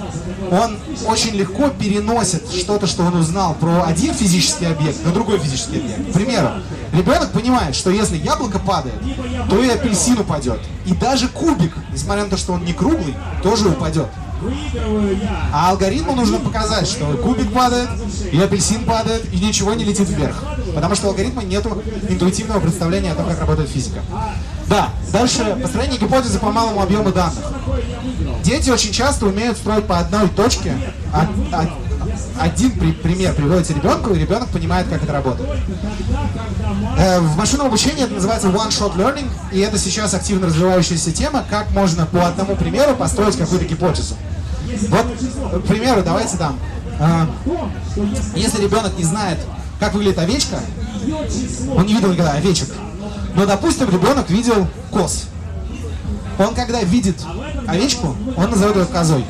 он 0.50 0.78
очень 1.06 1.34
легко 1.34 1.70
переносит 1.70 2.50
что-то, 2.52 2.86
что 2.86 3.02
он 3.02 3.16
узнал 3.16 3.54
про 3.54 3.84
один 3.84 4.14
физический 4.14 4.66
объект 4.66 5.04
на 5.04 5.10
другой 5.10 5.38
физический 5.38 5.78
объект. 5.78 6.10
К 6.10 6.12
примеру, 6.12 6.50
ребенок 6.92 7.32
понимает, 7.32 7.74
что 7.74 7.90
если 7.90 8.16
яблоко 8.16 8.58
падает, 8.58 9.00
то 9.48 9.62
и 9.62 9.68
апельсин 9.68 10.20
упадет. 10.20 10.60
И 10.84 10.92
даже 10.92 11.28
кубик, 11.28 11.72
несмотря 11.92 12.24
на 12.24 12.30
то, 12.30 12.36
что 12.36 12.52
он 12.52 12.64
не 12.64 12.74
круглый, 12.74 13.14
тоже 13.42 13.68
упадет. 13.68 14.08
А 15.52 15.70
алгоритму 15.70 16.14
нужно 16.14 16.38
показать, 16.38 16.86
что 16.86 17.06
кубик 17.16 17.52
падает, 17.52 17.88
и 18.30 18.40
апельсин 18.40 18.84
падает, 18.84 19.32
и 19.32 19.38
ничего 19.38 19.74
не 19.74 19.84
летит 19.84 20.08
вверх. 20.08 20.42
Потому 20.74 20.94
что 20.94 21.06
у 21.06 21.10
алгоритма 21.10 21.42
нет 21.42 21.66
интуитивного 22.08 22.60
представления 22.60 23.12
о 23.12 23.14
том, 23.14 23.26
как 23.26 23.40
работает 23.40 23.68
физика. 23.70 24.00
Да, 24.66 24.90
дальше 25.12 25.56
построение 25.62 25.98
гипотезы 25.98 26.38
по 26.38 26.50
малому 26.50 26.82
объему 26.82 27.10
данных. 27.10 27.44
Дети 28.44 28.70
очень 28.70 28.92
часто 28.92 29.26
умеют 29.26 29.56
строить 29.58 29.84
по 29.86 29.98
одной 29.98 30.28
точке. 30.28 30.74
А, 31.12 31.26
а, 31.52 31.68
один 32.38 32.70
при, 32.72 32.92
пример 32.92 33.34
приводится 33.34 33.72
ребенку, 33.72 34.12
и 34.14 34.18
ребенок 34.18 34.48
понимает, 34.48 34.88
как 34.88 35.02
это 35.02 35.12
работает. 35.12 35.50
Э, 36.98 37.20
в 37.20 37.36
машинном 37.36 37.66
обучении 37.66 38.04
это 38.04 38.14
называется 38.14 38.48
one-shot 38.48 38.96
learning, 38.96 39.28
и 39.52 39.60
это 39.60 39.78
сейчас 39.78 40.14
активно 40.14 40.46
развивающаяся 40.46 41.12
тема, 41.12 41.44
как 41.48 41.70
можно 41.70 42.06
по 42.06 42.26
одному 42.26 42.56
примеру 42.56 42.94
построить 42.96 43.36
какую-то 43.36 43.66
гипотезу. 43.66 44.16
Вот, 44.88 45.62
к 45.62 45.66
примеру, 45.66 46.02
давайте 46.02 46.36
там. 46.36 46.58
Э, 46.98 47.26
если 48.34 48.62
ребенок 48.62 48.96
не 48.96 49.04
знает, 49.04 49.38
как 49.80 49.94
выглядит 49.94 50.18
овечка, 50.18 50.60
он 51.74 51.86
не 51.86 51.94
видел 51.94 52.12
никогда 52.12 52.32
овечек, 52.32 52.68
но, 53.34 53.46
допустим, 53.46 53.88
ребенок 53.88 54.28
видел 54.30 54.66
коз. 54.90 55.24
Он, 56.38 56.54
когда 56.54 56.82
видит 56.82 57.16
овечку, 57.66 58.16
он 58.36 58.50
назовет 58.50 58.76
ее 58.76 58.84
козой. 58.86 59.24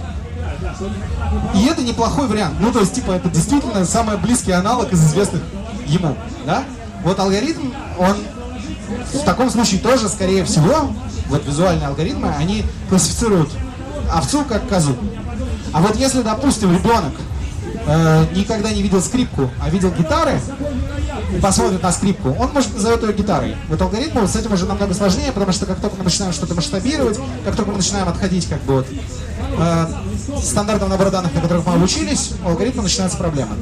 И 1.54 1.66
это 1.66 1.82
неплохой 1.82 2.28
вариант. 2.28 2.56
Ну, 2.60 2.72
то 2.72 2.80
есть, 2.80 2.94
типа, 2.94 3.12
это 3.12 3.28
действительно 3.28 3.84
самый 3.84 4.16
близкий 4.16 4.52
аналог 4.52 4.92
из 4.92 5.04
известных 5.04 5.42
ему, 5.86 6.16
да? 6.46 6.64
Вот 7.04 7.18
алгоритм, 7.18 7.70
он 7.98 8.16
в 9.12 9.24
таком 9.24 9.50
случае 9.50 9.80
тоже, 9.80 10.08
скорее 10.08 10.44
всего, 10.44 10.90
вот 11.28 11.46
визуальные 11.46 11.88
алгоритмы, 11.88 12.32
они 12.36 12.64
классифицируют 12.88 13.50
овцу 14.12 14.44
как 14.44 14.68
козу. 14.68 14.96
А 15.72 15.80
вот 15.80 15.96
если, 15.96 16.22
допустим, 16.22 16.72
ребенок 16.72 17.12
э, 17.86 18.24
никогда 18.34 18.70
не 18.70 18.82
видел 18.82 19.02
скрипку, 19.02 19.50
а 19.62 19.68
видел 19.70 19.90
гитары, 19.90 20.40
и 21.34 21.40
посмотрит 21.40 21.82
на 21.82 21.92
скрипку, 21.92 22.30
он 22.30 22.52
может 22.52 22.74
назовет 22.74 23.02
ее 23.02 23.12
гитарой. 23.12 23.56
Вот 23.68 23.80
алгоритм 23.80 24.26
с 24.26 24.36
этим 24.36 24.52
уже 24.52 24.66
намного 24.66 24.94
сложнее, 24.94 25.30
потому 25.32 25.52
что 25.52 25.66
как 25.66 25.80
только 25.80 25.96
мы 25.96 26.04
начинаем 26.04 26.32
что-то 26.32 26.54
масштабировать, 26.54 27.18
как 27.44 27.54
только 27.56 27.70
мы 27.70 27.76
начинаем 27.76 28.08
отходить 28.08 28.48
как 28.48 28.62
бы 28.62 28.76
вот 28.76 28.86
э, 29.58 29.86
стандартного 30.42 30.90
набора 30.90 31.10
данных, 31.10 31.34
на 31.34 31.40
которых 31.40 31.66
мы 31.66 31.74
обучились, 31.74 32.32
у 32.44 32.48
алгоритма 32.48 32.82
начинаются 32.82 33.18
проблемы. 33.18 33.54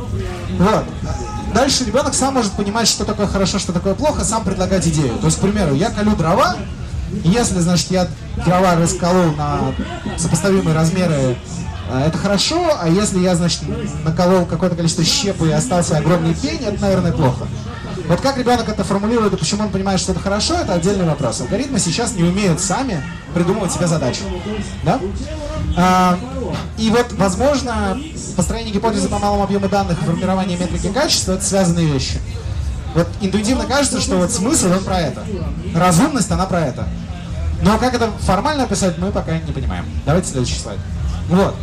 Вот. 0.59 0.85
Дальше 1.55 1.85
ребенок 1.85 2.15
сам 2.15 2.35
может 2.35 2.53
понимать, 2.53 2.87
что 2.89 3.05
такое 3.05 3.27
хорошо, 3.27 3.59
что 3.59 3.73
такое 3.73 3.95
плохо, 3.95 4.25
сам 4.25 4.45
предлагать 4.45 4.87
идею. 4.89 5.17
То 5.19 5.27
есть, 5.27 5.39
к 5.39 5.41
примеру, 5.41 5.75
я 5.75 5.91
колю 5.91 6.15
дрова, 6.15 6.57
и 7.25 7.29
если, 7.29 7.61
значит, 7.61 7.91
я 7.91 8.09
дрова 8.45 8.75
расколол 8.75 9.33
на 9.37 9.73
сопоставимые 10.19 10.75
размеры, 10.75 11.37
э, 11.89 12.05
это 12.07 12.19
хорошо, 12.19 12.77
а 12.81 12.89
если 12.89 13.21
я, 13.21 13.35
значит, 13.37 13.63
наколол 14.05 14.45
какое-то 14.45 14.77
количество 14.77 15.05
щепы 15.05 15.49
и 15.49 15.53
остался 15.53 15.97
огромный 15.97 16.35
пень, 16.35 16.61
это, 16.63 16.81
наверное, 16.81 17.13
плохо. 17.13 17.47
Вот 18.09 18.21
как 18.21 18.37
ребенок 18.39 18.69
это 18.69 18.85
формулирует 18.85 19.33
и 19.33 19.37
почему 19.37 19.65
он 19.65 19.71
понимает, 19.71 19.99
что 19.99 20.13
это 20.13 20.21
хорошо, 20.21 20.55
это 20.55 20.75
отдельный 20.75 21.07
вопрос. 21.07 21.41
Алгоритмы 21.41 21.79
сейчас 21.79 22.15
не 22.15 22.23
умеют 22.23 22.61
сами 22.61 23.03
придумывать 23.35 23.73
себе 23.73 23.87
задачи. 23.87 24.21
Да? 24.85 25.01
И 26.79 26.91
вот, 26.91 27.13
возможно, 27.13 27.99
построение 28.37 28.73
гипотезы 28.73 29.09
по 29.09 29.19
малому 29.19 29.45
объему 29.45 29.69
данных 29.69 30.01
и 30.01 30.05
формирование 30.05 30.59
метрики 30.59 30.93
качества– 30.93 31.33
это 31.35 31.45
связанные 31.45 31.87
вещи. 31.87 32.21
Вот 32.95 33.09
интуитивно 33.21 33.65
кажется, 33.65 34.01
что 34.01 34.17
вот 34.17 34.31
смысл, 34.31 34.73
он 34.73 34.85
про 34.85 35.01
это. 35.01 35.25
Разумность, 35.75 36.31
она 36.31 36.47
про 36.47 36.61
это. 36.61 36.87
Но 37.63 37.79
как 37.79 37.95
это 37.95 38.11
формально 38.21 38.65
описать, 38.65 38.99
мы 38.99 39.11
пока 39.11 39.39
не 39.39 39.53
понимаем. 39.53 39.85
Давайте 40.05 40.31
следующий 40.31 40.59
слайд. 40.59 40.79
Вот. 41.29 41.55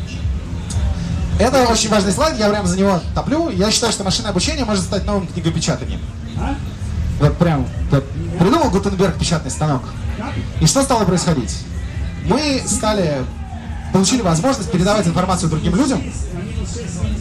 Это 1.40 1.64
очень 1.64 1.90
важный 1.90 2.12
слайд, 2.12 2.38
я 2.38 2.50
прям 2.50 2.68
за 2.68 2.78
него 2.78 3.00
топлю. 3.16 3.50
Я 3.50 3.72
считаю, 3.72 3.92
что 3.92 4.04
машинное 4.04 4.32
обучение 4.32 4.66
может 4.66 4.84
стать 4.84 5.06
новым 5.06 5.28
книгопечатанием. 5.28 6.00
Вот 7.20 7.38
прям 7.38 7.66
вот, 7.92 8.06
придумал 8.40 8.70
Гутенберг 8.70 9.16
печатный 9.18 9.52
станок. 9.52 9.84
И 10.62 10.66
что 10.66 10.84
стало 10.84 11.06
происходить? 11.06 11.64
Мы 12.26 12.62
стали, 12.66 13.24
получили 13.94 14.22
возможность 14.22 14.72
передавать 14.72 15.08
информацию 15.08 15.50
другим 15.50 15.76
людям, 15.76 16.02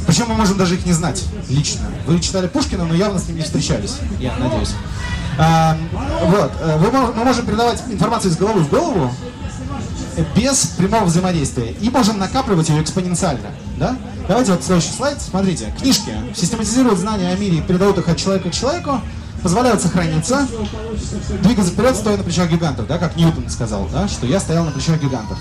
причем 0.07 0.27
мы 0.29 0.35
можем 0.35 0.57
даже 0.59 0.75
их 0.75 0.85
не 0.85 0.93
знать 0.93 1.23
лично. 1.49 1.83
Вы 2.07 2.19
читали 2.19 2.49
Пушкина, 2.49 2.85
но 2.85 2.95
явно 2.95 3.21
с 3.21 3.29
ним 3.29 3.37
не 3.37 3.43
встречались, 3.43 3.97
я 4.19 4.35
надеюсь. 4.37 4.71
А, 5.39 5.77
вот, 6.25 6.53
э, 6.61 6.79
вы, 6.79 6.91
мы 6.91 7.25
можем 7.25 7.47
передавать 7.47 7.83
информацию 7.89 8.33
из 8.33 8.37
головы 8.37 8.61
в 8.61 8.69
голову 8.69 9.11
без 10.37 10.67
прямого 10.77 11.05
взаимодействия 11.05 11.73
и 11.73 11.89
можем 11.89 12.19
накапливать 12.19 12.69
ее 12.69 12.83
экспоненциально. 12.83 13.49
Да? 13.79 13.97
Давайте 14.29 14.53
вот 14.53 14.63
следующий 14.63 14.93
слайд. 14.93 15.21
Смотрите, 15.21 15.75
книжки 15.79 16.13
систематизируют 16.35 16.99
знания 16.99 17.33
о 17.33 17.37
мире 17.37 17.59
и 17.59 17.61
передают 17.63 17.99
их 17.99 18.09
от 18.09 18.19
человека 18.19 18.51
к 18.51 18.53
человеку, 18.53 19.01
позволяют 19.43 19.81
сохраниться, 19.81 20.47
двигаться 21.43 21.73
вперед, 21.73 21.97
стоя 21.97 22.17
на 22.17 22.23
плечах 22.23 22.51
гигантов, 22.51 22.87
да, 22.87 22.99
как 22.99 23.17
Ньютон 23.17 23.49
сказал, 23.49 23.89
да, 23.93 24.09
что 24.09 24.27
я 24.27 24.39
стоял 24.39 24.65
на 24.65 24.71
плечах 24.71 25.01
гигантов. 25.01 25.39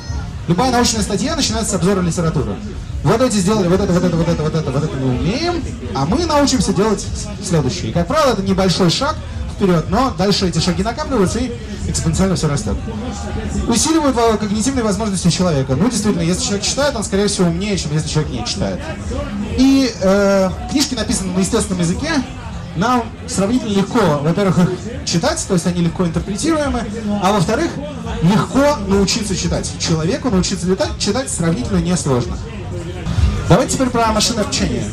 Любая 0.47 0.71
научная 0.71 1.01
статья 1.01 1.35
начинается 1.35 1.71
с 1.71 1.75
обзора 1.75 2.01
литературы. 2.01 2.55
Вот 3.03 3.21
эти 3.21 3.37
сделали 3.37 3.67
вот 3.67 3.79
это, 3.79 3.91
вот 3.93 4.03
это, 4.03 4.15
вот 4.15 4.27
это, 4.27 4.43
вот 4.43 4.55
это, 4.55 4.71
вот 4.71 4.83
это 4.83 4.97
мы 4.97 5.09
умеем, 5.17 5.63
а 5.93 6.05
мы 6.05 6.25
научимся 6.25 6.73
делать 6.73 7.05
следующее. 7.43 7.89
И, 7.89 7.93
как 7.93 8.07
правило, 8.07 8.33
это 8.33 8.41
небольшой 8.41 8.89
шаг 8.89 9.15
вперед, 9.55 9.85
но 9.89 10.11
дальше 10.17 10.47
эти 10.47 10.59
шаги 10.59 10.81
накапливаются 10.83 11.39
и 11.39 11.51
экспоненциально 11.87 12.35
все 12.35 12.47
растет. 12.47 12.75
Усиливают 13.67 14.39
когнитивные 14.39 14.83
возможности 14.83 15.29
человека. 15.29 15.75
Ну, 15.75 15.89
действительно, 15.89 16.23
если 16.23 16.43
человек 16.43 16.63
читает, 16.63 16.95
он, 16.95 17.03
скорее 17.03 17.27
всего, 17.27 17.47
умнее, 17.47 17.77
чем 17.77 17.93
если 17.93 18.09
человек 18.09 18.31
не 18.31 18.45
читает. 18.45 18.79
И 19.57 19.93
э, 20.01 20.49
книжки 20.71 20.95
написаны 20.95 21.33
на 21.33 21.39
естественном 21.39 21.81
языке, 21.81 22.11
нам 22.75 23.03
сравнительно 23.27 23.73
легко, 23.73 24.19
во-первых, 24.21 24.59
их 24.59 24.69
читать, 25.05 25.43
то 25.47 25.53
есть 25.53 25.67
они 25.67 25.81
легко 25.81 26.05
интерпретируемы, 26.05 26.83
а 27.21 27.31
во-вторых, 27.33 27.71
легко 28.21 28.77
научиться 28.87 29.35
читать. 29.35 29.71
Человеку 29.79 30.29
научиться 30.29 30.67
летать, 30.67 30.97
читать 30.99 31.29
сравнительно 31.29 31.79
несложно. 31.79 32.37
Давайте 33.49 33.73
теперь 33.73 33.89
про 33.89 34.13
машинное 34.13 34.43
обучение. 34.43 34.83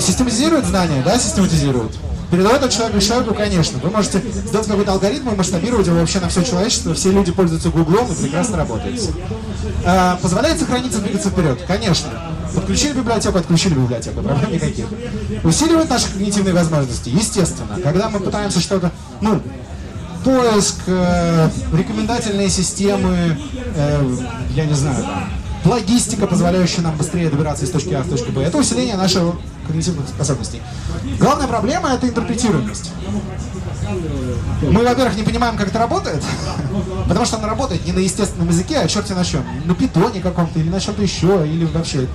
Систематизирует 0.00 0.66
знания? 0.66 1.02
Да, 1.04 1.18
систематизирует. 1.18 1.92
Передавать 2.30 2.62
от 2.62 2.72
человека 2.72 2.98
к 2.98 3.02
человеку, 3.02 3.34
конечно. 3.34 3.78
Вы 3.78 3.90
можете 3.90 4.20
сделать 4.20 4.66
какой-то 4.66 4.92
алгоритм 4.92 5.30
и 5.30 5.36
масштабировать 5.36 5.86
его 5.86 5.98
вообще 6.00 6.20
на 6.20 6.28
все 6.28 6.44
человечество. 6.44 6.92
Все 6.94 7.10
люди 7.10 7.32
пользуются 7.32 7.70
Гуглом 7.70 8.10
и 8.10 8.14
прекрасно 8.14 8.58
работает. 8.58 9.00
А, 9.86 10.18
позволяет 10.20 10.58
сохраниться, 10.58 10.98
двигаться 10.98 11.30
вперед? 11.30 11.62
Конечно. 11.66 12.08
Подключили 12.54 12.92
библиотеку, 12.92 13.38
отключили 13.38 13.74
библиотеку, 13.74 14.22
проблем 14.22 14.52
никаких. 14.52 14.86
Усиливает 15.44 15.90
наши 15.90 16.10
когнитивные 16.10 16.54
возможности? 16.54 17.08
Естественно. 17.10 17.78
Когда 17.82 18.08
мы 18.08 18.20
пытаемся 18.20 18.60
что-то, 18.60 18.90
ну, 19.20 19.40
поиск, 20.24 20.76
э, 20.86 21.50
рекомендательные 21.72 22.48
системы, 22.48 23.38
э, 23.74 24.16
я 24.54 24.64
не 24.64 24.74
знаю, 24.74 25.04
логистика, 25.64 26.26
позволяющая 26.26 26.82
нам 26.82 26.96
быстрее 26.96 27.30
добираться 27.30 27.64
из 27.64 27.70
точки 27.70 27.94
А 27.94 28.02
в 28.02 28.08
точку 28.08 28.32
Б. 28.32 28.42
Это 28.42 28.58
усиление 28.58 28.96
наших 28.96 29.22
когнитивных 29.66 30.08
способностей. 30.08 30.62
Главная 31.18 31.46
проблема— 31.46 31.90
это 31.94 32.08
интерпретируемость. 32.08 32.92
Мы, 34.62 34.84
во-первых, 34.84 35.16
не 35.16 35.22
понимаем, 35.22 35.56
как 35.56 35.68
это 35.68 35.78
работает, 35.78 36.22
потому 37.08 37.24
что 37.24 37.36
она 37.36 37.48
работает 37.48 37.86
не 37.86 37.92
на 37.92 38.00
естественном 38.00 38.48
языке, 38.48 38.78
а 38.78 38.88
черти 38.88 39.12
на 39.12 39.24
чем. 39.24 39.44
На 39.64 39.74
питоне 39.74 40.20
каком-то 40.20 40.58
или 40.58 40.68
на 40.68 40.80
чем-то 40.80 41.02
еще, 41.02 41.46
или 41.46 41.64
вообще. 41.64 42.06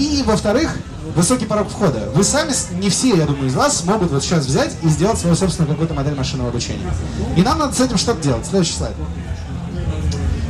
И, 0.00 0.22
во-вторых, 0.22 0.78
высокий 1.14 1.44
порог 1.44 1.68
входа. 1.68 2.08
Вы 2.14 2.24
сами, 2.24 2.52
не 2.80 2.88
все, 2.88 3.14
я 3.14 3.26
думаю, 3.26 3.48
из 3.48 3.54
вас 3.54 3.84
могут 3.84 4.10
вот 4.10 4.22
сейчас 4.22 4.46
взять 4.46 4.72
и 4.82 4.88
сделать 4.88 5.18
свою 5.18 5.36
собственную 5.36 5.70
какую-то 5.70 5.92
модель 5.92 6.14
машинного 6.14 6.48
обучения. 6.48 6.90
И 7.36 7.42
нам 7.42 7.58
надо 7.58 7.74
с 7.74 7.80
этим 7.80 7.98
что-то 7.98 8.22
делать. 8.22 8.46
Следующий 8.46 8.72
слайд. 8.72 8.94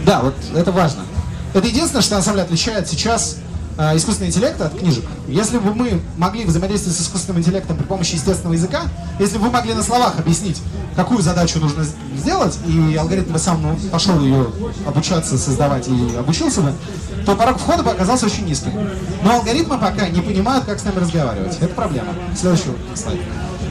Да, 0.06 0.20
вот 0.20 0.34
это 0.54 0.70
важно. 0.70 1.02
Это 1.52 1.66
единственное, 1.66 2.02
что 2.02 2.14
на 2.14 2.22
самом 2.22 2.36
деле 2.36 2.44
отличает 2.44 2.88
сейчас 2.88 3.38
искусственного 3.78 4.30
интеллекта 4.30 4.66
от 4.66 4.78
книжек. 4.78 5.04
Если 5.26 5.58
бы 5.58 5.74
мы 5.74 6.00
могли 6.16 6.44
взаимодействовать 6.44 6.98
с 6.98 7.02
искусственным 7.02 7.40
интеллектом 7.40 7.76
при 7.76 7.84
помощи 7.84 8.14
естественного 8.14 8.54
языка, 8.54 8.82
если 9.18 9.38
бы 9.38 9.44
вы 9.44 9.50
могли 9.50 9.74
на 9.74 9.82
словах 9.82 10.18
объяснить, 10.18 10.60
какую 10.96 11.22
задачу 11.22 11.58
нужно 11.60 11.84
сделать, 12.16 12.58
и 12.66 12.96
алгоритм 12.96 13.32
бы 13.32 13.38
сам 13.38 13.62
ну, 13.62 13.76
пошел 13.90 14.20
ее 14.20 14.46
обучаться, 14.86 15.38
создавать 15.38 15.88
и 15.88 16.16
обучился 16.16 16.60
бы, 16.60 16.72
то 17.24 17.36
порог 17.36 17.58
входа 17.58 17.82
бы 17.82 17.90
оказался 17.90 18.26
очень 18.26 18.44
низким. 18.44 18.72
Но 19.22 19.36
алгоритмы 19.36 19.78
пока 19.78 20.08
не 20.08 20.20
понимают, 20.20 20.64
как 20.64 20.78
с 20.78 20.84
нами 20.84 20.98
разговаривать. 20.98 21.56
Это 21.60 21.74
проблема. 21.74 22.08
Следующий 22.38 22.70
слайд. 22.94 23.20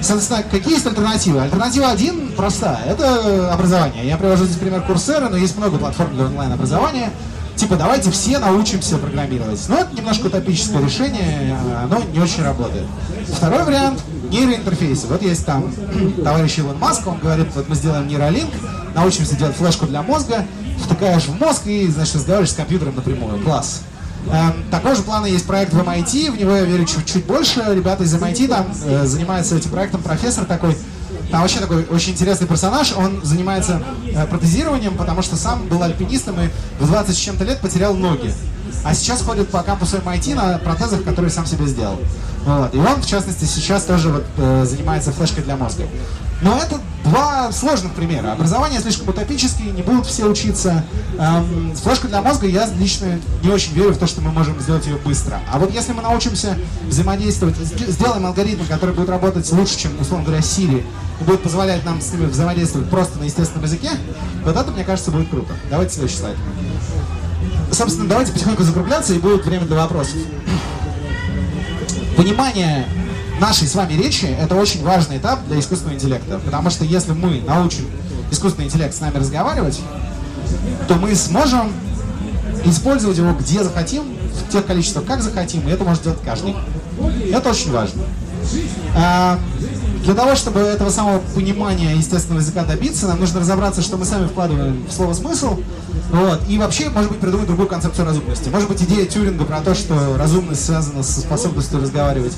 Соответственно, 0.01 0.43
какие 0.43 0.73
есть 0.73 0.85
альтернативы? 0.85 1.41
Альтернатива 1.41 1.89
один 1.89 2.31
простая. 2.31 2.85
Это 2.85 3.53
образование. 3.53 4.07
Я 4.07 4.17
привожу 4.17 4.45
здесь 4.45 4.57
пример 4.57 4.81
Курсера, 4.83 5.27
но 5.29 5.37
есть 5.37 5.57
много 5.57 5.77
платформ 5.77 6.15
для 6.15 6.25
онлайн-образования. 6.25 7.11
Типа, 7.59 7.75
давайте 7.75 8.09
все 8.09 8.39
научимся 8.39 8.97
программировать. 8.97 9.59
Но 9.67 9.79
это 9.79 9.93
немножко 9.93 10.27
утопическое 10.27 10.81
решение, 10.81 11.57
оно 11.83 12.01
не 12.13 12.19
очень 12.19 12.41
работает. 12.41 12.85
Второй 13.27 13.65
вариант— 13.65 13.99
нейроинтерфейсы. 14.31 15.07
Вот 15.07 15.21
есть 15.21 15.45
там 15.45 15.69
товарищ 16.23 16.57
Илон 16.59 16.77
Маск, 16.79 17.05
он 17.05 17.19
говорит, 17.19 17.47
вот 17.53 17.67
мы 17.67 17.75
сделаем 17.75 18.07
нейролинк, 18.07 18.53
научимся 18.95 19.35
делать 19.35 19.57
флешку 19.57 19.87
для 19.87 20.01
мозга, 20.03 20.45
втыкаешь 20.81 21.23
в 21.23 21.37
мозг 21.37 21.67
и, 21.67 21.85
значит, 21.87 22.15
разговариваешь 22.15 22.51
с 22.51 22.55
компьютером 22.55 22.95
напрямую. 22.95 23.43
Класс. 23.43 23.81
Эм, 24.31 24.53
такого 24.71 24.95
же 24.95 25.01
плана 25.01 25.25
есть 25.25 25.45
проект 25.45 25.73
в 25.73 25.79
MIT, 25.79 26.31
в 26.31 26.39
него 26.39 26.55
я 26.55 26.63
верю 26.63 26.85
чуть-чуть 26.85 27.25
больше. 27.25 27.61
Ребята 27.67 28.05
из 28.05 28.13
MIT 28.15 28.47
там 28.47 28.67
э, 28.85 29.05
занимаются 29.05 29.57
этим 29.57 29.71
проектом, 29.71 30.01
профессор 30.01 30.45
такой. 30.45 30.77
Там 31.31 31.41
вообще 31.41 31.59
такой 31.59 31.85
очень 31.85 32.13
интересный 32.13 32.47
персонаж, 32.47 32.93
он 32.97 33.23
занимается 33.23 33.81
э, 34.11 34.25
протезированием, 34.25 34.97
потому 34.97 35.21
что 35.21 35.35
сам 35.35 35.67
был 35.67 35.83
альпинистом 35.83 36.39
и 36.41 36.49
в 36.79 36.87
20 36.87 37.15
с 37.15 37.17
чем-то 37.17 37.43
лет 37.43 37.59
потерял 37.59 37.93
ноги. 37.93 38.33
А 38.83 38.93
сейчас 38.93 39.21
ходит 39.21 39.49
по 39.49 39.61
кампусу 39.61 39.97
MIT 39.97 40.35
на 40.35 40.57
протезах, 40.57 41.03
которые 41.03 41.31
сам 41.31 41.45
себе 41.45 41.65
сделал. 41.67 41.99
Вот. 42.45 42.73
И 42.73 42.77
он, 42.77 43.01
в 43.01 43.05
частности, 43.05 43.45
сейчас 43.45 43.83
тоже 43.83 44.09
вот, 44.09 44.25
э, 44.37 44.65
занимается 44.67 45.11
флешкой 45.11 45.43
для 45.43 45.55
мозга. 45.55 45.83
Но 46.41 46.57
это 46.57 46.79
два 47.03 47.51
сложных 47.51 47.93
примера. 47.93 48.31
Образование 48.31 48.79
слишком 48.79 49.09
утопическое, 49.09 49.71
не 49.71 49.81
будут 49.81 50.05
все 50.05 50.25
учиться. 50.25 50.83
Эм, 51.17 51.75
флешка 51.75 52.07
для 52.07 52.21
мозга, 52.21 52.47
я 52.47 52.67
лично 52.79 53.19
не 53.43 53.49
очень 53.49 53.73
верю 53.73 53.91
в 53.91 53.97
то, 53.97 54.07
что 54.07 54.21
мы 54.21 54.31
можем 54.31 54.59
сделать 54.59 54.85
ее 54.85 54.95
быстро. 54.97 55.39
А 55.51 55.59
вот 55.59 55.73
если 55.73 55.91
мы 55.91 56.01
научимся 56.01 56.57
взаимодействовать, 56.87 57.55
сделаем 57.57 58.25
алгоритм, 58.25 58.63
который 58.69 58.95
будет 58.95 59.09
работать 59.09 59.51
лучше, 59.51 59.77
чем, 59.77 59.99
условно 59.99 60.25
говоря, 60.25 60.41
Siri, 60.41 60.85
и 61.19 61.23
будет 61.23 61.41
позволять 61.41 61.83
нам 61.83 62.01
с 62.01 62.13
ними 62.13 62.25
взаимодействовать 62.25 62.89
просто 62.89 63.19
на 63.19 63.23
естественном 63.23 63.65
языке, 63.65 63.91
вот 64.45 64.55
это, 64.55 64.71
мне 64.71 64.85
кажется, 64.85 65.11
будет 65.11 65.29
круто. 65.29 65.53
Давайте 65.69 65.93
следующий 65.95 66.17
слайд. 66.17 66.37
Собственно, 67.71 68.07
давайте 68.07 68.31
потихоньку 68.31 68.63
закругляться, 68.63 69.13
и 69.13 69.19
будет 69.19 69.45
время 69.45 69.65
для 69.65 69.77
вопросов. 69.77 70.15
Понимание 72.15 72.85
нашей 73.39 73.67
с 73.67 73.75
вами 73.75 73.93
речи 73.93 74.25
это 74.25 74.55
очень 74.55 74.83
важный 74.83 75.17
этап 75.17 75.45
для 75.47 75.59
искусственного 75.59 75.95
интеллекта. 75.95 76.39
Потому 76.39 76.69
что 76.69 76.85
если 76.85 77.13
мы 77.13 77.41
научим 77.41 77.85
искусственный 78.31 78.67
интеллект 78.67 78.93
с 78.93 78.99
нами 78.99 79.17
разговаривать, 79.17 79.79
то 80.87 80.95
мы 80.95 81.15
сможем 81.15 81.71
использовать 82.65 83.17
его 83.17 83.33
где 83.33 83.63
захотим, 83.63 84.03
в 84.47 84.51
тех 84.51 84.65
количествах, 84.65 85.05
как 85.05 85.21
захотим, 85.21 85.67
и 85.67 85.71
это 85.71 85.83
может 85.83 86.03
делать 86.03 86.19
каждый. 86.23 86.55
Это 87.31 87.49
очень 87.49 87.71
важно. 87.71 88.01
А, 88.95 89.39
для 90.03 90.13
того, 90.13 90.35
чтобы 90.35 90.61
этого 90.61 90.89
самого 90.89 91.19
понимания 91.35 91.95
естественного 91.95 92.41
языка 92.41 92.63
добиться, 92.63 93.07
нам 93.07 93.19
нужно 93.19 93.41
разобраться, 93.41 93.81
что 93.81 93.97
мы 93.97 94.05
сами 94.05 94.27
вкладываем 94.27 94.85
в 94.87 94.91
слово 94.91 95.13
смысл, 95.13 95.59
вот, 96.09 96.41
и 96.47 96.57
вообще, 96.57 96.89
может 96.89 97.11
быть, 97.11 97.19
придумать 97.19 97.47
другую 97.47 97.67
концепцию 97.67 98.05
разумности. 98.05 98.49
Может 98.49 98.67
быть, 98.67 98.81
идея 98.81 99.05
Тюринга 99.05 99.45
про 99.45 99.61
то, 99.61 99.75
что 99.75 100.17
разумность 100.17 100.65
связана 100.65 101.03
со 101.03 101.21
способностью 101.21 101.79
разговаривать 101.79 102.33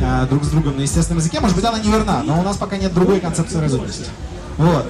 э, 0.00 0.26
друг 0.30 0.44
с 0.44 0.48
другом 0.48 0.76
на 0.76 0.80
естественном 0.80 1.18
языке, 1.18 1.40
может 1.40 1.54
быть, 1.54 1.64
она 1.64 1.78
не 1.78 1.90
верна, 1.90 2.22
но 2.24 2.40
у 2.40 2.42
нас 2.42 2.56
пока 2.56 2.78
нет 2.78 2.94
другой 2.94 3.20
концепции 3.20 3.58
разумности. 3.58 4.06
Вот. 4.56 4.86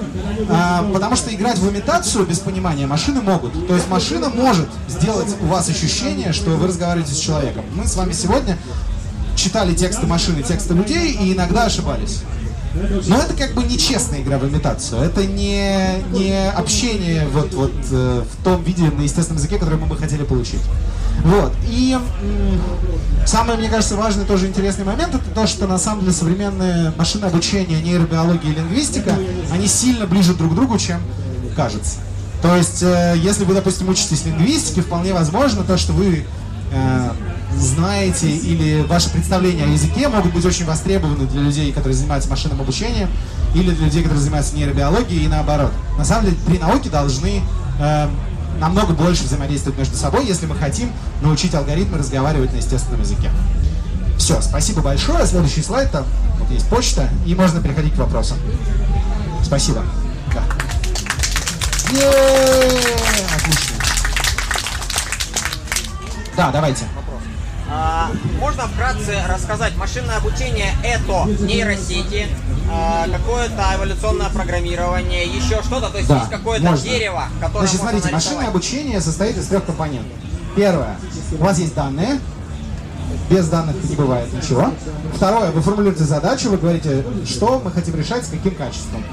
А, 0.49 0.83
потому 0.93 1.15
что 1.15 1.33
играть 1.33 1.57
в 1.57 1.69
имитацию 1.69 2.25
без 2.25 2.39
понимания 2.39 2.85
машины 2.85 3.21
могут. 3.21 3.67
То 3.67 3.75
есть 3.75 3.89
машина 3.89 4.29
может 4.29 4.69
сделать 4.87 5.35
у 5.41 5.45
вас 5.47 5.69
ощущение, 5.69 6.33
что 6.33 6.51
вы 6.51 6.67
разговариваете 6.67 7.13
с 7.13 7.19
человеком. 7.19 7.65
Мы 7.75 7.87
с 7.87 7.95
вами 7.95 8.13
сегодня 8.13 8.57
читали 9.35 9.73
тексты 9.73 10.05
машины, 10.05 10.43
тексты 10.43 10.73
людей 10.73 11.13
и 11.13 11.33
иногда 11.33 11.65
ошибались. 11.65 12.23
Но 13.07 13.17
это 13.17 13.33
как 13.35 13.53
бы 13.53 13.63
нечестная 13.63 14.21
игра 14.21 14.37
в 14.37 14.47
имитацию. 14.47 15.01
Это 15.01 15.25
не, 15.25 16.03
не 16.11 16.49
общение 16.49 17.27
вот, 17.27 17.53
вот 17.53 17.73
э, 17.91 18.23
в 18.23 18.43
том 18.43 18.63
виде 18.63 18.89
на 18.89 19.01
естественном 19.01 19.37
языке, 19.37 19.59
который 19.59 19.77
мы 19.77 19.85
бы 19.85 19.95
хотели 19.95 20.23
получить. 20.23 20.61
Вот. 21.23 21.53
И 21.69 21.97
самый, 23.25 23.57
мне 23.57 23.69
кажется, 23.69 23.95
важный 23.95 24.25
тоже 24.25 24.47
интересный 24.47 24.85
момент, 24.85 25.13
это 25.13 25.29
то, 25.35 25.45
что 25.45 25.67
на 25.67 25.77
самом 25.77 26.01
деле 26.01 26.13
современное 26.13 26.93
машинное 26.97 27.29
обучение, 27.29 27.81
нейробиология 27.81 28.51
и 28.51 28.55
лингвистика, 28.55 29.15
они 29.51 29.67
сильно 29.67 30.07
ближе 30.07 30.33
друг 30.33 30.53
к 30.53 30.55
другу, 30.55 30.77
чем 30.79 30.99
кажется. 31.55 31.99
То 32.41 32.55
есть, 32.55 32.81
э, 32.81 33.13
если 33.17 33.45
вы, 33.45 33.53
допустим, 33.53 33.87
учитесь 33.87 34.25
лингвистике, 34.25 34.81
вполне 34.81 35.13
возможно 35.13 35.63
то, 35.63 35.77
что 35.77 35.93
вы 35.93 36.25
э, 36.71 37.09
знаете 37.57 38.29
или 38.29 38.81
ваши 38.83 39.09
представления 39.09 39.63
о 39.63 39.67
языке 39.67 40.07
могут 40.07 40.33
быть 40.33 40.45
очень 40.45 40.65
востребованы 40.65 41.25
для 41.27 41.41
людей, 41.41 41.71
которые 41.71 41.95
занимаются 41.95 42.29
машинным 42.29 42.61
обучением, 42.61 43.09
или 43.53 43.71
для 43.71 43.85
людей, 43.85 44.03
которые 44.03 44.21
занимаются 44.21 44.55
нейробиологией, 44.55 45.25
и 45.25 45.27
наоборот. 45.27 45.71
На 45.97 46.05
самом 46.05 46.25
деле, 46.25 46.37
три 46.45 46.59
науки 46.59 46.87
должны 46.87 47.41
э, 47.79 48.07
намного 48.59 48.93
больше 48.93 49.23
взаимодействовать 49.23 49.77
между 49.77 49.95
собой, 49.95 50.25
если 50.25 50.45
мы 50.45 50.55
хотим 50.55 50.91
научить 51.21 51.53
алгоритмы 51.53 51.97
разговаривать 51.97 52.53
на 52.53 52.57
естественном 52.57 53.01
языке. 53.01 53.29
Все, 54.17 54.41
спасибо 54.41 54.81
большое. 54.81 55.25
Следующий 55.25 55.61
слайд, 55.61 55.91
там 55.91 56.05
вот 56.39 56.49
есть 56.49 56.67
почта, 56.67 57.09
и 57.25 57.35
можно 57.35 57.61
переходить 57.61 57.93
к 57.93 57.97
вопросам. 57.97 58.37
Спасибо. 59.43 59.83
Да. 60.33 60.43
Отлично. 63.35 63.75
Да, 66.35 66.51
давайте. 66.51 66.85
А, 67.75 68.11
можно 68.39 68.67
вкратце 68.67 69.15
рассказать, 69.27 69.75
машинное 69.77 70.17
обучение 70.17 70.73
это 70.83 71.25
нейросети, 71.43 72.27
а, 72.71 73.07
какое-то 73.09 73.63
эволюционное 73.75 74.29
программирование, 74.29 75.25
еще 75.25 75.63
что-то, 75.63 75.89
то 75.89 75.97
есть 75.97 76.07
Да, 76.07 76.19
есть 76.19 76.29
какое-то 76.29 76.65
можно. 76.69 76.83
дерево, 76.87 77.29
которое 77.41 77.65
Значит, 77.65 77.81
смотрите, 77.81 78.03
нарисовать. 78.03 78.25
машинное 78.25 78.47
обучение 78.49 79.01
состоит 79.01 79.37
из 79.37 79.47
трех 79.47 79.65
компонентов. 79.65 80.11
Первое, 80.55 80.97
у 81.39 81.43
вас 81.43 81.57
есть 81.57 81.73
данные, 81.73 82.19
без 83.31 83.47
данных 83.47 83.75
не 83.83 83.95
бывает 83.95 84.31
ничего. 84.31 84.71
Второе, 85.15 85.49
вы 85.49 85.61
формулируете 85.61 86.03
задачу, 86.03 86.51
вы 86.51 86.57
говорите, 86.57 87.03
что 87.25 87.59
мы 87.63 87.71
хотим 87.71 87.95
решать, 87.95 88.23
с 88.23 88.29
каким 88.29 88.53
качеством. 88.53 89.03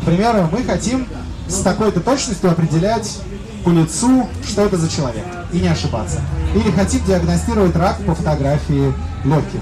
К 0.00 0.06
примеру, 0.06 0.48
мы 0.50 0.64
хотим 0.64 1.06
с 1.48 1.60
такой-то 1.60 2.00
точностью 2.00 2.50
определять 2.50 3.18
по 3.62 3.68
лицу, 3.68 4.26
что 4.48 4.64
это 4.64 4.78
за 4.78 4.88
человек, 4.88 5.24
и 5.56 5.60
не 5.60 5.68
ошибаться. 5.68 6.20
Или 6.54 6.70
хотим 6.70 7.04
диагностировать 7.04 7.74
рак 7.76 7.96
по 8.04 8.14
фотографии 8.14 8.92
легких. 9.24 9.60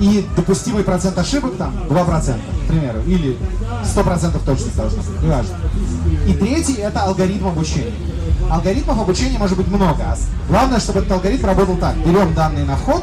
И 0.00 0.26
допустимый 0.36 0.82
процент 0.82 1.16
ошибок 1.18 1.56
там 1.56 1.72
2%, 1.88 2.38
к 2.64 2.68
примеру, 2.68 2.98
или 3.06 3.38
100% 3.84 4.44
точность 4.44 4.76
должна 4.76 5.02
быть, 5.02 5.22
неважно. 5.22 5.56
И 6.26 6.34
третий 6.34 6.74
это 6.74 7.02
алгоритм 7.02 7.46
обучения. 7.46 7.94
Алгоритмов 8.50 9.00
обучения 9.00 9.38
может 9.38 9.56
быть 9.56 9.68
много. 9.68 10.02
а 10.02 10.16
Главное, 10.48 10.80
чтобы 10.80 11.00
этот 11.00 11.12
алгоритм 11.12 11.46
работал 11.46 11.76
так. 11.76 11.96
Берем 11.98 12.34
данные 12.34 12.64
на 12.64 12.76
вход, 12.76 13.02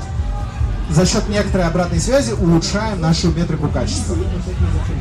за 0.90 1.06
счет 1.06 1.28
некоторой 1.30 1.68
обратной 1.68 2.00
связи 2.00 2.34
улучшаем 2.34 3.00
нашу 3.00 3.30
метрику 3.30 3.70
качества 3.70 4.18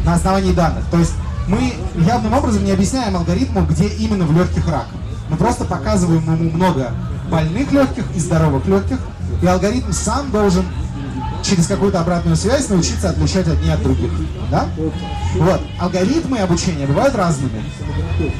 на 0.04 0.14
основании 0.14 0.52
данных. 0.52 0.84
То 0.90 0.98
есть 0.98 1.12
мы 1.48 1.74
явным 1.96 2.32
образом 2.34 2.64
не 2.64 2.70
объясняем 2.70 3.16
алгоритму, 3.16 3.66
где 3.66 3.88
именно 3.88 4.24
в 4.24 4.36
легких 4.36 4.68
рак. 4.68 4.86
Мы 5.30 5.36
просто 5.36 5.64
показываем 5.64 6.22
ему 6.22 6.50
много 6.50 6.90
больных 7.30 7.70
легких 7.72 8.04
и 8.16 8.18
здоровых 8.18 8.66
легких, 8.66 8.98
и 9.40 9.46
алгоритм 9.46 9.92
сам 9.92 10.30
должен 10.32 10.64
через 11.42 11.66
какую-то 11.66 12.00
обратную 12.00 12.36
связь 12.36 12.68
научиться 12.68 13.10
отличать 13.10 13.48
одни 13.48 13.70
от 13.70 13.82
других. 13.82 14.10
Да? 14.50 14.68
Вот. 15.36 15.60
Алгоритмы 15.78 16.38
обучения 16.38 16.86
бывают 16.86 17.14
разными. 17.14 17.62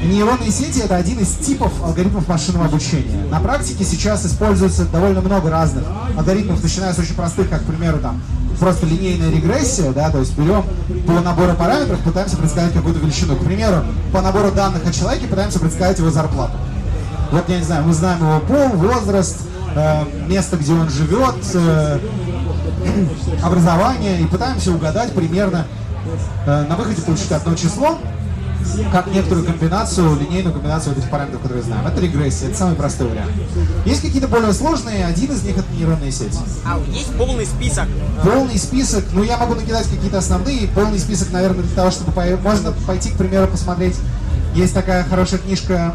Нейронные 0.05 0.51
сети 0.51 0.80
это 0.80 0.97
один 0.97 1.18
из 1.20 1.28
типов 1.36 1.72
алгоритмов 1.82 2.28
машинного 2.28 2.66
обучения. 2.66 3.24
На 3.30 3.41
практике 3.41 3.84
сейчас 3.84 4.26
используется 4.26 4.84
довольно 4.84 5.20
много 5.20 5.49
разных 5.49 5.84
алгоритмов, 6.16 6.62
начиная 6.62 6.93
с 6.93 6.99
очень 6.99 7.14
простых, 7.14 7.49
как, 7.49 7.62
к 7.62 7.66
примеру, 7.66 7.99
там, 7.99 8.20
просто 8.59 8.86
линейная 8.86 9.30
регрессия, 9.30 9.93
да, 9.93 10.11
то 10.11 10.18
есть 10.18 10.36
берем 10.36 10.64
по 11.07 11.12
набору 11.20 11.55
параметров, 11.55 12.01
пытаемся 12.01 12.36
предсказать 12.36 12.74
какую-то 12.74 13.01
величину. 13.01 13.36
К 13.36 13.45
примеру, 13.45 13.84
по 14.12 14.20
набору 14.20 14.51
данных 14.53 14.86
о 14.86 14.93
человеке 14.93 15.26
пытаемся 15.26 15.59
предсказать 15.59 15.99
его 15.99 16.11
зарплату. 16.11 16.53
Вот, 17.33 17.49
я 17.49 17.59
не 17.59 17.64
знаю, 17.64 17.85
мы 17.85 17.93
знаем 17.93 18.20
его 18.20 18.41
пол, 18.41 18.68
возраст, 18.70 19.39
э, 19.76 20.05
место, 20.28 20.57
где 20.57 20.72
он 20.72 20.89
живет, 20.89 21.37
э, 21.55 21.99
образование, 23.43 24.20
и 24.20 24.26
пытаемся 24.26 24.72
угадать 24.72 25.12
примерно, 25.12 25.66
э, 26.47 26.66
на 26.68 26.76
выходе 26.76 27.01
получить 27.03 27.31
одно 27.33 27.55
число, 27.55 27.99
как 28.93 29.07
некоторую 29.09 29.47
комбинацию, 29.47 30.16
линейную 30.20 30.53
комбинацию 30.53 30.91
вот 30.95 30.99
этих 30.99 31.11
параметров, 31.11 31.41
которые 31.43 31.62
знаем. 31.62 31.87
Это 31.87 32.01
регрессия, 32.01 32.49
это 32.49 32.59
самый 32.59 32.74
простой 32.76 33.09
вариант. 33.09 33.33
Есть 33.87 34.03
какие-то 34.03 34.28
более 34.28 34.53
сложные, 34.53 35.07
один 35.07 35.33
из 35.33 35.43
них 35.45 35.57
это 35.57 35.66
нейронные 35.72 36.12
сети. 36.12 36.39
А 36.64 36.78
есть 36.93 37.14
полный 37.16 37.47
список? 37.47 37.87
Полный 38.22 38.59
список, 38.59 39.05
ну 39.12 39.22
я 39.22 39.39
могу 39.39 39.55
накидать 39.55 39.85
какие-то 39.89 40.18
основные, 40.18 40.68
полный 40.68 40.99
список, 40.99 41.31
наверное, 41.33 41.62
для 41.62 41.74
того, 41.74 41.91
чтобы 41.91 42.12
по- 42.12 42.37
можно 42.43 42.72
пойти, 42.87 43.11
к 43.11 43.14
примеру, 43.16 43.47
посмотреть. 43.49 43.97
Есть 44.55 44.74
такая 44.74 45.05
хорошая 45.05 45.38
книжка 45.38 45.94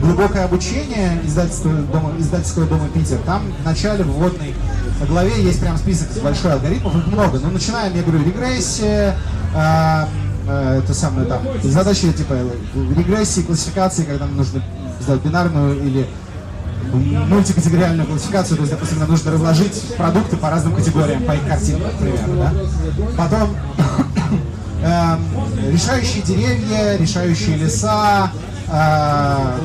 «Глубокое 0.00 0.44
обучение» 0.44 1.20
издательства 1.24 1.72
дома, 1.72 2.12
издательского 2.18 2.66
дома 2.66 2.88
Питер. 2.94 3.18
Там 3.26 3.42
в 3.60 3.64
начале, 3.64 4.04
в 4.04 4.12
вводной 4.12 4.54
главе 5.08 5.42
есть 5.42 5.60
прям 5.60 5.76
список 5.76 6.08
большой 6.22 6.52
алгоритмов, 6.52 6.94
их 6.96 7.06
много. 7.08 7.40
Ну, 7.40 7.50
начинаем, 7.50 7.94
я 7.96 8.02
говорю, 8.02 8.24
регрессия, 8.24 9.16
а, 9.54 10.08
э, 10.46 10.80
это 10.84 10.94
самое 10.94 11.26
там, 11.26 11.42
задачи 11.62 12.12
типа 12.12 12.34
регрессии, 12.96 13.40
классификации, 13.40 14.04
когда 14.04 14.26
нам 14.26 14.36
нужно 14.36 14.62
сделать 15.00 15.22
бинарную 15.22 15.76
или 15.82 16.06
мультикатегориальную 16.92 18.06
классификацию, 18.06 18.56
то 18.56 18.62
есть, 18.62 18.72
допустим, 18.72 19.00
нам 19.00 19.10
нужно 19.10 19.32
разложить 19.32 19.96
продукты 19.96 20.36
по 20.36 20.50
разным 20.50 20.76
категориям, 20.76 21.24
по 21.24 21.32
их 21.32 21.46
картинкам, 21.46 21.90
к 21.90 21.98
примеру, 21.98 22.32
да? 22.38 22.52
Потом 23.16 23.56
эм, 24.86 25.20
решающие 25.72 26.22
деревья, 26.22 26.96
решающие 26.96 27.56
леса, 27.56 28.30
э, 28.68 29.58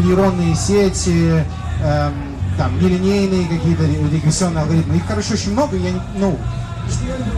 нейронные 0.00 0.54
сети, 0.54 1.44
эм, 1.82 2.14
там, 2.58 2.78
нелинейные 2.80 3.48
какие-то 3.48 3.84
регрессионные 3.84 4.62
алгоритмы. 4.62 4.96
Их, 4.96 5.06
короче, 5.06 5.34
очень 5.34 5.52
много, 5.52 5.76
я 5.76 5.92
не, 5.92 6.00
ну, 6.16 6.38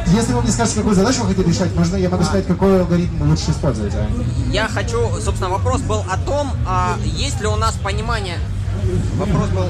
если 0.06 0.32
вы 0.32 0.42
мне 0.42 0.52
скажете, 0.52 0.78
какую 0.78 0.94
задачу 0.94 1.22
вы 1.22 1.28
хотите 1.28 1.48
решать, 1.48 1.74
можно 1.74 1.96
я 1.96 2.10
могу 2.10 2.22
сказать, 2.24 2.46
какой 2.46 2.80
алгоритм 2.80 3.28
лучше 3.28 3.50
использовать. 3.50 3.94
а? 3.94 4.06
Я 4.50 4.68
хочу, 4.68 5.08
собственно, 5.20 5.50
вопрос 5.50 5.80
был 5.82 6.02
о 6.10 6.16
том, 6.18 6.50
а 6.66 6.96
есть 7.04 7.40
ли 7.40 7.46
у 7.46 7.56
нас 7.56 7.74
понимание... 7.82 8.38
Вопрос 9.16 9.48
был... 9.48 9.64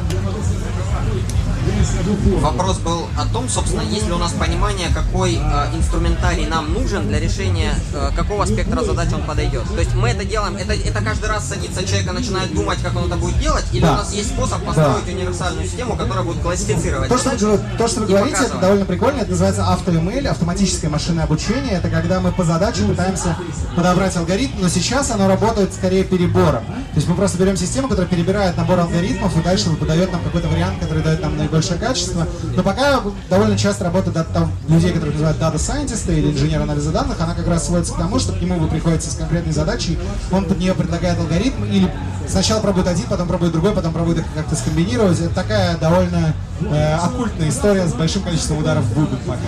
Вопрос 2.41 2.79
был 2.79 3.07
о 3.17 3.27
том, 3.33 3.49
собственно, 3.49 3.83
есть 3.83 4.07
ли 4.07 4.13
у 4.13 4.19
нас 4.19 4.33
понимание, 4.33 4.89
какой 4.95 5.35
э, 5.35 5.77
инструментарий 5.77 6.47
нам 6.47 6.73
нужен 6.73 7.09
для 7.09 7.21
решения, 7.21 7.75
э, 7.95 8.11
какого 8.17 8.45
спектра 8.47 8.83
задач 8.83 9.13
он 9.13 9.23
подойдет. 9.23 9.65
То 9.69 9.79
есть 9.81 9.95
мы 9.95 10.09
это 10.11 10.25
делаем, 10.25 10.57
это, 10.57 10.73
это 10.73 11.03
каждый 11.03 11.29
раз 11.29 11.49
садится 11.49 11.85
человек 11.87 12.09
и 12.09 12.13
начинает 12.13 12.55
думать, 12.55 12.79
как 12.83 12.97
он 12.97 13.07
это 13.07 13.17
будет 13.17 13.39
делать, 13.39 13.65
или 13.73 13.83
Да. 13.83 13.93
у 13.93 13.97
нас 13.97 14.13
есть 14.13 14.31
способ 14.31 14.63
построить 14.65 15.07
универсальную 15.09 15.67
систему, 15.67 15.97
которая 15.97 16.25
будет 16.25 16.41
классифицировать 16.43 17.09
То, 17.09 17.19
что, 17.19 17.31
вы, 17.31 17.61
то, 17.79 17.89
что 17.89 18.01
вы 18.01 18.07
говорите, 18.07 18.31
это 18.31 18.39
показывать. 18.45 18.61
довольно 18.61 18.85
прикольно. 18.85 19.21
Это 19.21 19.31
называется 19.31 19.63
AutoML, 19.63 20.27
автоматическое 20.29 20.91
машинное 20.91 21.25
обучение. 21.25 21.73
Это 21.75 21.89
когда 21.91 22.21
мы 22.21 22.33
по 22.33 22.45
задаче 22.45 22.83
пытаемся 22.85 23.37
подобрать 23.77 24.17
алгоритм, 24.17 24.61
но 24.61 24.69
сейчас 24.69 25.11
оно 25.11 25.29
работает 25.29 25.73
скорее 25.75 26.05
перебором. 26.05 26.65
То 26.65 26.97
есть 26.97 27.09
мы 27.09 27.15
просто 27.15 27.39
берем 27.39 27.57
систему, 27.57 27.89
которая 27.89 28.09
перебирает 28.09 28.57
набор 28.57 28.81
алгоритмов 28.81 29.37
и 29.37 29.41
дальше 29.43 29.71
выдает 29.71 30.11
нам 30.13 30.23
какой-то 30.23 30.49
вариант, 30.49 30.79
который 30.81 31.03
дает 31.03 31.21
нам 31.21 31.37
наибольшее 31.59 31.79
качество. 31.79 32.27
Но 32.57 32.63
пока 32.63 33.01
довольно 33.29 33.59
часто 33.59 33.85
работа 33.85 34.13
там, 34.33 34.53
людей, 34.69 34.93
которых 34.93 35.15
называют 35.15 35.39
data 35.39 35.57
scientist 35.57 36.13
или 36.13 36.31
инженер 36.31 36.63
анализа 36.63 36.91
данных, 36.91 37.21
она 37.21 37.35
как 37.35 37.47
раз 37.49 37.67
сводится 37.67 37.95
к 37.95 37.97
тому, 37.97 38.19
что 38.19 38.33
к 38.33 38.41
нему 38.41 38.59
вы 38.59 38.69
приходите 38.69 39.11
с 39.11 39.15
конкретной 39.15 39.53
задачей, 39.53 39.99
он 40.31 40.45
под 40.45 40.59
нее 40.59 40.75
предлагает 40.75 41.19
алгоритм 41.19 41.65
или 41.65 41.93
сначала 42.29 42.61
пробует 42.61 42.87
один, 42.87 43.05
потом 43.09 43.29
пробует 43.29 43.53
другой, 43.53 43.73
потом 43.73 43.93
пробует 43.93 44.19
их 44.19 44.25
как-то 44.35 44.55
скомбинировать. 44.55 45.21
Это 45.21 45.35
такая 45.35 45.77
довольно 45.79 46.35
э, 46.61 46.95
оккультная 46.97 47.49
история 47.49 47.87
с 47.87 47.95
большим 47.95 48.23
количеством 48.23 48.59
ударов 48.59 48.85
в 48.85 48.95
бубен 48.95 49.19
пока. 49.27 49.39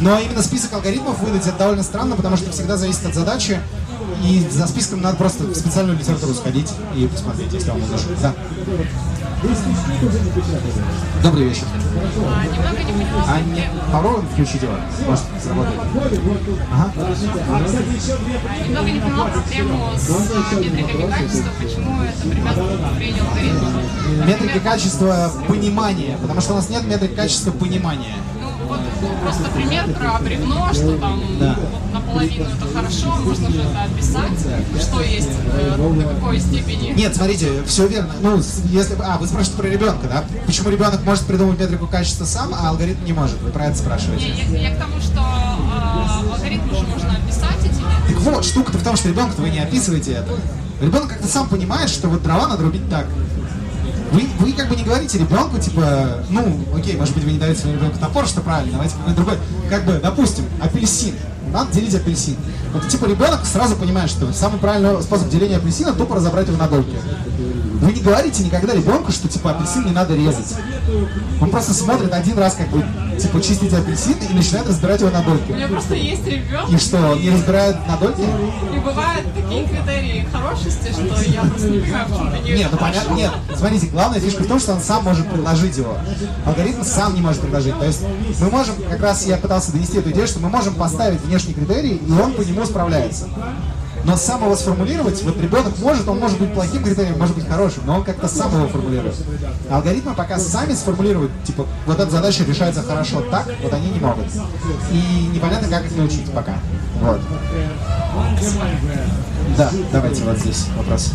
Но 0.00 0.18
именно 0.18 0.42
список 0.42 0.72
алгоритмов 0.72 1.18
выдать 1.20 1.46
это 1.46 1.58
довольно 1.58 1.82
странно, 1.82 2.16
потому 2.16 2.36
что 2.36 2.50
всегда 2.52 2.76
зависит 2.76 3.06
от 3.06 3.14
задачи. 3.14 3.60
И 4.24 4.46
за 4.50 4.66
списком 4.66 5.00
надо 5.00 5.16
просто 5.16 5.44
в 5.44 5.54
специальную 5.54 5.98
литературу 5.98 6.34
сходить 6.34 6.70
и 6.94 7.06
посмотреть, 7.06 7.52
если 7.52 7.70
вам 7.70 7.80
нужно. 7.80 7.96
Да. 8.20 8.34
Добрый 11.22 11.48
вечер. 11.48 11.64
А, 11.72 12.44
немного 12.46 12.82
не. 12.92 13.06
А 13.26 13.40
не 13.40 13.70
попробуем 13.90 14.28
включить 14.28 14.62
его? 14.62 14.74
Может, 15.06 15.24
сработает. 15.42 15.80
Ага. 16.70 16.92
А, 17.48 17.60
немного 18.66 18.90
не 18.90 19.00
поняла 19.00 19.26
проблему 19.28 19.90
с 19.96 20.08
метриками 20.52 21.10
качества, 21.10 21.50
почему 21.58 22.02
это 22.02 22.28
привязано 22.28 22.88
к. 22.90 24.26
Метрики 24.26 24.58
качества 24.58 25.32
понимания, 25.48 26.18
потому 26.20 26.40
что 26.42 26.52
у 26.52 26.56
нас 26.56 26.68
нет 26.68 26.84
метрик 26.84 27.14
качества 27.14 27.52
понимания. 27.52 28.16
Ну, 28.42 28.50
вот 28.68 28.80
просто 29.22 29.44
пример 29.54 29.88
про 29.94 30.18
бревно, 30.18 30.68
что 30.74 30.98
там 30.98 31.22
Да. 31.38 31.56
Наполовину 32.10 32.44
это 32.44 32.74
хорошо, 32.74 33.16
можно 33.22 33.50
же 33.50 33.60
это 33.60 33.82
описать, 33.84 34.38
что 34.80 35.00
есть, 35.02 35.28
э, 35.52 35.76
до 35.76 36.08
какой 36.08 36.40
степени. 36.40 36.92
Нет, 36.96 37.14
смотрите, 37.14 37.62
все 37.66 37.86
верно. 37.86 38.12
Ну, 38.20 38.36
если... 38.36 38.96
А, 39.00 39.18
вы 39.18 39.26
спрашиваете 39.26 39.62
про 39.62 39.68
ребенка, 39.68 40.08
да? 40.08 40.24
Почему 40.46 40.70
ребенок 40.70 41.02
может 41.04 41.24
придумать 41.24 41.58
метрику 41.58 41.86
качества 41.86 42.24
сам, 42.24 42.54
а 42.54 42.68
алгоритм 42.68 43.04
не 43.04 43.12
может? 43.12 43.40
Вы 43.42 43.50
про 43.50 43.66
это 43.66 43.78
спрашиваете? 43.78 44.26
я, 44.50 44.58
я 44.58 44.76
к 44.76 44.78
тому, 44.78 45.00
что 45.00 45.20
э, 45.20 46.32
алгоритм 46.32 46.74
же 46.74 46.86
можно 46.86 47.16
описать 47.16 47.60
эти 47.60 47.80
метрики. 47.80 48.14
Так 48.14 48.18
вот, 48.20 48.44
штука-то 48.44 48.78
в 48.78 48.82
том, 48.82 48.96
что 48.96 49.08
ребенка 49.08 49.40
вы 49.40 49.50
не 49.50 49.60
описываете 49.60 50.12
это. 50.12 50.32
Ребенок 50.80 51.08
как-то 51.08 51.28
сам 51.28 51.48
понимает, 51.48 51.90
что 51.90 52.08
вот 52.08 52.22
дрова 52.22 52.48
надо 52.48 52.62
рубить 52.64 52.88
так. 52.88 53.06
Вы, 54.12 54.26
вы 54.40 54.52
как 54.52 54.68
бы 54.68 54.74
не 54.74 54.82
говорите 54.82 55.18
ребенку, 55.18 55.58
типа, 55.58 56.24
ну, 56.30 56.58
окей, 56.76 56.96
может 56.96 57.14
быть, 57.14 57.22
вы 57.22 57.32
не 57.32 57.38
даете 57.38 57.60
своему 57.60 57.78
ребенку 57.78 57.98
топор, 58.00 58.26
что 58.26 58.40
правильно, 58.40 58.72
давайте 58.72 58.96
какой-нибудь 58.96 59.24
другой. 59.24 59.38
Как 59.68 59.84
бы, 59.84 60.00
допустим, 60.02 60.44
апельсин. 60.60 61.14
Надо 61.52 61.72
делить 61.72 61.94
апельсин. 61.94 62.36
Вот 62.72 62.88
типа 62.88 63.06
ребенок 63.06 63.44
сразу 63.44 63.76
понимает, 63.76 64.10
что 64.10 64.32
самый 64.32 64.58
правильный 64.58 65.02
способ 65.02 65.28
деления 65.28 65.56
апельсина 65.56 65.92
тупо 65.92 66.16
разобрать 66.16 66.48
его 66.48 66.56
на 66.56 66.68
дольки. 66.68 66.96
Вы 67.80 67.92
не 67.92 68.00
говорите 68.00 68.44
никогда 68.44 68.74
ребенку, 68.74 69.10
что 69.10 69.28
типа 69.28 69.52
апельсин 69.52 69.86
не 69.86 69.92
надо 69.92 70.14
резать. 70.14 70.56
Он 71.40 71.50
просто 71.50 71.74
смотрит 71.74 72.12
один 72.12 72.38
раз, 72.38 72.54
как 72.54 72.70
вы 72.72 72.84
типа 73.22 73.40
чистите 73.40 73.76
апельсин 73.76 74.16
и 74.30 74.32
начинает 74.34 74.68
разбирать 74.68 75.00
его 75.00 75.10
на 75.10 75.20
У 75.20 75.24
дольки. 75.24 75.52
меня 75.52 75.68
просто 75.68 75.94
есть 75.94 76.26
ребенок, 76.26 76.70
И 76.70 76.76
что, 76.78 76.96
он 76.98 77.20
не 77.20 77.30
разбирает 77.30 77.76
на 77.86 77.96
дольки? 77.96 78.20
и 78.20 78.78
бывают 78.78 79.26
такие 79.34 79.66
критерии 79.66 80.26
хорошести, 80.32 80.92
что 80.92 81.30
я 81.30 81.42
просто 81.42 81.68
не 81.68 81.80
понимаю, 81.80 82.06
в 82.08 82.16
чем 82.16 82.32
они 82.32 82.52
Нет, 82.52 82.68
ну 82.72 82.78
понятно, 82.78 83.14
нет. 83.14 83.30
Смотрите, 83.56 83.86
главная 83.88 84.20
фишка 84.20 84.42
в 84.42 84.46
том, 84.46 84.58
что 84.60 84.72
он 84.72 84.80
сам 84.80 85.04
может 85.04 85.30
предложить 85.30 85.76
его. 85.76 85.96
Алгоритм 86.46 86.82
сам 86.82 87.14
не 87.14 87.20
может 87.20 87.40
предложить. 87.40 87.78
То 87.78 87.84
есть 87.86 88.02
мы 88.40 88.50
можем, 88.50 88.74
как 88.88 89.00
раз 89.00 89.26
я 89.26 89.36
пытался 89.36 89.72
донести 89.72 89.98
эту 89.98 90.10
идею, 90.10 90.26
что 90.26 90.40
мы 90.40 90.48
можем 90.48 90.74
поставить 90.74 91.20
внешний 91.22 91.54
критерий, 91.54 91.96
и 92.06 92.12
он 92.12 92.32
по 92.34 92.40
нему 92.42 92.64
справляется. 92.64 93.28
Но 94.04 94.16
сам 94.16 94.42
его 94.44 94.56
сформулировать, 94.56 95.22
вот 95.22 95.40
ребенок 95.40 95.78
может, 95.78 96.08
он 96.08 96.18
может 96.18 96.38
быть 96.38 96.52
плохим 96.54 96.82
критерием, 96.82 97.18
может 97.18 97.34
быть 97.34 97.46
хорошим, 97.46 97.82
но 97.86 97.96
он 97.96 98.04
как-то 98.04 98.28
сам 98.28 98.54
его 98.54 98.68
формулирует. 98.68 99.14
Алгоритмы 99.70 100.14
пока 100.14 100.38
сами 100.38 100.74
сформулируют, 100.74 101.30
типа, 101.44 101.66
вот 101.86 102.00
эта 102.00 102.10
задача 102.10 102.44
решается 102.44 102.82
хорошо 102.82 103.22
так, 103.30 103.46
вот 103.62 103.72
они 103.72 103.90
не 103.90 104.00
могут. 104.00 104.26
И 104.90 105.30
непонятно, 105.34 105.68
как 105.68 105.84
их 105.84 105.96
научить 105.96 106.30
пока. 106.32 106.54
Вот. 107.00 107.20
Да, 109.56 109.70
давайте 109.92 110.24
вот 110.24 110.38
здесь 110.38 110.66
вопрос. 110.76 111.12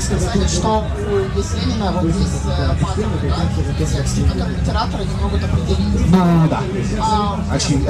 сказали, 0.00 0.46
что 0.46 0.84
у 1.10 1.38
Есенина 1.38 1.92
вот 1.92 2.04
есть 2.04 2.42
э, 2.46 2.70
паттерн, 2.80 3.10
да, 3.22 3.82
и, 3.82 3.86
соответственно, 3.86 4.32
как 4.38 4.48
литераторы 4.48 5.04
не 5.04 5.14
могут 5.22 5.42
определить. 5.42 6.10
Ну 6.10 6.48
да. 6.48 6.62
А, 7.00 7.40
Очень. 7.54 7.86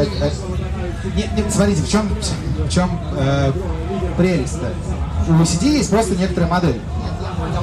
Нет, 1.14 1.28
нет, 1.36 1.46
смотрите, 1.52 1.82
в 1.82 1.88
чем, 1.88 2.08
в 2.08 2.68
чем 2.68 3.00
э, 3.16 3.52
прелесть-то? 4.16 4.72
У 5.28 5.42
CD 5.42 5.78
есть 5.78 5.90
просто 5.90 6.14
некоторая 6.14 6.50
модель. 6.50 6.80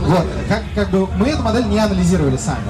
Вот, 0.02 0.26
как, 0.48 0.64
как 0.76 0.90
бы 0.92 1.08
мы 1.18 1.28
эту 1.28 1.42
модель 1.42 1.66
не 1.66 1.80
анализировали 1.80 2.38
сами. 2.38 2.64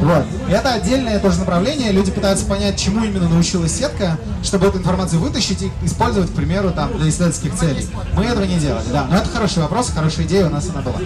Вот. 0.00 0.24
И 0.48 0.52
это 0.52 0.74
отдельное 0.74 1.18
тоже 1.18 1.40
направление. 1.40 1.90
Люди 1.92 2.10
пытаются 2.10 2.46
понять, 2.46 2.78
чему 2.78 3.04
именно 3.04 3.28
научилась 3.28 3.72
сетка, 3.72 4.16
чтобы 4.42 4.66
эту 4.66 4.78
информацию 4.78 5.20
вытащить 5.20 5.62
и 5.62 5.72
использовать, 5.82 6.30
к 6.30 6.34
примеру, 6.34 6.70
там, 6.70 6.96
для 6.96 7.08
исследовательских 7.08 7.54
целей. 7.54 7.86
Мы 8.14 8.24
этого 8.24 8.44
не 8.44 8.58
делали, 8.58 8.84
да. 8.92 9.06
Но 9.10 9.16
это 9.16 9.28
хороший 9.28 9.62
вопрос, 9.62 9.90
хорошая 9.90 10.26
идея 10.26 10.46
у 10.46 10.50
нас 10.50 10.68
она 10.70 10.82
была. 10.82 10.98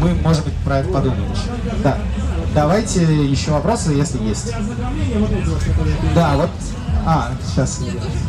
Мы, 0.00 0.14
может 0.14 0.44
быть, 0.44 0.54
про 0.64 0.78
это 0.78 0.88
подумаем 0.88 1.30
еще. 1.30 1.74
Да. 1.82 1.98
Давайте 2.54 3.02
еще 3.02 3.50
вопросы, 3.50 3.90
если 3.92 4.22
есть. 4.22 4.50
Да, 6.14 6.36
вот. 6.36 6.50
А, 7.08 7.30
сейчас. 7.46 7.80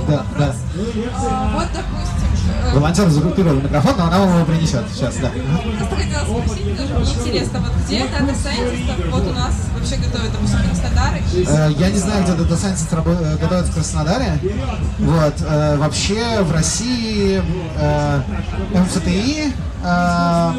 Да, 0.08 0.24
да. 0.38 0.54
А, 1.16 1.52
Вот, 1.56 1.66
допустим, 1.74 2.74
Волонтер 2.76 3.10
загруппировал 3.10 3.56
микрофон, 3.56 3.96
но 3.98 4.04
она 4.06 4.20
вам 4.20 4.36
его 4.36 4.46
принесет. 4.46 4.84
Сейчас, 4.94 5.16
да. 5.16 5.32
просто 5.32 5.96
хотела 5.96 6.24
спросить, 6.44 6.78
тоже 6.78 6.94
мне 6.94 7.12
интересно, 7.12 7.60
вот 7.60 7.72
где 7.86 8.00
дата 8.08 8.36
сайентистов 8.36 9.12
вот 9.12 9.28
у 9.28 9.34
нас 9.34 9.54
вообще 9.74 9.96
готовят, 9.96 10.32
допустим, 10.32 10.60
Краснодары? 10.64 11.22
Э, 11.48 11.72
Я 11.78 11.90
не 11.90 11.98
знаю, 11.98 12.24
где 12.24 12.34
Data 12.34 12.54
Scientist 12.54 12.88
э, 12.92 13.38
готовят 13.38 13.66
в 13.66 13.74
Краснодаре. 13.74 14.40
Вот. 15.00 15.34
э, 15.42 15.78
Вообще 15.78 16.42
в 16.42 16.52
России 16.52 17.42
МФТИ 18.74 19.54
А 19.84 20.54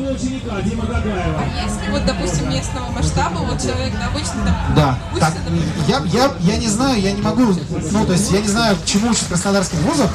если 1.64 1.90
вот, 1.90 2.04
допустим, 2.06 2.50
местного 2.50 2.90
масштаба, 2.92 3.38
вот 3.38 3.60
человек 3.60 3.92
да, 3.98 4.06
обычно 4.06 4.44
там 4.44 4.56
Да, 4.76 4.98
так, 5.18 5.34
допустим, 5.44 5.72
я, 5.86 6.02
я, 6.06 6.30
я 6.40 6.56
не 6.56 6.68
знаю, 6.68 7.00
я 7.00 7.12
не 7.12 7.20
могу, 7.22 7.54
ну, 7.92 8.06
то 8.06 8.12
есть 8.12 8.30
я 8.30 8.40
не 8.40 8.48
знаю, 8.48 8.76
чему 8.84 9.10
учат 9.10 9.24
в 9.24 9.28
краснодарских 9.28 9.78
вузах, 9.80 10.10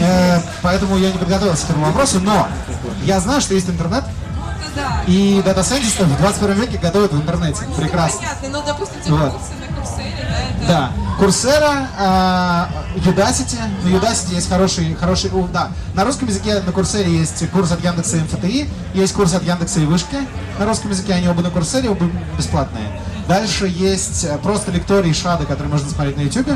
Э, 0.00 0.40
поэтому 0.62 0.96
я 0.96 1.10
не 1.10 1.18
подготовился 1.18 1.66
к 1.66 1.70
этому 1.70 1.86
вопросу, 1.86 2.20
но 2.20 2.46
я 3.02 3.18
знаю, 3.18 3.40
что 3.40 3.54
есть 3.54 3.68
интернет, 3.68 4.04
Да. 4.76 5.02
и 5.08 5.42
дата-сайентистов 5.44 6.06
в 6.06 6.16
21 6.18 6.54
веке 6.60 6.78
готовят 6.78 7.12
в 7.12 7.16
интернете. 7.20 7.62
Прекрасно. 7.76 8.20
Понятно, 8.20 8.48
ну, 8.48 8.62
допустим, 8.64 9.16
Вот. 9.16 9.32
курсы 9.32 9.54
на 9.58 9.74
да. 10.66 10.90
Курсера, 11.18 11.88
а, 11.98 12.68
Udacity. 12.96 13.56
На 13.84 13.88
Udacity 13.88 14.34
есть 14.34 14.48
хороший, 14.48 14.94
хороший, 14.94 15.30
да. 15.52 15.68
На 15.94 16.04
русском 16.04 16.28
языке 16.28 16.60
на 16.64 16.72
Курсере 16.72 17.10
есть 17.16 17.48
курс 17.50 17.72
от 17.72 17.82
Яндекса 17.82 18.16
и 18.16 18.20
МФТИ, 18.20 18.68
есть 18.94 19.12
курс 19.14 19.34
от 19.34 19.42
Яндекса 19.42 19.80
и 19.80 19.84
Вышки. 19.86 20.16
На 20.58 20.66
русском 20.66 20.90
языке 20.90 21.14
они 21.14 21.28
оба 21.28 21.42
на 21.42 21.50
Курсере, 21.50 21.90
оба 21.90 22.06
бесплатные. 22.36 22.84
Дальше 23.26 23.66
есть 23.66 24.24
э, 24.24 24.38
просто 24.38 24.70
лектории 24.72 25.12
шады, 25.12 25.44
которые 25.44 25.70
можно 25.70 25.90
смотреть 25.90 26.16
на 26.16 26.22
YouTube. 26.22 26.48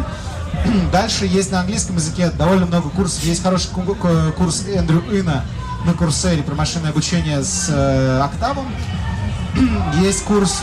Дальше 0.92 1.26
есть 1.26 1.50
на 1.52 1.60
английском 1.60 1.96
языке 1.96 2.30
довольно 2.30 2.66
много 2.66 2.88
курсов. 2.88 3.22
Есть 3.24 3.42
хороший 3.42 3.68
ку- 3.70 3.82
ку- 3.94 4.32
курс 4.36 4.64
Эндрю 4.66 5.02
Ина 5.12 5.44
на 5.84 5.92
Курсере 5.92 6.42
про 6.42 6.54
машинное 6.54 6.90
обучение 6.90 7.42
с 7.42 7.66
э, 7.68 8.20
Октавом. 8.22 8.66
Есть 10.00 10.24
курс 10.24 10.62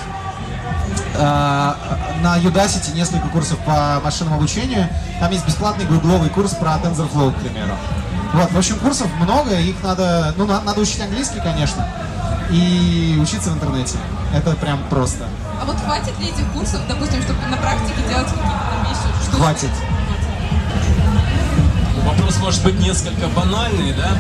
на 1.24 2.38
Udacity 2.38 2.94
несколько 2.96 3.28
курсов 3.28 3.58
по 3.60 4.00
машинному 4.04 4.38
обучению. 4.38 4.88
Там 5.20 5.32
есть 5.32 5.46
бесплатный 5.46 5.86
гугловый 5.86 6.30
курс 6.30 6.52
про 6.52 6.76
TensorFlow, 6.84 7.32
к 7.34 7.36
примеру. 7.36 7.74
Вот, 8.34 8.52
в 8.52 8.58
общем, 8.58 8.78
курсов 8.80 9.08
много, 9.20 9.56
их 9.60 9.76
надо, 9.84 10.34
ну, 10.38 10.46
на- 10.46 10.62
надо 10.62 10.80
учить 10.82 11.02
английский, 11.02 11.40
конечно, 11.40 11.88
и 12.52 13.18
учиться 13.22 13.50
в 13.50 13.56
интернете. 13.56 13.98
Это 14.36 14.52
прям 14.56 14.80
просто. 14.90 15.26
А 15.62 15.66
вот 15.66 15.76
хватит 15.84 16.18
ли 16.20 16.28
этих 16.28 16.48
курсов, 16.54 16.80
допустим, 16.88 17.22
чтобы 17.24 17.40
на 17.50 17.58
практике 17.58 17.96
делать 18.08 18.28
какие-то 18.28 18.88
вещи? 18.88 19.24
Что 19.28 19.38
Хватит. 19.38 19.70
Вопрос 22.06 22.38
может 22.40 22.64
быть 22.64 22.80
несколько 22.80 23.28
банальный, 23.28 23.94
да? 23.94 24.12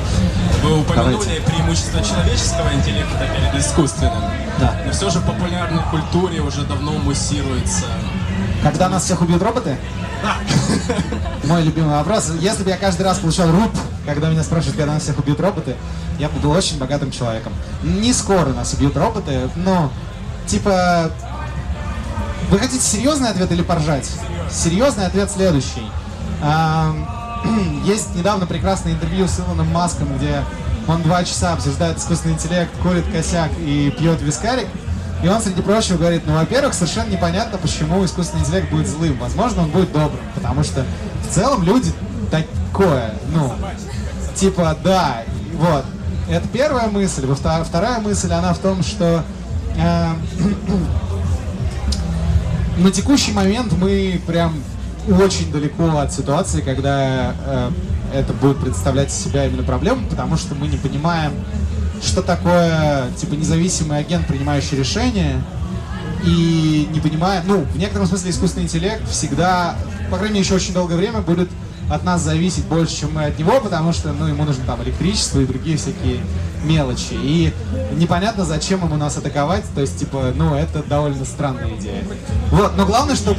Вы 0.64 0.80
упомянули 0.82 1.39
преимущество 1.45 2.02
человеческого 2.02 2.74
интеллекта 2.74 3.26
перед 3.28 3.64
искусственным. 3.64 4.24
Да. 4.58 4.76
Но 4.86 4.91
все 4.91 5.10
же 5.10 5.20
в 5.20 5.26
популярной 5.26 5.84
культуре 5.91 6.41
уже 6.41 6.64
давно 6.64 6.93
муссируется. 6.93 7.86
Когда 8.64 8.89
нас 8.89 9.04
всех 9.04 9.22
убьют 9.22 9.41
роботы? 9.41 9.78
Мой 11.45 11.64
любимый 11.64 11.95
вопрос. 11.95 12.32
Если 12.39 12.64
бы 12.64 12.70
я 12.70 12.78
каждый 12.78 13.04
раз 13.04 13.20
получал 13.20 13.52
руб, 13.52 13.72
когда 14.06 14.30
меня 14.30 14.43
спрашивают, 14.43 14.78
когда 14.78 14.93
нас 14.93 15.04
всех 15.04 15.18
убьют 15.20 15.39
роботы, 15.39 15.76
я 16.18 16.30
бы 16.30 16.39
был 16.39 16.52
очень 16.52 16.78
богатым 16.78 17.12
человеком. 17.12 17.54
Не 17.84 18.12
скоро 18.14 18.50
нас 18.50 18.74
убьют 18.74 18.97
роботы, 18.97 19.50
но 19.56 19.91
типа... 20.47 21.12
Вы 22.50 22.58
хотите 22.58 22.82
серьезный 22.82 23.30
ответ 23.30 23.52
или 23.52 23.62
поржать? 23.62 24.10
Серьезный 24.52 25.06
ответ 25.06 25.30
следующий. 25.30 25.86
Есть 27.86 28.16
недавно 28.16 28.45
прекрасное 28.47 28.93
интервью 28.93 29.28
с 29.28 29.39
Илоном 29.39 29.72
Маском, 29.72 30.18
где 30.18 30.43
он 30.89 31.03
два 31.03 31.23
часа 31.23 31.53
обсуждает 31.53 31.99
искусственный 31.99 32.33
интеллект, 32.33 32.71
курит 32.81 33.05
косяк 33.11 33.51
и 33.59 33.93
пьет 33.97 34.21
вискарик. 34.21 34.67
И 35.23 35.27
он, 35.27 35.41
среди 35.41 35.61
прочего, 35.61 35.97
говорит, 35.97 36.23
ну, 36.25 36.33
во-первых, 36.33 36.73
совершенно 36.73 37.09
непонятно, 37.09 37.57
почему 37.57 38.03
искусственный 38.05 38.41
интеллект 38.41 38.69
будет 38.71 38.87
злым. 38.87 39.17
Возможно, 39.19 39.63
он 39.63 39.69
будет 39.69 39.91
добрым, 39.91 40.21
потому 40.33 40.63
что 40.63 40.85
в 41.27 41.33
целом 41.33 41.63
люди 41.63 41.91
такое, 42.31 43.13
ну, 43.33 43.53
типа, 44.35 44.77
да, 44.83 45.23
вот. 45.53 45.85
Это 46.29 46.47
первая 46.47 46.87
мысль. 46.87 47.27
Вторая 47.33 47.99
мысль, 47.99 48.31
она 48.31 48.53
в 48.53 48.59
том, 48.59 48.83
что 48.83 49.23
э, 49.75 50.07
на 52.77 52.91
текущий 52.91 53.31
момент 53.31 53.73
мы 53.73 54.21
прям 54.25 54.55
очень 55.07 55.51
далеко 55.51 55.97
от 55.97 56.13
ситуации, 56.13 56.61
когда 56.61 57.33
э, 57.45 57.71
это 58.14 58.34
будет 58.34 58.60
представлять 58.60 59.10
из 59.10 59.16
себя 59.16 59.45
именно 59.45 59.64
проблему, 59.64 60.07
потому 60.10 60.38
что 60.38 60.55
мы 60.55 60.68
не 60.68 60.78
понимаем, 60.78 61.34
что 62.01 62.22
такое 62.22 63.12
типа 63.18 63.34
независимый 63.34 63.99
агент, 63.99 64.28
принимающий 64.28 64.78
решения, 64.78 65.41
и 66.24 66.88
не 66.91 66.99
понимаем, 66.99 67.43
ну, 67.47 67.62
в 67.62 67.78
некотором 67.78 68.07
смысле 68.07 68.32
искусственный 68.32 68.66
интеллект 68.66 69.07
всегда, 69.10 69.76
по 70.12 70.18
крайней 70.18 70.36
мере, 70.36 70.45
еще 70.45 70.55
очень 70.55 70.74
долгое 70.74 70.95
время 70.95 71.22
будет 71.22 71.49
от 71.89 72.03
нас 72.03 72.21
зависеть 72.21 72.65
больше, 72.65 72.95
чем 72.95 73.13
мы 73.13 73.25
от 73.25 73.39
него, 73.39 73.59
потому 73.59 73.93
что, 73.93 74.13
ну, 74.13 74.27
ему 74.27 74.43
нужно 74.43 74.63
там 74.65 74.81
электричество 74.83 75.39
и 75.39 75.45
другие 75.45 75.77
всякие 75.77 76.19
мелочи. 76.63 77.13
И 77.13 77.53
непонятно, 77.93 78.45
зачем 78.45 78.83
ему 78.83 78.95
нас 78.95 79.17
атаковать, 79.17 79.63
то 79.73 79.81
есть, 79.81 79.99
типа, 79.99 80.33
ну, 80.35 80.55
это 80.55 80.83
довольно 80.83 81.25
странная 81.25 81.69
идея. 81.75 82.03
Вот, 82.51 82.77
но 82.77 82.85
главное, 82.85 83.15
что... 83.15 83.35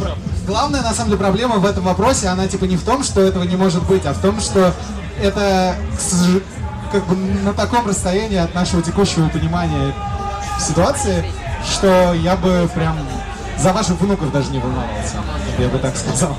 Главная, 0.47 0.83
на 0.83 0.93
самом 0.93 1.11
деле, 1.11 1.21
проблема 1.21 1.57
в 1.57 1.67
этом 1.67 1.85
вопросе, 1.85 2.29
она, 2.29 2.49
типа, 2.49 2.65
не 2.65 2.77
в 2.77 2.83
том, 2.83 3.05
что 3.05 3.21
этого 3.21 3.45
не 3.45 3.57
может 3.57 3.87
быть, 3.87 4.05
а 4.07 4.13
в 4.13 4.19
том, 4.19 4.41
что 4.41 4.75
это, 5.23 5.77
как 6.91 7.07
бы, 7.07 7.15
на 7.15 7.53
таком 7.53 7.87
расстоянии 7.87 8.39
от 8.39 8.55
нашего 8.55 8.83
текущего 8.83 9.29
понимания 9.29 9.95
ситуации, 10.59 11.25
что 11.65 12.15
я 12.15 12.37
бы 12.37 12.69
прям 12.75 12.97
за 13.59 13.73
ваших 13.73 14.01
внуков 14.01 14.33
даже 14.33 14.51
не 14.51 14.59
волновался, 14.59 15.17
я 15.59 15.69
бы 15.69 15.79
так 15.79 15.97
сказал. 15.97 16.37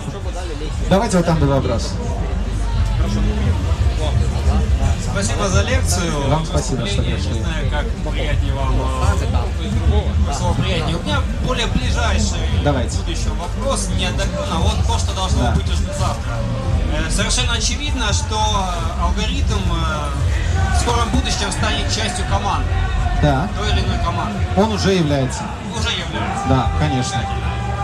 Давайте 0.92 1.16
вот 1.16 1.26
там 1.26 1.40
был 1.40 1.48
вопрос. 1.48 1.94
Спасибо 5.10 5.48
за 5.48 5.62
лекцию. 5.64 6.30
Вам 6.30 6.46
спасибо, 6.46 6.86
что 6.86 7.02
пришли. 7.02 7.32
Не 7.32 7.40
знаю, 7.44 7.70
как 7.72 7.86
приятнее 8.12 8.54
вам. 8.54 8.76
другого 8.76 10.34
слово 10.38 10.54
приятнее. 10.56 10.98
У 10.98 11.04
меня 11.04 11.20
более 11.48 11.68
ближайший 11.68 12.44
Давайте. 12.66 12.98
к 12.98 13.00
будущему 13.00 13.36
вопрос, 13.36 13.88
не 13.98 14.06
отдаленно, 14.06 14.46
а 14.54 14.60
вот 14.60 14.86
то, 14.86 15.00
что 15.00 15.14
должно 15.16 15.44
Да. 15.44 15.52
быть 15.52 15.64
уже 15.70 15.78
завтра. 15.98 16.34
Э, 16.94 17.10
Совершенно 17.10 17.54
очевидно, 17.54 18.12
что 18.12 18.36
э, 18.36 19.02
алгоритм 19.02 19.56
э, 19.72 20.76
в 20.76 20.82
скором 20.82 21.08
будущем 21.12 21.50
станет 21.54 21.86
частью 21.88 22.26
команды, 22.30 22.68
Да, 23.22 23.48
той 23.58 23.70
или 23.72 23.80
иной 23.80 23.98
команды. 24.04 24.38
он 24.58 24.74
уже 24.74 24.92
является. 24.94 25.44
Уже 25.74 25.88
является. 25.90 26.48
Да, 26.50 26.70
конечно. 26.80 27.18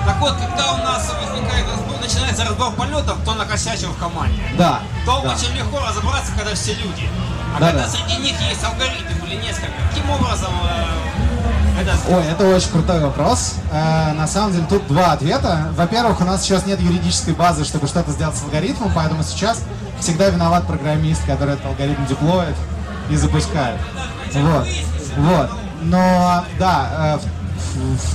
Так 0.08 0.22
вот, 0.22 0.36
когда 0.38 0.72
у 0.72 0.78
нас 0.78 1.12
возникает 1.22 1.66
разбор, 1.70 2.00
начинается 2.02 2.46
разбор 2.46 2.72
полетов, 2.72 3.18
кто 3.24 3.34
накосячил 3.34 3.90
в 3.90 3.98
команде, 3.98 4.42
Да, 4.58 4.80
то 5.06 5.22
да. 5.22 5.34
очень 5.34 5.54
легко 5.54 5.80
разобраться, 5.86 6.32
когда 6.36 6.56
все 6.56 6.76
люди. 6.76 7.10
А 7.54 7.60
Да, 7.60 7.68
когда 7.68 7.84
да. 7.84 7.90
среди 7.90 8.16
них 8.24 8.40
есть 8.40 8.64
алгоритм 8.64 9.26
или 9.26 9.36
несколько, 9.36 9.74
каким 9.90 10.10
образом 10.10 10.54
э, 10.64 11.82
это 11.82 11.92
Ой, 12.10 12.24
это 12.26 12.48
очень 12.48 12.70
крутой 12.72 13.02
вопрос. 13.02 13.56
Э, 13.70 14.14
на 14.14 14.28
самом 14.28 14.54
деле 14.54 14.66
тут 14.70 14.88
два 14.88 15.12
ответа. 15.12 15.68
Во-первых, 15.76 16.22
у 16.22 16.24
нас 16.24 16.42
сейчас 16.42 16.66
нет 16.66 16.80
юридической 16.80 17.34
базы, 17.34 17.66
чтобы 17.66 17.88
что-то 17.88 18.12
сделать 18.12 18.38
с 18.38 18.44
алгоритмом, 18.44 18.94
поэтому 18.96 19.24
сейчас 19.24 19.62
всегда 20.00 20.30
виноват 20.30 20.66
программист, 20.66 21.26
который 21.26 21.56
этот 21.56 21.66
алгоритм 21.66 22.06
деплоит 22.06 22.56
и 23.10 23.16
запускает. 23.18 23.80
Вот. 24.34 24.68
Вот. 25.18 25.50
Но, 25.82 26.46
да, 26.58 27.18
э, 27.24 27.28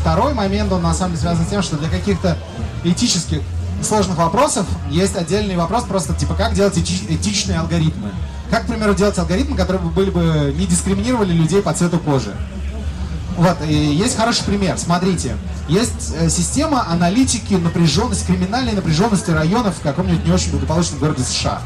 второй 0.01 0.35
момент, 0.35 0.73
он 0.73 0.83
на 0.83 0.95
самом 0.95 1.13
деле 1.13 1.23
связан 1.23 1.47
с 1.47 1.49
тем, 1.49 1.63
что 1.63 1.77
для 1.77 1.89
каких-то 1.89 2.37
этических 2.85 3.41
сложных 3.83 4.17
вопросов 4.17 4.67
есть 4.91 5.17
отдельный 5.17 5.57
вопрос, 5.57 5.85
просто 5.85 6.15
типа 6.15 6.35
как 6.35 6.55
делать 6.55 6.77
эти- 6.77 7.15
этичные 7.15 7.59
алгоритмы. 7.59 8.11
Как, 8.51 8.65
к 8.65 8.67
примеру, 8.67 8.95
делать 8.95 9.19
алгоритмы, 9.19 9.57
которые 9.57 9.83
бы 9.83 9.91
были 9.91 10.11
бы 10.11 10.55
не 10.57 10.67
дискриминировали 10.67 11.33
людей 11.33 11.63
по 11.63 11.73
цвету 11.73 11.99
кожи. 11.99 12.35
Вот, 13.37 13.57
и 13.67 13.73
есть 13.73 14.17
хороший 14.17 14.45
пример. 14.45 14.77
Смотрите, 14.79 15.37
есть 15.69 16.13
э, 16.15 16.29
система 16.29 16.87
аналитики 16.91 17.55
напряженности, 17.55 18.27
криминальной 18.27 18.73
напряженности 18.73 19.31
районов 19.31 19.77
в 19.79 19.81
каком-нибудь 19.81 20.27
не 20.27 20.33
очень 20.33 20.51
благополучном 20.51 20.99
городе 20.99 21.23
США. 21.23 21.63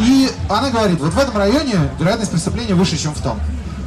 И 0.00 0.30
она 0.48 0.70
говорит, 0.70 0.98
вот 1.00 1.14
в 1.14 1.18
этом 1.18 1.36
районе 1.36 1.74
вероятность 1.98 2.32
преступления 2.32 2.74
выше, 2.74 2.96
чем 2.96 3.14
в 3.14 3.20
том. 3.20 3.38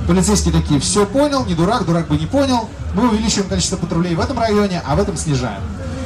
Полицейские 0.08 0.54
такие, 0.54 0.80
все 0.80 1.06
понял, 1.06 1.45
не 1.45 1.56
дурак, 1.56 1.86
дурак 1.86 2.08
бы 2.08 2.18
не 2.18 2.26
понял. 2.26 2.70
Мы 2.93 3.10
увеличиваем 3.10 3.49
количество 3.49 3.78
патрулей 3.78 4.16
в 4.16 4.20
этом 4.20 4.38
районе, 4.38 4.82
а 4.86 4.95
в 4.95 4.99
этом 4.99 5.16
снижаем. 5.16 5.62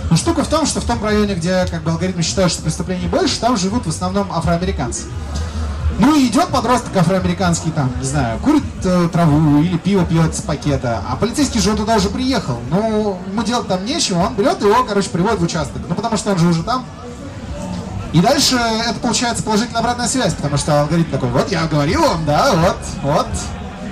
Но 0.10 0.16
штука 0.16 0.44
в 0.44 0.48
том, 0.48 0.66
что 0.66 0.80
в 0.80 0.86
том 0.86 1.04
районе, 1.04 1.36
где 1.36 1.66
как 1.70 1.84
бы 1.84 1.92
алгоритмы 1.92 2.22
считают, 2.22 2.52
что 2.52 2.62
преступлений 2.62 3.08
больше, 3.08 3.40
там 3.40 3.58
живут 3.58 3.86
в 3.86 3.90
основном 3.90 4.32
афроамериканцы. 4.32 5.04
Ну 6.00 6.16
и 6.16 6.28
идет 6.28 6.50
подросток 6.50 6.96
афроамериканский 6.96 7.72
там, 7.72 7.92
не 8.00 8.06
знаю, 8.06 8.38
курит 8.40 8.64
э, 8.84 9.10
траву 9.12 9.62
или 9.64 9.78
пиво 9.78 10.06
пьет 10.06 10.36
с 10.36 10.42
пакета, 10.42 11.02
а 11.10 11.16
полицейский 11.16 11.60
же 11.60 11.72
он 11.72 11.78
туда 11.78 11.96
уже 11.96 12.10
приехал. 12.10 12.60
Ну, 12.70 13.18
ему 13.28 13.44
делать 13.44 13.68
там 13.68 13.84
нечего, 13.84 14.20
он 14.20 14.36
берет 14.36 14.62
его, 14.62 14.84
короче, 14.84 15.10
приводит 15.10 15.40
в 15.40 15.44
участок. 15.44 15.82
Ну, 15.90 15.96
потому 15.96 16.16
что 16.18 16.32
он 16.32 16.38
же 16.38 16.48
уже 16.48 16.62
там. 16.62 16.86
И 18.14 18.22
дальше 18.22 18.56
это 18.56 19.00
получается 19.00 19.44
положительная 19.44 19.82
обратная 19.82 20.08
связь, 20.08 20.34
потому 20.36 20.58
что 20.58 20.82
алгоритм 20.82 21.12
такой, 21.12 21.30
вот 21.30 21.52
я 21.52 21.66
говорил 21.66 22.02
вам, 22.02 22.26
да, 22.26 22.54
вот, 22.54 22.78
вот, 23.02 23.28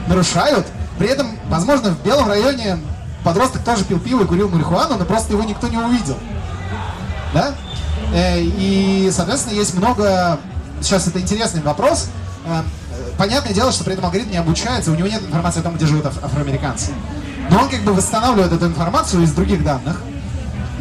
нарушают. 0.07 0.65
При 0.97 1.07
этом, 1.07 1.27
возможно, 1.49 1.89
в 1.91 2.01
белом 2.03 2.27
районе 2.27 2.77
подросток 3.23 3.63
тоже 3.63 3.83
пил 3.83 3.99
пиво 3.99 4.23
и 4.23 4.25
курил 4.25 4.49
марихуану, 4.49 4.97
но 4.97 5.05
просто 5.05 5.33
его 5.33 5.43
никто 5.43 5.67
не 5.67 5.77
увидел. 5.77 6.17
Да? 7.33 7.53
Э, 8.13 8.39
И, 8.41 9.09
соответственно, 9.13 9.55
есть 9.55 9.73
много... 9.75 10.39
Сейчас 10.81 11.07
это 11.07 11.19
интересный 11.19 11.61
вопрос. 11.61 12.07
Э, 12.45 12.61
Понятное 13.17 13.53
дело, 13.53 13.71
что 13.71 13.83
при 13.83 13.93
этом 13.93 14.05
алгоритм 14.05 14.31
не 14.31 14.37
обучается, 14.37 14.91
у 14.91 14.95
него 14.95 15.07
нет 15.07 15.21
информации 15.23 15.59
о 15.61 15.63
том, 15.63 15.75
где 15.75 15.85
живут 15.85 16.05
аф- 16.05 16.21
афроамериканцы. 16.23 16.91
Но 17.49 17.59
он 17.61 17.69
как 17.69 17.81
бы 17.81 17.93
восстанавливает 17.93 18.51
эту 18.51 18.65
информацию 18.67 19.23
из 19.23 19.31
других 19.31 19.63
данных. 19.63 20.01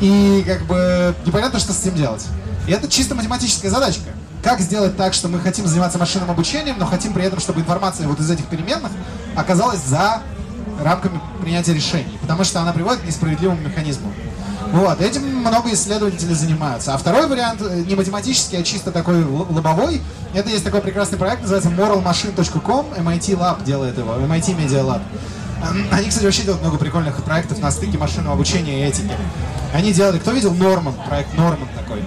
И 0.01 0.45
как 0.47 0.63
бы 0.67 1.15
непонятно, 1.25 1.59
что 1.61 1.73
с 1.73 1.81
этим 1.81 1.95
делать. 1.95 2.27
И 2.67 2.73
это 2.73 2.89
чисто 2.89 3.15
математическая 3.15 3.71
задачка. 3.71 4.11
Как 4.45 4.61
сделать 4.61 4.97
так, 4.97 5.15
что 5.15 5.29
мы 5.29 5.41
хотим 5.41 5.67
заниматься 5.67 5.99
машинным 5.99 6.31
обучением, 6.31 6.77
но 6.79 6.85
хотим 6.85 7.15
при 7.15 7.25
этом, 7.25 7.41
чтобы 7.41 7.63
информация 7.63 8.07
вот 8.07 8.21
из 8.21 8.31
этих 8.31 8.45
переменных 8.47 8.93
оказалась 9.35 9.81
за 9.81 10.23
рамками 10.83 11.19
принятия 11.41 11.73
решений, 11.73 12.19
потому 12.21 12.45
что 12.45 12.61
она 12.61 12.73
приводит 12.73 13.01
к 13.01 13.07
несправедливому 13.07 13.61
механизму. 13.63 14.13
Вот, 14.73 15.01
этим 15.01 15.25
много 15.39 15.73
исследователей 15.73 16.35
занимаются. 16.35 16.95
А 16.95 16.99
второй 16.99 17.27
вариант, 17.27 17.63
э, 17.63 17.85
не 17.87 17.95
математический, 17.95 18.59
а 18.59 18.63
чисто 18.63 18.91
такой 18.91 19.23
лобовой, 19.25 20.03
это 20.35 20.51
есть 20.51 20.65
такой 20.65 20.81
прекрасный 20.81 21.17
проект, 21.17 21.43
называется 21.43 21.71
moralmachine.com, 21.71 22.87
MIT 22.99 23.39
Lab 23.39 23.65
делает 23.65 23.97
его, 23.97 24.15
MIT 24.15 24.57
Media 24.59 24.85
Lab. 24.85 25.01
Они, 25.91 26.09
кстати, 26.09 26.25
вообще 26.25 26.43
делают 26.43 26.61
много 26.61 26.77
прикольных 26.77 27.23
проектов 27.23 27.61
на 27.61 27.71
стыке 27.71 27.97
машинного 27.97 28.35
обучения 28.35 28.85
и 28.85 28.89
этики. 28.89 29.13
Они 29.73 29.93
делали, 29.93 30.19
кто 30.19 30.33
видел 30.33 30.53
Норман, 30.53 30.95
проект 31.09 31.33
Норман 31.35 31.69
такой? 31.75 32.03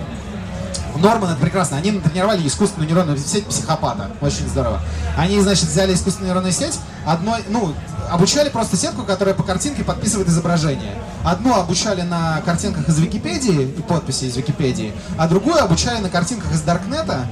Норман 0.99 1.31
это 1.31 1.39
прекрасно. 1.39 1.77
Они 1.77 1.91
натренировали 1.91 2.47
искусственную 2.47 2.89
нейронную 2.89 3.17
сеть 3.17 3.45
психопата. 3.45 4.11
Очень 4.21 4.47
здорово. 4.47 4.81
Они, 5.17 5.39
значит, 5.39 5.65
взяли 5.65 5.93
искусственную 5.93 6.33
нейронную 6.33 6.53
сеть, 6.53 6.79
одной, 7.05 7.43
ну, 7.49 7.73
обучали 8.09 8.49
просто 8.49 8.77
сетку, 8.77 9.03
которая 9.03 9.35
по 9.35 9.43
картинке 9.43 9.83
подписывает 9.83 10.27
изображение. 10.29 10.95
Одну 11.23 11.53
обучали 11.55 12.01
на 12.01 12.41
картинках 12.41 12.87
из 12.89 12.97
Википедии 12.99 13.63
и 13.63 13.81
подписи 13.81 14.25
из 14.25 14.37
Википедии, 14.37 14.93
а 15.17 15.27
другую 15.27 15.61
обучали 15.61 15.99
на 15.99 16.09
картинках 16.09 16.51
из 16.53 16.61
Даркнета 16.61 17.27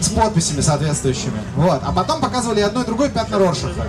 с 0.00 0.08
подписями 0.08 0.60
соответствующими. 0.60 1.40
Вот. 1.56 1.80
А 1.84 1.92
потом 1.92 2.20
показывали 2.20 2.60
и 2.60 2.62
одно 2.62 2.82
и 2.82 2.86
другое 2.86 3.08
пятна 3.08 3.38
Роршаха. 3.38 3.86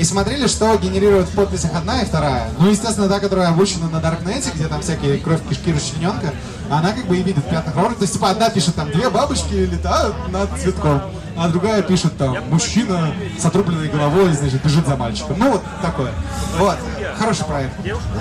И 0.00 0.04
смотрели, 0.04 0.46
что 0.46 0.74
генерирует 0.78 1.28
в 1.28 1.34
подписях 1.34 1.72
одна 1.74 2.00
и 2.00 2.06
вторая. 2.06 2.48
Ну, 2.58 2.70
естественно, 2.70 3.06
та, 3.06 3.20
которая 3.20 3.48
обучена 3.48 3.86
на 3.90 4.00
Даркнете, 4.00 4.50
где 4.54 4.66
там 4.66 4.80
всякие 4.80 5.18
кровь, 5.18 5.40
кишки, 5.46 5.74
расчлененка, 5.74 6.32
она 6.70 6.92
как 6.92 7.04
бы 7.04 7.18
и 7.18 7.22
видит 7.22 7.44
в 7.44 7.50
пятнах 7.50 7.76
Роршаха. 7.76 7.96
То 7.96 8.02
есть, 8.04 8.14
типа, 8.14 8.30
одна 8.30 8.48
пишет 8.48 8.76
там, 8.76 8.90
две 8.90 9.10
бабочки 9.10 9.52
летают 9.52 10.14
над 10.32 10.48
цветком, 10.58 11.02
а 11.36 11.48
другая 11.48 11.82
пишет 11.82 12.16
там, 12.16 12.36
мужчина 12.50 13.12
с 13.38 13.44
отрубленной 13.44 13.88
головой, 13.88 14.32
значит, 14.32 14.62
бежит 14.62 14.86
за 14.86 14.96
мальчиком. 14.96 15.36
Ну, 15.38 15.52
вот 15.52 15.62
такое. 15.82 16.12
Вот. 16.58 16.76
Хороший 17.18 17.44
проект. 17.44 17.72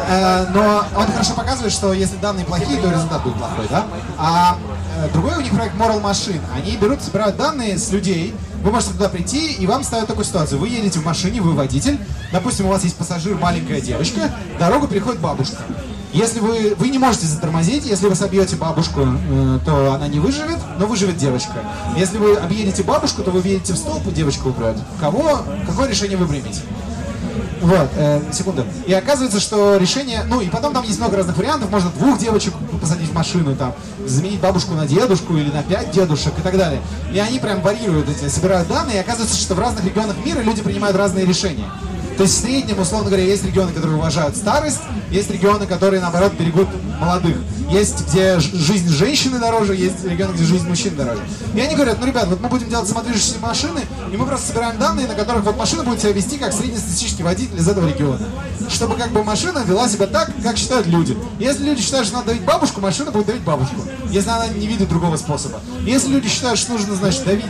Э, 0.07 0.45
но 0.53 0.84
он 0.95 1.05
хорошо 1.05 1.34
показывает, 1.34 1.72
что 1.72 1.93
если 1.93 2.18
данные 2.18 2.45
плохие, 2.45 2.80
то 2.80 2.89
результат 2.89 3.24
будет 3.24 3.36
плохой, 3.36 3.66
да? 3.70 3.86
А 4.18 4.57
э, 4.97 5.10
другой 5.14 5.38
у 5.38 5.41
них 5.41 5.53
проект 5.53 5.76
Moral 5.76 6.01
Machine. 6.01 6.41
Они 6.55 6.76
берут, 6.78 7.01
собирают 7.01 7.38
данные 7.38 7.78
с 7.78 7.91
людей, 7.91 8.36
вы 8.64 8.72
можете 8.72 8.93
туда 8.93 9.10
прийти, 9.10 9.53
и 9.53 9.66
вам 9.68 9.84
ставят 9.84 10.07
такую 10.07 10.26
ситуацию. 10.26 10.60
Вы 10.60 10.68
едете 10.70 10.99
в 10.99 11.05
машине, 11.05 11.41
вы 11.41 11.53
водитель, 11.53 11.99
допустим, 12.32 12.66
у 12.66 12.70
вас 12.70 12.84
есть 12.84 12.97
пассажир, 12.97 13.36
маленькая 13.36 13.80
девочка, 13.80 14.32
дорогу 14.60 14.88
переходит 14.88 15.22
бабушка. 15.22 15.57
Если 16.12 16.39
вы, 16.39 16.74
вы 16.76 16.89
не 16.89 16.97
можете 16.97 17.28
затормозить, 17.28 17.86
если 17.86 18.07
вы 18.07 18.16
собьете 18.16 18.55
бабушку, 18.55 19.01
э, 19.01 19.60
то 19.64 19.93
она 19.93 20.07
не 20.07 20.20
выживет, 20.20 20.57
но 20.80 20.88
выживет 20.88 21.18
девочка. 21.18 21.53
Если 21.95 22.18
вы 22.18 22.36
объедете 22.36 22.82
бабушку, 22.82 23.22
то 23.22 23.30
вы 23.30 23.41
въедете 23.41 23.74
в 23.74 23.78
столб, 23.78 24.07
и 24.07 24.12
девочка 24.12 24.47
умрет. 24.47 24.76
Кого, 24.99 25.41
какое 25.68 25.88
решение 25.88 26.18
вы 26.18 26.28
примете? 26.28 26.62
Вот, 27.62 27.89
э, 27.95 28.22
секунду. 28.32 28.66
И 28.88 28.93
оказывается, 28.93 29.39
что 29.39 29.78
решение... 29.78 30.24
Ну, 30.28 30.41
и 30.41 30.49
потом 30.49 30.74
там 30.74 30.84
есть 30.84 30.97
много 30.97 31.18
разных 31.18 31.38
вариантов. 31.38 31.70
Можно 31.70 31.89
двух 31.91 32.18
девочек 32.18 32.53
посадить 32.82 33.10
в 33.10 33.14
машину, 33.14 33.55
там, 33.55 33.76
заменить 34.07 34.39
бабушку 34.39 34.74
на 34.74 34.88
дедушку 34.88 35.36
или 35.36 35.51
на 35.51 35.62
пять 35.62 35.91
дедушек 35.91 36.34
и 36.38 36.41
так 36.41 36.57
далее. 36.57 36.82
И 37.14 37.20
они 37.20 37.39
прям 37.39 37.62
варьируют 37.62 38.10
эти, 38.10 38.30
собирают 38.30 38.68
данные, 38.68 38.97
и 38.97 38.99
оказывается, 38.99 39.38
что 39.38 39.55
в 39.55 39.60
разных 39.60 39.86
регионах 39.86 40.16
мира 40.26 40.39
люди 40.39 40.62
принимают 40.62 40.95
разные 40.95 41.26
решения. 41.26 41.66
То 42.20 42.24
есть 42.24 42.36
в 42.36 42.41
среднем, 42.41 42.78
условно 42.82 43.07
говоря, 43.07 43.24
есть 43.24 43.45
регионы, 43.45 43.72
которые 43.72 43.95
уважают 43.95 44.36
старость, 44.36 44.82
есть 45.09 45.32
регионы, 45.32 45.65
которые, 45.65 46.01
наоборот, 46.01 46.34
берегут 46.34 46.67
молодых. 46.99 47.38
Есть, 47.70 48.09
где 48.09 48.38
жизнь 48.41 48.89
женщины 48.89 49.39
дороже, 49.39 49.74
есть 49.74 50.03
регионы, 50.03 50.34
где 50.34 50.43
жизнь 50.43 50.67
мужчин 50.67 50.97
дороже. 50.97 51.22
И 51.55 51.61
они 51.61 51.76
говорят, 51.76 51.97
ну, 52.01 52.05
ребят, 52.05 52.28
вот 52.28 52.41
мы 52.41 52.49
будем 52.49 52.67
делать 52.67 52.89
самодвижущиеся 52.89 53.39
машины, 53.39 53.80
и 54.11 54.17
мы 54.17 54.26
просто 54.26 54.47
собираем 54.47 54.78
данные, 54.78 55.07
на 55.07 55.13
которых 55.13 55.45
вот 55.45 55.55
машина 55.55 55.84
будет 55.84 56.01
себя 56.01 56.11
вести 56.11 56.38
как 56.38 56.51
среднестатистический 56.51 57.24
водитель 57.24 57.57
из 57.57 57.70
этого 57.70 57.88
региона. 57.88 58.28
Чтобы 58.67 58.95
как 58.95 59.11
бы 59.11 59.24
машина 59.24 59.63
вела 59.65 59.88
себя 59.88 60.07
так, 60.07 60.30
как 60.43 60.57
считают 60.57 60.88
люди. 60.88 61.17
Если 61.39 61.63
люди 61.63 61.82
считают, 61.82 62.05
что 62.05 62.17
надо 62.17 62.28
давить 62.32 62.43
бабушку, 62.43 62.82
машина 62.82 63.11
будет 63.11 63.28
давить 63.28 63.43
бабушку. 63.43 63.78
Если 64.09 64.30
она 64.30 64.47
не 64.47 64.67
видит 64.67 64.89
другого 64.89 65.15
способа. 65.15 65.61
Если 65.86 66.09
люди 66.09 66.28
считают, 66.28 66.59
что 66.59 66.74
нужно, 66.74 66.95
значит, 66.95 67.24
давить 67.24 67.45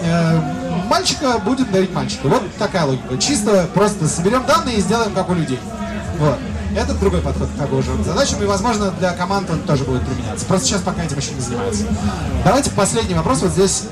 э, 0.00 0.63
мальчика, 0.88 1.38
будет 1.38 1.70
давить 1.70 1.92
мальчика. 1.92 2.28
Вот 2.28 2.42
такая 2.58 2.84
логика. 2.84 3.18
Чисто 3.18 3.68
просто 3.74 4.08
соберем 4.08 4.44
данные 4.46 4.76
и 4.76 4.80
сделаем 4.80 5.12
как 5.14 5.28
у 5.30 5.34
людей. 5.34 5.60
Вот. 6.18 6.38
Это 6.76 6.92
другой 6.94 7.20
подход 7.20 7.48
к 7.56 7.82
же 7.82 8.02
задачам, 8.02 8.42
и, 8.42 8.46
возможно, 8.46 8.90
для 8.98 9.12
команд 9.12 9.48
он 9.48 9.60
тоже 9.60 9.84
будет 9.84 10.04
применяться. 10.04 10.44
Просто 10.46 10.66
сейчас 10.66 10.82
пока 10.82 11.04
этим 11.04 11.18
еще 11.18 11.32
не 11.32 11.40
занимается. 11.40 11.84
Давайте 12.44 12.70
последний 12.70 13.14
вопрос 13.14 13.42
вот 13.42 13.52
здесь. 13.52 13.84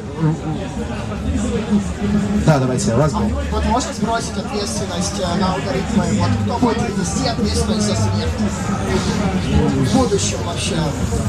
Да, 2.47 2.59
давайте, 2.59 2.95
вас 2.95 3.12
был. 3.12 3.31
Вот 3.51 3.64
можно 3.66 3.93
сбросить 3.93 4.37
ответственность 4.37 5.18
на 5.41 5.55
алгоритмы? 5.55 6.05
Вот 6.18 6.31
кто 6.45 6.59
будет 6.59 6.99
нести 6.99 7.27
ответственность 7.27 7.87
за 7.87 7.97
смерть? 7.97 8.31
В 9.53 9.97
будущем 9.97 10.39
вообще. 10.45 10.77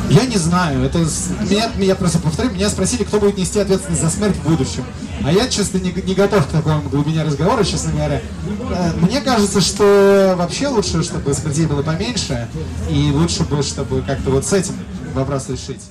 Я 0.10 0.26
не 0.26 0.38
знаю, 0.38 0.84
это 0.84 1.00
меня, 1.00 1.72
я 1.78 1.96
просто 1.96 2.20
повторю, 2.20 2.52
меня 2.52 2.70
спросили, 2.70 3.04
кто 3.04 3.20
будет 3.20 3.38
нести 3.38 3.60
ответственность 3.60 4.02
за 4.02 4.10
смерть 4.10 4.36
в 4.36 4.48
будущем. 4.48 4.86
А 5.26 5.32
я, 5.32 5.48
честно, 5.48 5.78
не, 5.78 5.91
не 5.91 6.14
готов 6.14 6.46
к 6.48 6.50
такому 6.50 6.82
глубине 6.89 7.24
разговора, 7.24 7.64
честно 7.64 7.94
говоря. 7.94 8.22
Э, 8.72 8.91
Мне 8.98 9.22
кажется, 9.22 9.62
что 9.62 10.36
вообще 10.38 10.68
лучше, 10.68 11.02
чтобы 11.04 11.34
смертей 11.34 11.66
было 11.66 11.82
поменьше, 11.82 12.48
и 12.89 13.12
лучше 13.12 13.44
бы, 13.44 13.64
чтобы 13.64 14.02
как-то 14.02 14.32
вот 14.32 14.46
с 14.46 14.54
этим 14.54 14.76
вопрос 15.14 15.50
решить. 15.50 15.82